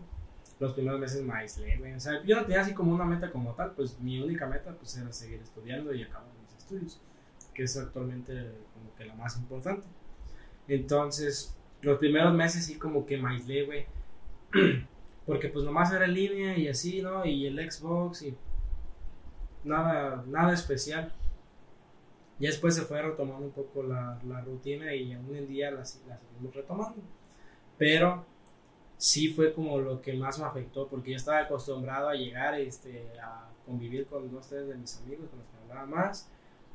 los 0.60 0.72
primeros 0.72 1.00
meses 1.00 1.22
me 1.22 1.34
aislé, 1.34 1.76
güey. 1.78 1.94
O 1.94 2.00
sea, 2.00 2.22
yo 2.24 2.36
no 2.36 2.42
tenía 2.42 2.62
así 2.62 2.74
como 2.74 2.92
una 2.92 3.04
meta 3.04 3.30
como 3.30 3.54
tal, 3.54 3.72
pues 3.72 3.98
mi 4.00 4.20
única 4.20 4.46
meta 4.46 4.72
pues 4.72 4.96
era 4.96 5.12
seguir 5.12 5.40
estudiando 5.40 5.92
y 5.94 6.02
acabar 6.02 6.28
mis 6.42 6.56
estudios, 6.56 7.00
que 7.52 7.64
es 7.64 7.76
actualmente 7.76 8.32
como 8.72 8.94
que 8.96 9.04
la 9.04 9.14
más 9.14 9.36
importante. 9.36 9.86
Entonces, 10.68 11.56
los 11.82 11.98
primeros 11.98 12.32
meses 12.34 12.66
sí 12.66 12.78
como 12.78 13.04
que 13.06 13.18
me 13.18 13.30
aislé, 13.30 13.64
güey. 13.64 13.86
Porque 15.26 15.48
pues 15.48 15.64
nomás 15.64 15.92
era 15.92 16.04
en 16.04 16.14
línea 16.14 16.58
y 16.58 16.68
así, 16.68 17.02
¿no? 17.02 17.24
Y 17.24 17.46
el 17.46 17.70
Xbox 17.70 18.22
y 18.22 18.36
nada, 19.64 20.22
nada 20.26 20.52
especial. 20.52 21.12
Ya 22.38 22.48
después 22.50 22.74
se 22.74 22.82
fue 22.82 23.00
retomando 23.00 23.46
un 23.46 23.52
poco 23.52 23.82
la, 23.82 24.20
la 24.26 24.40
rutina 24.42 24.94
y 24.94 25.12
aún 25.12 25.34
en 25.34 25.46
día 25.46 25.70
la, 25.70 25.78
la 25.78 25.84
seguimos 25.84 26.54
retomando. 26.54 27.00
Pero 27.78 28.26
sí 28.96 29.28
fue 29.28 29.52
como 29.52 29.78
lo 29.78 30.00
que 30.00 30.14
más 30.14 30.38
me 30.38 30.44
afectó 30.44 30.88
porque 30.88 31.10
yo 31.10 31.16
estaba 31.16 31.40
acostumbrado 31.40 32.08
a 32.08 32.14
llegar 32.14 32.54
este, 32.58 33.12
a 33.20 33.48
convivir 33.66 34.06
con 34.06 34.30
dos, 34.30 34.48
tres 34.48 34.68
de 34.68 34.74
mis 34.76 34.98
amigos 35.00 35.28
con 35.30 35.38
los 35.40 35.48
que 35.48 35.56
hablaba 35.56 35.86
más, 35.86 36.30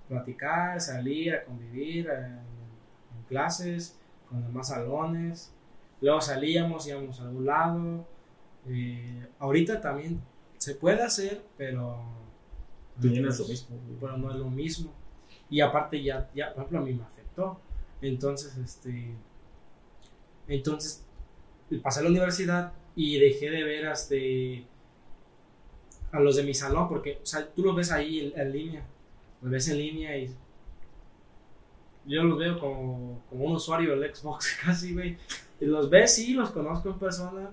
platicar, 0.08 0.80
salir, 0.82 1.36
a 1.36 1.44
convivir 1.46 2.08
eh, 2.08 2.14
en, 2.16 3.18
en 3.18 3.24
clases, 3.28 4.00
con 4.28 4.42
demás 4.44 4.70
salones. 4.70 5.54
Luego 6.02 6.22
salíamos, 6.22 6.88
íbamos 6.88 7.20
a 7.20 7.24
algún 7.24 7.46
lado. 7.46 8.08
Eh, 8.68 9.28
ahorita 9.40 9.82
también 9.82 10.22
se 10.58 10.76
puede 10.76 11.02
hacer, 11.02 11.44
pero, 11.58 12.04
Tú 13.02 13.12
tienes 13.12 13.40
lo 13.40 13.48
mismo. 13.48 13.78
pero 14.00 14.18
no 14.18 14.30
es 14.30 14.36
lo 14.38 14.50
mismo. 14.50 14.92
Y 15.50 15.62
aparte 15.62 16.02
ya, 16.02 16.30
ya, 16.34 16.54
por 16.54 16.64
ejemplo, 16.64 16.80
a 16.80 16.82
mí 16.84 16.94
me 16.94 17.04
afectó. 17.04 17.60
Entonces, 18.02 18.56
este, 18.58 19.16
entonces 20.48 21.06
pasé 21.78 22.00
a 22.00 22.04
la 22.04 22.10
universidad 22.10 22.74
y 22.96 23.20
dejé 23.20 23.50
de 23.50 23.64
ver 23.64 23.88
hasta 23.88 24.16
a 26.12 26.20
los 26.20 26.36
de 26.36 26.44
mi 26.44 26.54
salón, 26.54 26.90
porque 26.90 27.20
o 27.22 27.26
sea, 27.26 27.48
tú 27.48 27.64
los 27.64 27.76
ves 27.76 27.92
ahí 27.92 28.20
en, 28.34 28.40
en 28.40 28.52
línea, 28.52 28.84
los 29.42 29.52
ves 29.52 29.68
en 29.70 29.78
línea 29.78 30.18
y 30.18 30.34
yo 32.06 32.24
los 32.24 32.38
veo 32.40 32.60
como, 32.60 33.22
como 33.30 33.46
un 33.46 33.52
usuario 33.54 33.96
del 33.98 34.14
Xbox 34.16 34.58
casi, 34.66 34.94
güey. 34.94 35.18
Y 35.60 35.66
los 35.66 35.90
ves, 35.90 36.16
sí, 36.16 36.34
los 36.34 36.50
conozco 36.52 36.90
en 36.90 37.00
persona, 37.00 37.52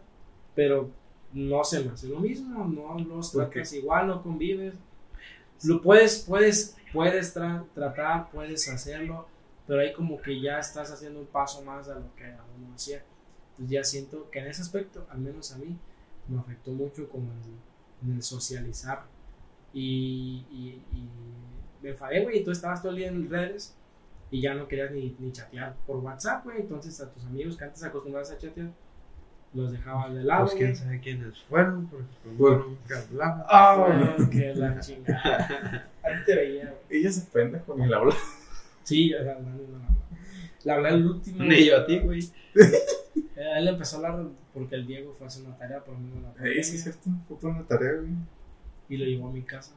pero 0.55 0.91
no 1.33 1.65
se 1.65 1.81
me 1.85 1.91
hace 1.93 2.09
lo 2.09 2.21
mismo, 2.21 2.65
no 2.65 2.99
los 2.99 3.31
¿Por 3.33 3.51
tratas 3.51 3.73
igual, 3.75 4.07
no 4.07 4.23
convives. 4.23 4.75
Lo 5.65 5.83
puedes, 5.83 6.21
puedes, 6.27 6.77
puedes 6.93 7.37
tra- 7.37 7.67
tratar, 7.75 8.31
puedes 8.31 8.69
hacerlo, 8.69 9.27
pero 9.67 9.81
ahí 9.81 9.93
como 9.93 10.21
que 10.23 10.41
ya 10.41 10.59
estás 10.61 10.91
haciendo 10.91 11.21
un 11.21 11.27
paso 11.27 11.63
más 11.63 11.89
a 11.89 11.95
lo 11.97 12.15
que 12.15 12.25
uno 12.25 12.75
hacía. 12.75 13.03
Entonces 13.59 13.71
ya 13.71 13.85
siento 13.85 14.31
que 14.31 14.39
en 14.41 14.47
ese 14.49 14.63
aspecto, 14.63 15.07
al 15.11 15.19
menos 15.19 15.53
a 15.53 15.59
mí, 15.59 15.77
me 16.29 16.39
afectó 16.39 16.73
mucho 16.73 17.09
como 17.09 17.31
en, 17.33 18.09
en 18.11 18.17
el 18.17 18.23
socializar. 18.23 19.05
Y, 19.73 20.45
y, 20.51 20.83
y 20.97 21.09
me 21.83 21.91
enfadé, 21.91 22.23
güey, 22.23 22.43
tú 22.45 22.51
estabas 22.51 22.81
todo 22.83 22.93
el 22.93 22.99
día 22.99 23.09
en 23.09 23.29
redes 23.29 23.75
y 24.31 24.41
ya 24.41 24.55
no 24.55 24.67
querías 24.69 24.91
ni, 24.91 25.15
ni 25.19 25.33
chatear 25.33 25.75
por 25.87 25.97
WhatsApp, 25.99 26.45
güey. 26.45 26.61
Entonces 26.61 27.01
a 27.01 27.11
tus 27.13 27.25
amigos 27.25 27.57
que 27.57 27.65
antes 27.65 27.83
acostumbrabas 27.83 28.31
a 28.31 28.39
chatear, 28.39 28.71
los 29.55 29.73
dejabas 29.73 30.13
de 30.15 30.23
lado. 30.25 30.45
Pues 30.47 30.57
quién 30.57 30.71
güey. 30.71 30.77
sabe 30.83 31.01
quiénes 31.01 31.39
fueron, 31.45 31.87
porque 31.87 32.07
como 32.25 32.37
Bueno. 32.37 32.65
nunca 32.67 32.99
hablaban. 33.01 33.45
Ah, 33.49 34.15
güey, 34.19 34.31
que 34.31 34.55
la 34.55 34.81
chingada. 34.81 35.89
A 36.03 36.09
ti 36.09 36.25
te 36.27 36.37
veía, 36.37 36.65
güey. 36.65 37.01
Ella 37.01 37.11
se 37.13 37.21
pendejo 37.31 37.75
ni 37.77 37.87
la 37.87 37.97
habla. 37.99 38.15
Sí, 38.83 39.15
o 39.15 39.23
sea, 39.23 39.35
no, 39.35 39.49
no, 39.51 39.57
no. 39.79 39.97
Le 40.65 40.73
hablé 40.73 40.89
el 40.91 41.07
último. 41.07 41.43
Ni 41.45 41.65
yo 41.67 41.79
a 41.79 41.87
ti, 41.87 41.99
güey. 42.01 42.21
Eh, 43.37 43.53
Él 43.59 43.69
empezó 43.69 43.97
a 43.97 44.09
hablar 44.09 44.27
porque 44.55 44.75
el 44.77 44.87
Diego 44.87 45.13
fue 45.15 45.27
a 45.27 45.29
hacer 45.29 45.45
una 45.47 45.57
tarea 45.57 45.85
por 45.85 45.97
mí 45.99 46.11
no 46.15 46.21
la 46.23 46.33
pandemia, 46.33 46.63
sí, 46.65 46.77
es 46.77 46.83
cierto. 46.83 47.11
Fue 47.29 47.39
por 47.39 47.51
una 47.51 47.67
tarea, 47.67 47.93
güey. 48.01 48.11
y 48.89 48.97
lo 48.97 49.05
llevó 49.05 49.29
a 49.29 49.33
mi 49.33 49.43
casa. 49.43 49.73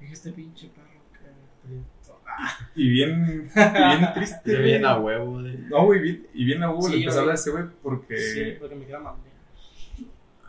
Dije, 0.00 0.12
este 0.14 0.32
pinche 0.32 0.68
perro 0.68 0.86
que 1.12 1.18
prieto. 1.66 2.20
Ah, 2.26 2.56
Y 2.74 2.88
bien, 2.90 3.50
y 3.54 3.96
bien 3.96 4.12
triste. 4.14 4.40
Te 4.44 4.52
güey. 4.52 4.64
viene 4.64 4.86
a 4.86 4.98
huevo, 4.98 5.42
de. 5.42 5.58
No, 5.58 5.84
güey, 5.86 6.00
bien, 6.00 6.26
y 6.34 6.44
bien 6.44 6.62
a 6.62 6.72
Sí, 6.80 6.90
le 6.90 6.96
empezó 6.98 7.18
a 7.18 7.20
hablar 7.20 7.32
a 7.32 7.38
ese 7.38 7.50
güey 7.50 7.64
porque 7.82 8.16
Sí, 8.16 8.56
porque 8.58 8.74
me 8.74 8.86
queda 8.86 9.00
mal. 9.00 9.14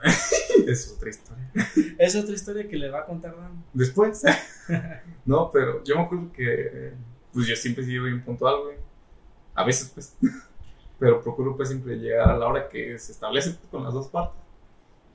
es 0.67 0.93
otra 0.95 1.09
historia. 1.09 1.51
Es 1.97 2.15
otra 2.15 2.33
historia 2.33 2.67
que 2.69 2.77
le 2.77 2.89
va 2.89 2.99
a 3.01 3.05
contar 3.05 3.35
Dan. 3.37 3.63
Después. 3.73 4.23
no, 5.25 5.51
pero 5.51 5.83
yo 5.83 5.95
me 5.95 6.01
acuerdo 6.03 6.31
que 6.31 6.93
pues 7.33 7.47
yo 7.47 7.55
siempre 7.55 7.83
he 7.83 7.87
sido 7.87 8.05
bien 8.05 8.21
puntual, 8.23 8.55
güey. 8.63 8.77
A 9.55 9.63
veces, 9.65 9.91
pues. 9.93 10.15
Pero 10.99 11.21
procuro 11.21 11.55
pues 11.55 11.69
siempre 11.69 11.97
llegar 11.97 12.29
a 12.29 12.37
la 12.37 12.47
hora 12.47 12.69
que 12.69 12.99
se 12.99 13.13
establece 13.13 13.57
con 13.71 13.83
las 13.83 13.93
dos 13.93 14.09
partes. 14.09 14.39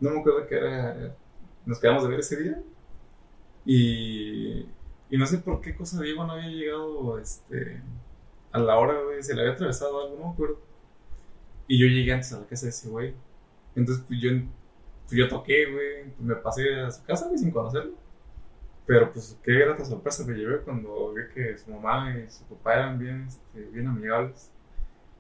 No 0.01 0.11
me 0.11 0.21
acuerdo 0.21 0.47
que 0.47 0.57
era. 0.57 1.15
Nos 1.67 1.79
quedamos 1.79 2.03
de 2.03 2.09
ver 2.09 2.21
ese 2.21 2.43
día. 2.43 2.63
Y. 3.65 4.67
Y 5.11 5.19
no 5.19 5.27
sé 5.27 5.39
por 5.39 5.61
qué 5.61 5.77
cosa 5.77 6.01
Diego 6.03 6.25
no 6.25 6.33
había 6.33 6.49
llegado 6.49 7.19
este, 7.19 7.81
a 8.53 8.59
la 8.59 8.77
hora, 8.79 9.01
güey. 9.03 9.23
Se 9.23 9.35
le 9.35 9.43
había 9.43 9.53
atravesado 9.53 10.03
algo, 10.03 10.19
no 10.19 10.27
me 10.29 10.33
acuerdo. 10.33 10.59
Y 11.69 11.79
yo 11.79 11.87
llegué 11.87 12.13
antes 12.13 12.33
a 12.33 12.41
la 12.41 12.47
casa 12.47 12.67
de 12.67 12.71
ese 12.71 12.89
güey. 12.89 13.15
Entonces, 13.77 14.05
pues 14.09 14.21
yo, 14.21 14.31
pues, 15.07 15.19
yo 15.19 15.29
toqué, 15.29 15.71
güey. 15.71 16.05
Pues, 16.05 16.21
me 16.21 16.35
pasé 16.37 16.81
a 16.81 16.91
su 16.91 17.05
casa, 17.05 17.27
güey, 17.27 17.39
sin 17.39 17.51
conocerlo. 17.51 17.93
Pero 18.87 19.13
pues 19.13 19.39
qué 19.43 19.53
grata 19.53 19.85
sorpresa 19.85 20.25
me 20.27 20.35
llevé 20.35 20.59
cuando 20.61 21.15
vi 21.15 21.23
que 21.35 21.57
su 21.57 21.71
mamá 21.71 22.15
y 22.19 22.29
su 22.31 22.45
papá 22.45 22.75
eran 22.75 22.99
bien, 22.99 23.27
este, 23.29 23.63
bien 23.71 23.87
amigables. 23.87 24.51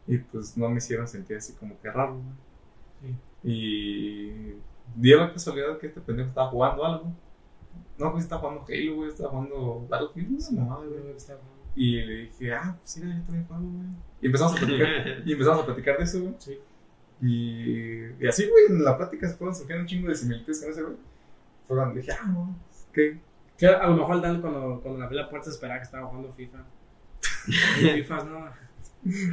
Y 0.06 0.18
pues 0.18 0.56
no 0.56 0.68
me 0.68 0.78
hicieron 0.78 1.08
sentir 1.08 1.36
así 1.36 1.54
como 1.54 1.80
que 1.80 1.90
raro, 1.90 2.14
güey. 2.14 3.14
Y 3.42 4.54
dio 4.96 5.18
la 5.18 5.32
casualidad 5.32 5.78
que 5.78 5.88
este 5.88 6.00
pendejo 6.00 6.28
estaba 6.28 6.50
jugando 6.50 6.84
algo. 6.84 7.12
No, 7.98 8.12
pues 8.12 8.24
estaba 8.24 8.40
jugando 8.40 8.64
Halo, 8.68 8.94
güey, 8.96 9.08
estaba 9.08 9.30
jugando 9.30 9.86
Battlefield, 9.88 10.50
no 10.52 10.60
mamá, 10.60 10.84
güey. 10.84 11.14
Y 11.76 12.02
le 12.02 12.14
dije, 12.22 12.54
ah, 12.54 12.76
pues 12.78 12.90
sí, 12.90 13.00
yo 13.00 13.08
también 13.24 13.46
juego, 13.46 13.62
güey. 13.62 13.88
Y 14.20 14.26
empezamos 14.26 14.54
a 14.54 14.56
platicar, 14.56 14.88
y 15.26 15.32
empezamos 15.32 15.62
a 15.62 15.66
platicar 15.66 15.98
de 15.98 16.04
eso, 16.04 16.20
güey. 16.20 16.34
Sí. 16.38 16.58
Y, 17.20 18.24
y 18.24 18.28
así, 18.28 18.48
güey, 18.48 18.66
en 18.68 18.84
la 18.84 18.96
plática 18.96 19.28
se 19.28 19.36
fueron 19.36 19.54
surgiendo 19.54 19.82
un 19.82 19.86
chingo 19.88 20.08
de 20.08 20.14
similitudes 20.14 20.60
con 20.60 20.70
ese, 20.70 20.82
güey. 20.82 20.96
Fue 21.66 21.76
cuando 21.76 21.94
dije, 21.94 22.12
ah, 22.12 22.26
no, 22.26 22.56
¿qué? 22.92 23.20
Que 23.56 23.66
a 23.68 23.86
lo 23.86 23.96
mejor 23.96 24.20
Dan 24.20 24.40
cuando, 24.40 24.80
cuando 24.82 25.08
la 25.10 25.30
puerta 25.30 25.50
esperaba 25.50 25.78
que 25.78 25.84
estaba 25.84 26.06
jugando 26.06 26.32
FIFA. 26.32 26.64
Y 27.80 28.02
FIFA 28.02 28.24
no. 28.24 28.48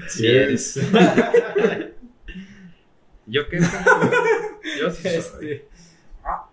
Sí 0.10 0.28
es. 0.28 0.76
¿Yo 3.28 3.48
qué? 3.50 3.60
Yo 4.80 4.90
sí 4.92 5.02
soy. 5.04 5.12
Este. 5.16 5.68
Ah, 6.24 6.48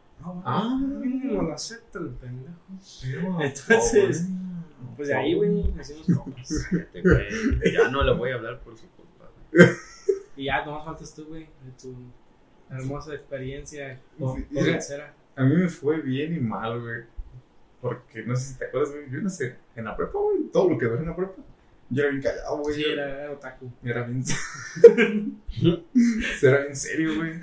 Ah. 0.44 0.78
mínimo 0.80 1.42
lo 1.42 1.52
acepta 1.54 1.98
el 1.98 2.10
pendejo. 2.10 2.54
Pero, 3.02 3.40
Entonces, 3.40 4.26
oh, 4.30 4.94
Pues 4.96 5.08
de 5.08 5.14
ahí, 5.14 5.34
güey, 5.34 5.72
hacemos. 5.78 6.06
Fíjate, 6.70 7.02
güey, 7.02 7.72
Ya 7.72 7.88
no 7.88 8.02
le 8.04 8.12
voy 8.14 8.30
a 8.30 8.34
hablar 8.34 8.60
por 8.60 8.76
su 8.76 8.86
culpa. 8.90 9.30
güey. 9.52 9.68
Y 10.36 10.44
ya, 10.44 10.64
nomás 10.64 10.84
faltas 10.84 11.14
tú, 11.14 11.24
güey, 11.26 11.44
de 11.64 11.72
tu 11.80 11.94
hermosa 12.70 13.14
experiencia 13.14 14.00
con 14.18 14.42
con. 14.44 14.64
A 15.36 15.44
mí 15.44 15.54
me 15.56 15.68
fue 15.68 16.00
bien 16.00 16.34
y 16.34 16.40
mal, 16.40 16.80
güey. 16.80 17.02
Porque 17.80 18.22
no 18.24 18.34
sé 18.36 18.52
si 18.52 18.58
te 18.58 18.66
acuerdas, 18.66 18.90
güey. 18.92 19.10
Yo 19.10 19.20
no 19.20 19.30
sé, 19.30 19.56
en 19.76 19.84
la 19.84 19.96
prepa, 19.96 20.18
güey, 20.18 20.42
todo 20.52 20.70
lo 20.70 20.78
que 20.78 20.86
dejé 20.86 20.98
en 21.02 21.08
la 21.08 21.16
prepa. 21.16 21.32
Yo 21.90 22.02
era 22.02 22.10
bien 22.10 22.22
callado, 22.22 22.56
güey. 22.58 22.74
Sí, 22.74 22.82
yo- 22.82 22.90
era, 22.92 23.30
otaku. 23.32 23.72
Era 23.82 24.02
bien. 24.04 24.22
era 26.42 26.58
bien 26.60 26.76
serio, 26.76 27.16
güey. 27.16 27.38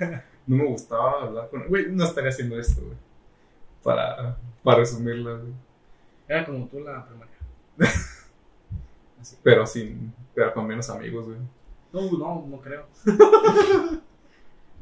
No 0.46 0.56
me 0.56 0.64
gustaba 0.66 1.22
hablar 1.22 1.48
con. 1.50 1.66
Güey, 1.68 1.86
no 1.90 2.04
estaría 2.04 2.30
haciendo 2.30 2.58
esto, 2.58 2.80
güey. 2.82 2.96
Para, 3.82 4.36
para 4.62 4.78
resumirlo, 4.78 5.40
güey. 5.40 5.52
Era 6.28 6.44
como 6.44 6.66
tú 6.68 6.80
la 6.80 7.04
primaria. 7.06 7.34
Pero 9.42 9.66
sin. 9.66 10.12
Pero 10.34 10.52
con 10.54 10.66
menos 10.66 10.88
amigos, 10.90 11.26
güey. 11.26 11.38
No, 11.92 12.02
no, 12.18 12.46
no 12.48 12.60
creo. 12.60 12.86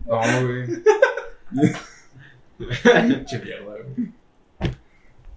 No, 0.07 0.21
güey. 0.47 0.67
Pinche 2.59 3.39
mierda, 3.39 3.65
güey. 3.65 4.13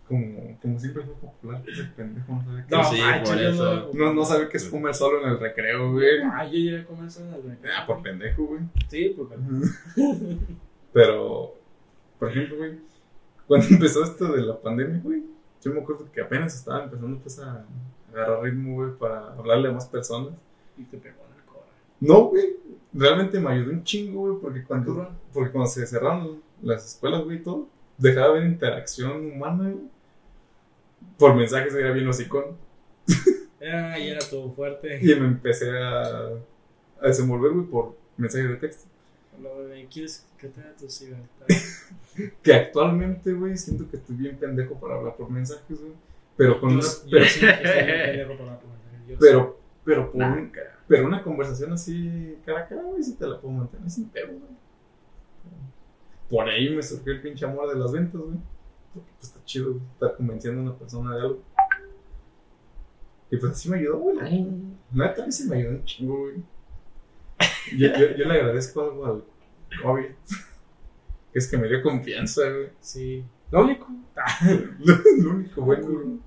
Como, 0.07 0.57
como 0.61 0.79
siempre 0.79 1.03
fue 1.03 1.15
popular, 1.15 1.61
ese 1.67 1.83
pendejo 1.83 2.31
no 2.31 2.43
sabe 2.45 2.63
qué 2.65 2.75
No, 2.75 2.83
Sí, 2.85 3.01
manches, 3.01 3.29
por 3.29 3.41
eso. 3.41 3.91
No, 3.93 4.13
no 4.13 4.23
sabe 4.23 4.47
qué 4.47 4.57
es 4.57 4.65
comer 4.69 4.95
solo 4.95 5.21
en 5.21 5.33
el 5.33 5.39
recreo, 5.39 5.91
güey. 5.91 6.21
Ah, 6.23 6.45
yo 6.45 6.53
llegué 6.53 6.79
a 6.79 6.85
comer 6.85 7.07
eso 7.07 7.25
en 7.25 7.33
el 7.33 7.43
recreo. 7.43 7.73
Ah, 7.77 7.85
por 7.85 8.01
pendejo, 8.01 8.45
güey. 8.45 8.61
Sí, 8.87 9.13
porque. 9.17 9.35
Pero, 10.93 11.55
por 12.17 12.29
ejemplo, 12.29 12.57
güey, 12.57 12.79
cuando 13.47 13.67
empezó 13.71 14.03
esto 14.03 14.31
de 14.31 14.41
la 14.43 14.59
pandemia, 14.59 14.99
güey, 15.03 15.23
yo 15.61 15.73
me 15.73 15.81
acuerdo 15.81 16.09
que 16.11 16.21
apenas 16.21 16.55
estaba 16.55 16.85
empezando 16.85 17.19
pues 17.19 17.39
a 17.39 17.65
agarrar 18.11 18.43
ritmo, 18.43 18.75
güey, 18.75 18.91
para 18.97 19.33
hablarle 19.33 19.69
a 19.69 19.73
más 19.73 19.87
personas. 19.87 20.33
Y 20.77 20.83
te 20.83 20.97
pegó 20.97 21.17
en 21.31 21.39
el 21.39 21.45
cora. 21.45 21.65
No, 21.99 22.25
güey, 22.25 22.55
realmente 22.93 23.39
me 23.39 23.51
ayudó 23.51 23.71
un 23.71 23.83
chingo, 23.83 24.21
güey, 24.21 24.41
porque 24.41 24.63
cuando, 24.63 25.11
porque 25.33 25.51
cuando 25.51 25.69
se 25.69 25.85
cerraron 25.85 26.41
las 26.61 26.85
escuelas, 26.85 27.23
güey, 27.23 27.37
y 27.37 27.43
todo, 27.43 27.67
dejaba 27.97 28.27
de 28.27 28.39
haber 28.39 28.51
interacción 28.51 29.33
humana, 29.33 29.63
güey. 29.63 29.96
Por 31.17 31.35
mensajes 31.35 31.73
era 31.75 31.91
bien 31.91 32.07
hocicón. 32.07 32.57
Ah, 33.61 33.97
y 33.97 34.09
era 34.09 34.19
tu 34.19 34.51
fuerte. 34.53 34.99
Y 35.01 35.15
me 35.15 35.27
empecé 35.27 35.69
a, 35.77 36.01
a 37.01 37.07
desenvolver, 37.07 37.51
güey, 37.51 37.65
por 37.65 37.97
mensajes 38.17 38.49
de 38.49 38.55
texto. 38.57 38.87
Lo 39.41 39.67
de, 39.67 39.85
¿Quieres 39.87 40.25
que 40.37 40.47
te 40.47 40.61
haga 40.61 40.73
tu? 40.75 40.85
Que 42.41 42.53
actualmente, 42.53 43.33
güey, 43.33 43.55
siento 43.57 43.89
que 43.89 43.97
estoy 43.97 44.15
bien 44.15 44.37
pendejo 44.37 44.79
para 44.79 44.95
hablar 44.95 45.15
por 45.15 45.29
mensajes, 45.29 45.79
güey. 45.79 45.93
Pero 46.35 46.59
con 46.59 46.69
Yo, 46.71 46.75
una. 46.77 46.87
yo 46.87 47.09
Pero, 47.11 47.25
sí, 47.25 47.39
pendejo 47.41 48.37
para 48.37 48.59
pero, 49.19 49.59
pero, 49.85 50.11
por 50.11 50.15
Nah, 50.19 50.33
un- 50.37 50.49
cara. 50.49 50.79
pero 50.87 51.05
una 51.05 51.23
conversación 51.23 51.71
así, 51.73 52.37
cara 52.45 52.61
a 52.61 52.67
cara, 52.67 52.81
güey, 52.83 53.01
sí 53.03 53.15
te 53.15 53.25
la 53.27 53.39
puedo 53.39 53.53
mantener 53.55 53.89
sin 53.89 54.09
pedo, 54.09 54.27
güey. 54.27 54.57
Por 56.29 56.47
ahí 56.49 56.69
me 56.75 56.83
surgió 56.83 57.13
el 57.13 57.21
pinche 57.21 57.45
amor 57.45 57.69
de 57.73 57.79
las 57.79 57.91
ventas, 57.91 58.19
güey. 58.21 58.37
Porque 58.97 59.11
pues 59.17 59.29
está 59.29 59.45
chido, 59.45 59.79
estar 59.93 60.15
convenciendo 60.15 60.61
a 60.61 60.63
una 60.63 60.75
persona 60.77 61.15
de 61.15 61.21
algo. 61.21 61.43
Y 63.29 63.37
pues 63.37 63.51
así 63.51 63.69
me 63.69 63.77
ayudó, 63.77 63.97
güey. 63.99 64.43
mí 64.43 65.31
sí 65.31 65.47
me 65.49 65.57
ayudó 65.57 65.71
un 65.71 65.85
chingo, 65.85 66.19
güey. 66.19 66.35
Yo, 67.77 67.87
yo, 67.87 68.15
yo 68.15 68.25
le 68.25 68.33
agradezco 68.33 68.81
algo 68.81 69.05
al 69.05 69.23
COVID. 69.81 70.05
Que 71.33 71.39
es 71.39 71.47
que 71.49 71.57
me 71.57 71.67
dio 71.67 71.83
confianza, 71.83 72.41
güey. 72.49 72.69
Sí. 72.79 73.25
Lo 73.51 73.63
único. 73.63 73.87
Lo, 74.79 74.95
lo 75.17 75.29
único 75.31 75.61
bueno, 75.61 75.87
güey. 75.87 76.19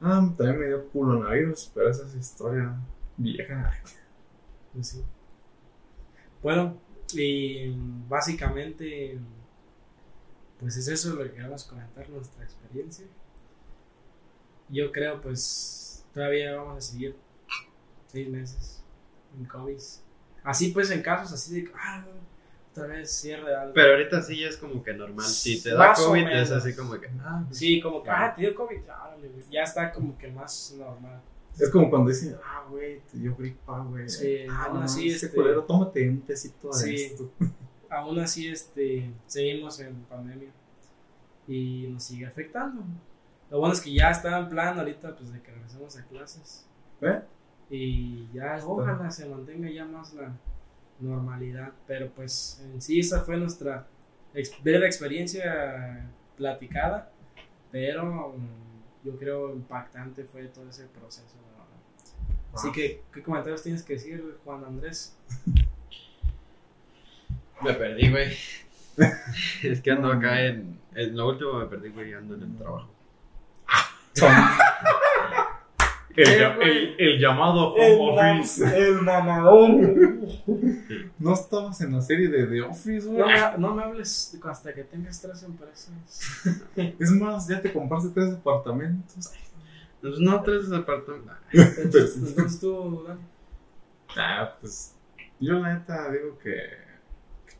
Ah, 0.00 0.30
también 0.36 0.60
me 0.60 0.66
dio 0.66 0.86
coronavirus, 0.90 1.72
pero 1.74 1.88
esa 1.88 2.06
es 2.06 2.14
historia 2.14 2.76
vieja. 3.16 3.72
pues 4.74 4.88
sí. 4.88 5.02
Bueno, 6.42 6.76
y 7.14 7.74
básicamente, 8.06 9.18
pues 10.64 10.78
es 10.78 10.88
eso 10.88 11.14
lo 11.14 11.24
que 11.24 11.32
queremos 11.32 11.64
comentar, 11.64 12.08
nuestra 12.08 12.42
experiencia. 12.42 13.04
Yo 14.70 14.90
creo, 14.92 15.20
pues, 15.20 16.06
todavía 16.14 16.56
vamos 16.56 16.78
a 16.78 16.80
seguir 16.80 17.14
seis 18.06 18.30
meses 18.30 18.82
en 19.38 19.44
COVID. 19.44 19.76
Así 20.42 20.68
pues, 20.68 20.90
en 20.90 21.02
casos 21.02 21.34
así 21.34 21.60
de, 21.60 21.70
ah, 21.76 22.02
otra 22.70 22.86
vez 22.86 23.10
cierre 23.12 23.54
algo. 23.54 23.74
Pero 23.74 23.92
ahorita 23.92 24.22
sí 24.22 24.40
ya 24.40 24.48
es 24.48 24.56
como 24.56 24.82
que 24.82 24.94
normal. 24.94 25.26
Si 25.26 25.62
te 25.62 25.68
da 25.74 25.88
Más 25.88 26.00
COVID, 26.00 26.28
es 26.30 26.50
así 26.50 26.74
como 26.74 26.98
que. 26.98 27.10
Ah, 27.20 27.44
Sí, 27.50 27.78
como 27.82 28.02
que, 28.02 28.08
ah, 28.08 28.32
te 28.34 28.40
dio 28.40 28.54
COVID, 28.54 28.80
ya, 29.50 29.64
está 29.64 29.92
como 29.92 30.16
que 30.16 30.28
más 30.28 30.74
normal. 30.78 31.20
Es 31.58 31.68
como 31.68 31.90
cuando 31.90 32.08
dicen, 32.08 32.36
ah, 32.42 32.64
güey, 32.70 33.00
te 33.02 33.18
dio 33.18 33.36
gripa, 33.36 33.80
güey. 33.80 34.08
Sí, 34.08 34.46
ah, 34.50 34.70
no, 34.72 34.80
así, 34.80 35.08
este 35.08 35.26
este- 35.26 35.36
culero, 35.36 35.62
tómate 35.64 36.08
un 36.08 36.22
tecito 36.22 36.68
de 36.68 36.74
Sí. 36.74 36.94
esto. 37.04 37.30
Aún 37.94 38.18
así 38.18 38.48
este, 38.48 39.10
seguimos 39.26 39.80
en 39.80 39.94
pandemia 40.04 40.50
y 41.46 41.86
nos 41.88 42.02
sigue 42.04 42.26
afectando. 42.26 42.82
Lo 43.50 43.58
bueno 43.58 43.74
es 43.74 43.80
que 43.80 43.92
ya 43.92 44.10
está 44.10 44.38
en 44.38 44.48
plan 44.48 44.78
ahorita 44.78 45.14
pues 45.16 45.32
de 45.32 45.40
que 45.42 45.52
regresemos 45.52 45.96
a 45.98 46.04
clases 46.06 46.66
¿Eh? 47.02 47.20
y 47.70 48.28
ya 48.32 48.58
ojalá 48.66 49.10
se 49.10 49.26
mantenga 49.28 49.70
ya 49.70 49.84
más 49.84 50.14
la 50.14 50.32
normalidad, 51.00 51.72
pero 51.86 52.10
pues 52.10 52.60
en 52.64 52.80
sí 52.80 53.00
esa 53.00 53.20
fue 53.22 53.36
nuestra 53.36 53.86
ex- 54.32 54.62
breve 54.62 54.86
experiencia 54.86 56.08
platicada, 56.36 57.10
pero 57.70 58.34
mm, 58.36 59.06
yo 59.06 59.18
creo 59.18 59.52
impactante 59.54 60.24
fue 60.24 60.46
todo 60.46 60.68
ese 60.68 60.86
proceso. 60.86 61.36
verdad. 61.50 61.64
Así 62.54 62.68
Ah. 62.68 62.72
que, 62.72 63.02
¿qué 63.12 63.22
comentarios 63.22 63.62
tienes 63.62 63.82
que 63.82 63.94
decir, 63.94 64.38
Juan 64.44 64.64
Andrés? 64.64 65.16
Me 67.64 67.72
perdí, 67.74 68.10
güey. 68.10 68.36
es 69.62 69.80
que 69.80 69.90
ando 69.90 70.12
acá 70.12 70.42
en. 70.44 70.78
En 70.94 71.16
lo 71.16 71.28
último 71.28 71.54
me 71.54 71.66
perdí, 71.66 71.88
güey, 71.90 72.12
ando 72.14 72.34
en 72.36 72.42
el 72.42 72.56
trabajo. 72.56 72.88
El, 76.16 76.28
el- 76.62 76.94
el 76.96 77.18
llamado 77.20 77.74
home 77.74 78.38
office. 78.38 78.62
el 78.78 79.02
mamadón. 79.02 80.20
No 81.18 81.32
estabas 81.34 81.80
en 81.80 81.92
la 81.92 82.00
serie 82.02 82.28
de 82.28 82.46
The 82.46 82.60
Office, 82.62 83.08
güey. 83.08 83.18
No 83.18 83.26
me, 83.26 83.58
no 83.58 83.74
me 83.74 83.82
hables 83.82 84.38
hasta 84.44 84.72
que 84.74 84.84
tengas 84.84 85.20
tres 85.20 85.42
empresas. 85.42 85.90
Es 86.76 87.10
más, 87.10 87.48
ya 87.48 87.60
te 87.60 87.72
compraste 87.72 88.10
tres 88.10 88.30
departamentos. 88.30 89.32
Pues 90.00 90.18
no, 90.20 90.40
tres 90.42 90.70
departamentos. 90.70 91.34
Entonces, 91.52 92.16
entonces 92.16 92.60
tú. 92.60 93.06
Ah, 94.16 94.54
pues. 94.60 94.94
Yo 95.40 95.54
la 95.54 95.74
neta 95.74 96.10
digo 96.12 96.38
que. 96.38 96.83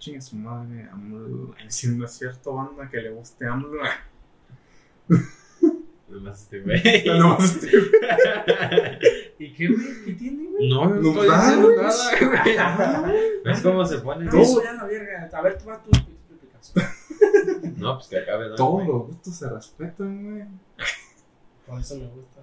Que 0.05 0.11
chingue 0.11 0.20
su 0.20 0.36
madre, 0.36 0.86
AMLO. 0.92 1.55
Si 1.68 1.88
no 1.88 2.05
es 2.05 2.12
cierto, 2.12 2.52
banda 2.55 2.86
que 2.90 2.98
le 2.98 3.09
guste 3.11 3.46
AMLO. 3.46 3.82
Nomás 6.09 6.42
este, 6.42 6.61
güey. 6.61 6.82
Ya 7.07 7.14
no 7.16 7.28
más 7.38 7.57
este- 7.57 7.78
¿Y 9.38 9.52
qué, 9.55 9.68
güey? 9.68 10.05
¿Qué 10.05 10.12
tiene, 10.12 10.48
güey? 10.50 10.68
No, 10.68 10.88
no 10.90 10.96
No, 11.00 11.09
estoy 11.11 11.28
nada, 11.28 11.44
diciendo 11.57 11.68
güey. 12.44 12.57
nada, 12.57 13.00
güey. 13.00 13.16
¿Ves 13.46 13.61
cómo 13.62 13.84
se 13.86 13.98
pone? 14.00 14.24
No, 14.26 14.42
eso 14.42 14.62
ya 14.62 14.72
la 14.74 14.84
verga. 14.84 15.30
A 15.32 15.40
ver, 15.42 15.57
tú 15.59 15.64
vas 15.64 15.82
tu 15.82 15.90
explicación. 15.90 17.74
No, 17.78 17.94
pues 17.96 18.09
que 18.09 18.18
acabe. 18.18 18.50
¿no, 18.50 18.55
Todos 18.57 18.72
güey? 18.74 18.86
los 18.88 19.07
gustos 19.07 19.36
se 19.36 19.48
respetan, 19.48 20.22
güey. 20.22 20.44
Por 21.66 21.80
eso 21.80 21.96
me 21.96 22.09
gusta. 22.09 22.42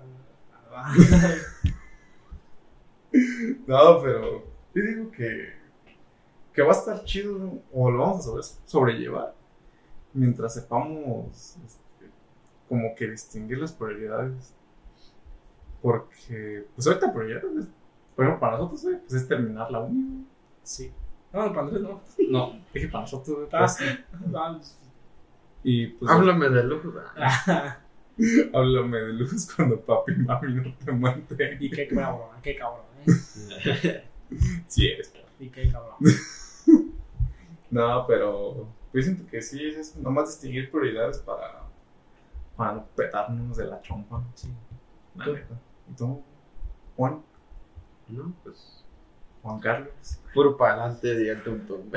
No, 3.68 4.02
pero 4.02 4.46
yo 4.74 4.84
digo 4.84 5.12
que, 5.12 5.54
que 6.54 6.62
va 6.62 6.70
a 6.70 6.76
estar 6.78 7.04
chido 7.06 7.60
o 7.74 7.90
lo 7.92 8.00
vamos 8.00 8.20
a 8.20 8.24
sobre- 8.24 8.44
sobrellevar 8.66 9.34
mientras 10.14 10.54
sepamos 10.54 11.56
este, 11.66 12.10
como 12.68 12.94
que 12.96 13.10
distinguir 13.10 13.60
las 13.60 13.72
prioridades. 13.72 14.54
Porque, 15.82 16.66
pues 16.76 16.86
ahorita 16.88 17.12
prioridades, 17.14 17.68
por 18.16 18.26
ejemplo, 18.26 18.40
para 18.40 18.58
nosotros, 18.58 18.84
güey, 18.84 19.00
pues 19.00 19.14
es 19.14 19.28
terminar 19.28 19.72
la 19.72 19.80
uni. 19.80 20.26
Sí. 20.64 20.92
No, 21.34 21.48
para 21.50 21.62
Andrés 21.62 21.82
no. 21.82 22.02
No, 22.30 22.60
dije 22.74 22.88
para 22.90 23.02
nosotros, 23.02 23.50
Ah, 23.52 23.60
pues, 23.60 23.78
Ah, 24.36 24.60
y 25.64 25.88
pues 25.88 26.12
Háblame 26.12 26.50
de 26.50 26.64
lujo. 26.66 26.94
háblame 28.54 28.98
de 29.00 29.14
luz 29.14 29.52
cuando 29.56 29.80
papi 29.80 30.12
y 30.12 30.16
mami 30.18 30.54
no 30.54 30.76
te 30.76 30.92
mantengan. 30.92 31.58
Y 31.64 31.70
qué 31.70 31.88
cabrón, 31.88 32.30
qué 32.44 32.56
cabrón. 32.56 32.86
¿eh? 33.08 34.04
Si 34.68 34.88
eres. 34.88 35.14
Y 35.42 35.50
qué 35.50 35.72
cabrón. 35.72 35.96
No, 37.70 38.06
pero 38.06 38.68
yo 38.92 39.02
siento 39.02 39.26
que 39.32 39.42
sí 39.42 39.66
es 39.66 39.78
eso, 39.78 40.00
nomás 40.02 40.28
distinguir 40.28 40.70
prioridades 40.70 41.20
para, 41.20 41.62
para 42.58 42.74
no 42.74 42.86
petarnos 42.98 43.56
de 43.56 43.66
la 43.66 43.82
chompa. 43.82 44.22
Sí. 44.36 44.54
La 45.16 45.24
¿Tú? 45.24 45.34
neta. 45.34 45.56
¿Y 45.90 45.94
tú? 45.96 46.22
Juan, 46.98 47.22
No, 48.10 48.34
pues. 48.44 48.84
Juan 49.42 49.60
Carlos. 49.62 50.20
Puro 50.34 50.58
para 50.58 50.84
adelante, 50.84 51.36
tum 51.38 51.66
tum. 51.66 51.90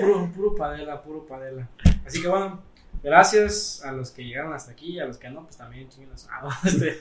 Puro, 0.00 0.32
puro 0.34 0.54
padela, 0.54 1.02
puro 1.02 1.26
padela. 1.26 1.68
Así 2.06 2.22
que 2.22 2.28
bueno, 2.28 2.62
Gracias 3.02 3.82
a 3.84 3.90
los 3.90 4.12
que 4.12 4.22
llegaron 4.24 4.52
hasta 4.52 4.72
aquí, 4.72 5.00
a 5.00 5.06
los 5.06 5.18
que 5.18 5.28
no, 5.28 5.42
pues 5.42 5.56
también 5.56 5.88
chinguenos. 5.88 6.28
Ah, 6.30 6.56
este. 6.64 7.00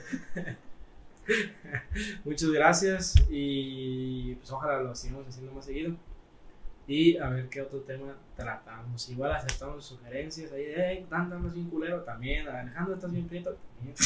Muchas 2.23 2.49
gracias 2.49 3.15
y 3.29 4.35
pues 4.35 4.51
ojalá 4.51 4.81
lo 4.81 4.95
sigamos 4.95 5.27
haciendo 5.27 5.51
más 5.53 5.65
seguido. 5.65 5.95
Y 6.87 7.17
a 7.17 7.29
ver 7.29 7.47
qué 7.47 7.61
otro 7.61 7.79
tema 7.81 8.17
tratamos. 8.35 9.07
Igual 9.09 9.31
aceptamos 9.31 9.85
sugerencias 9.85 10.51
ahí 10.51 10.65
de, 10.65 10.73
hey, 10.75 11.07
Dan, 11.09 11.31
andas 11.31 11.53
bien 11.53 11.69
culero 11.69 12.01
también. 12.01 12.47
Alejandro, 12.47 12.95
estás 12.95 13.11
bien 13.11 13.27
prieto 13.27 13.55
también. 13.75 13.95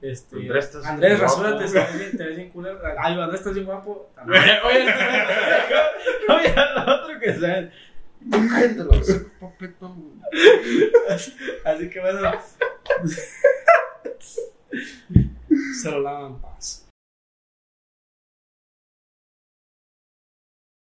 Este, 0.00 0.36
Andrés, 0.36 0.66
estás 0.66 0.86
Andrés, 0.86 1.20
guapo. 1.20 1.56
te 1.56 2.24
ves 2.24 2.36
bien, 2.36 2.50
culero. 2.50 2.80
Ay, 2.96 3.20
Andrés, 3.20 3.40
estás 3.40 3.54
bien 3.54 3.66
guapo 3.66 4.08
también. 4.14 4.40
Oye, 4.64 4.86
oye, 6.28 6.54
lo 6.76 6.94
otro 6.94 7.18
que 7.18 7.34
sea. 7.34 7.72
Así 11.64 11.90
que 11.90 12.00
bueno. 12.00 12.30
Se 15.80 15.90
lo 15.90 16.00
lavan 16.00 16.32
en 16.32 16.40
paz. 16.40 16.83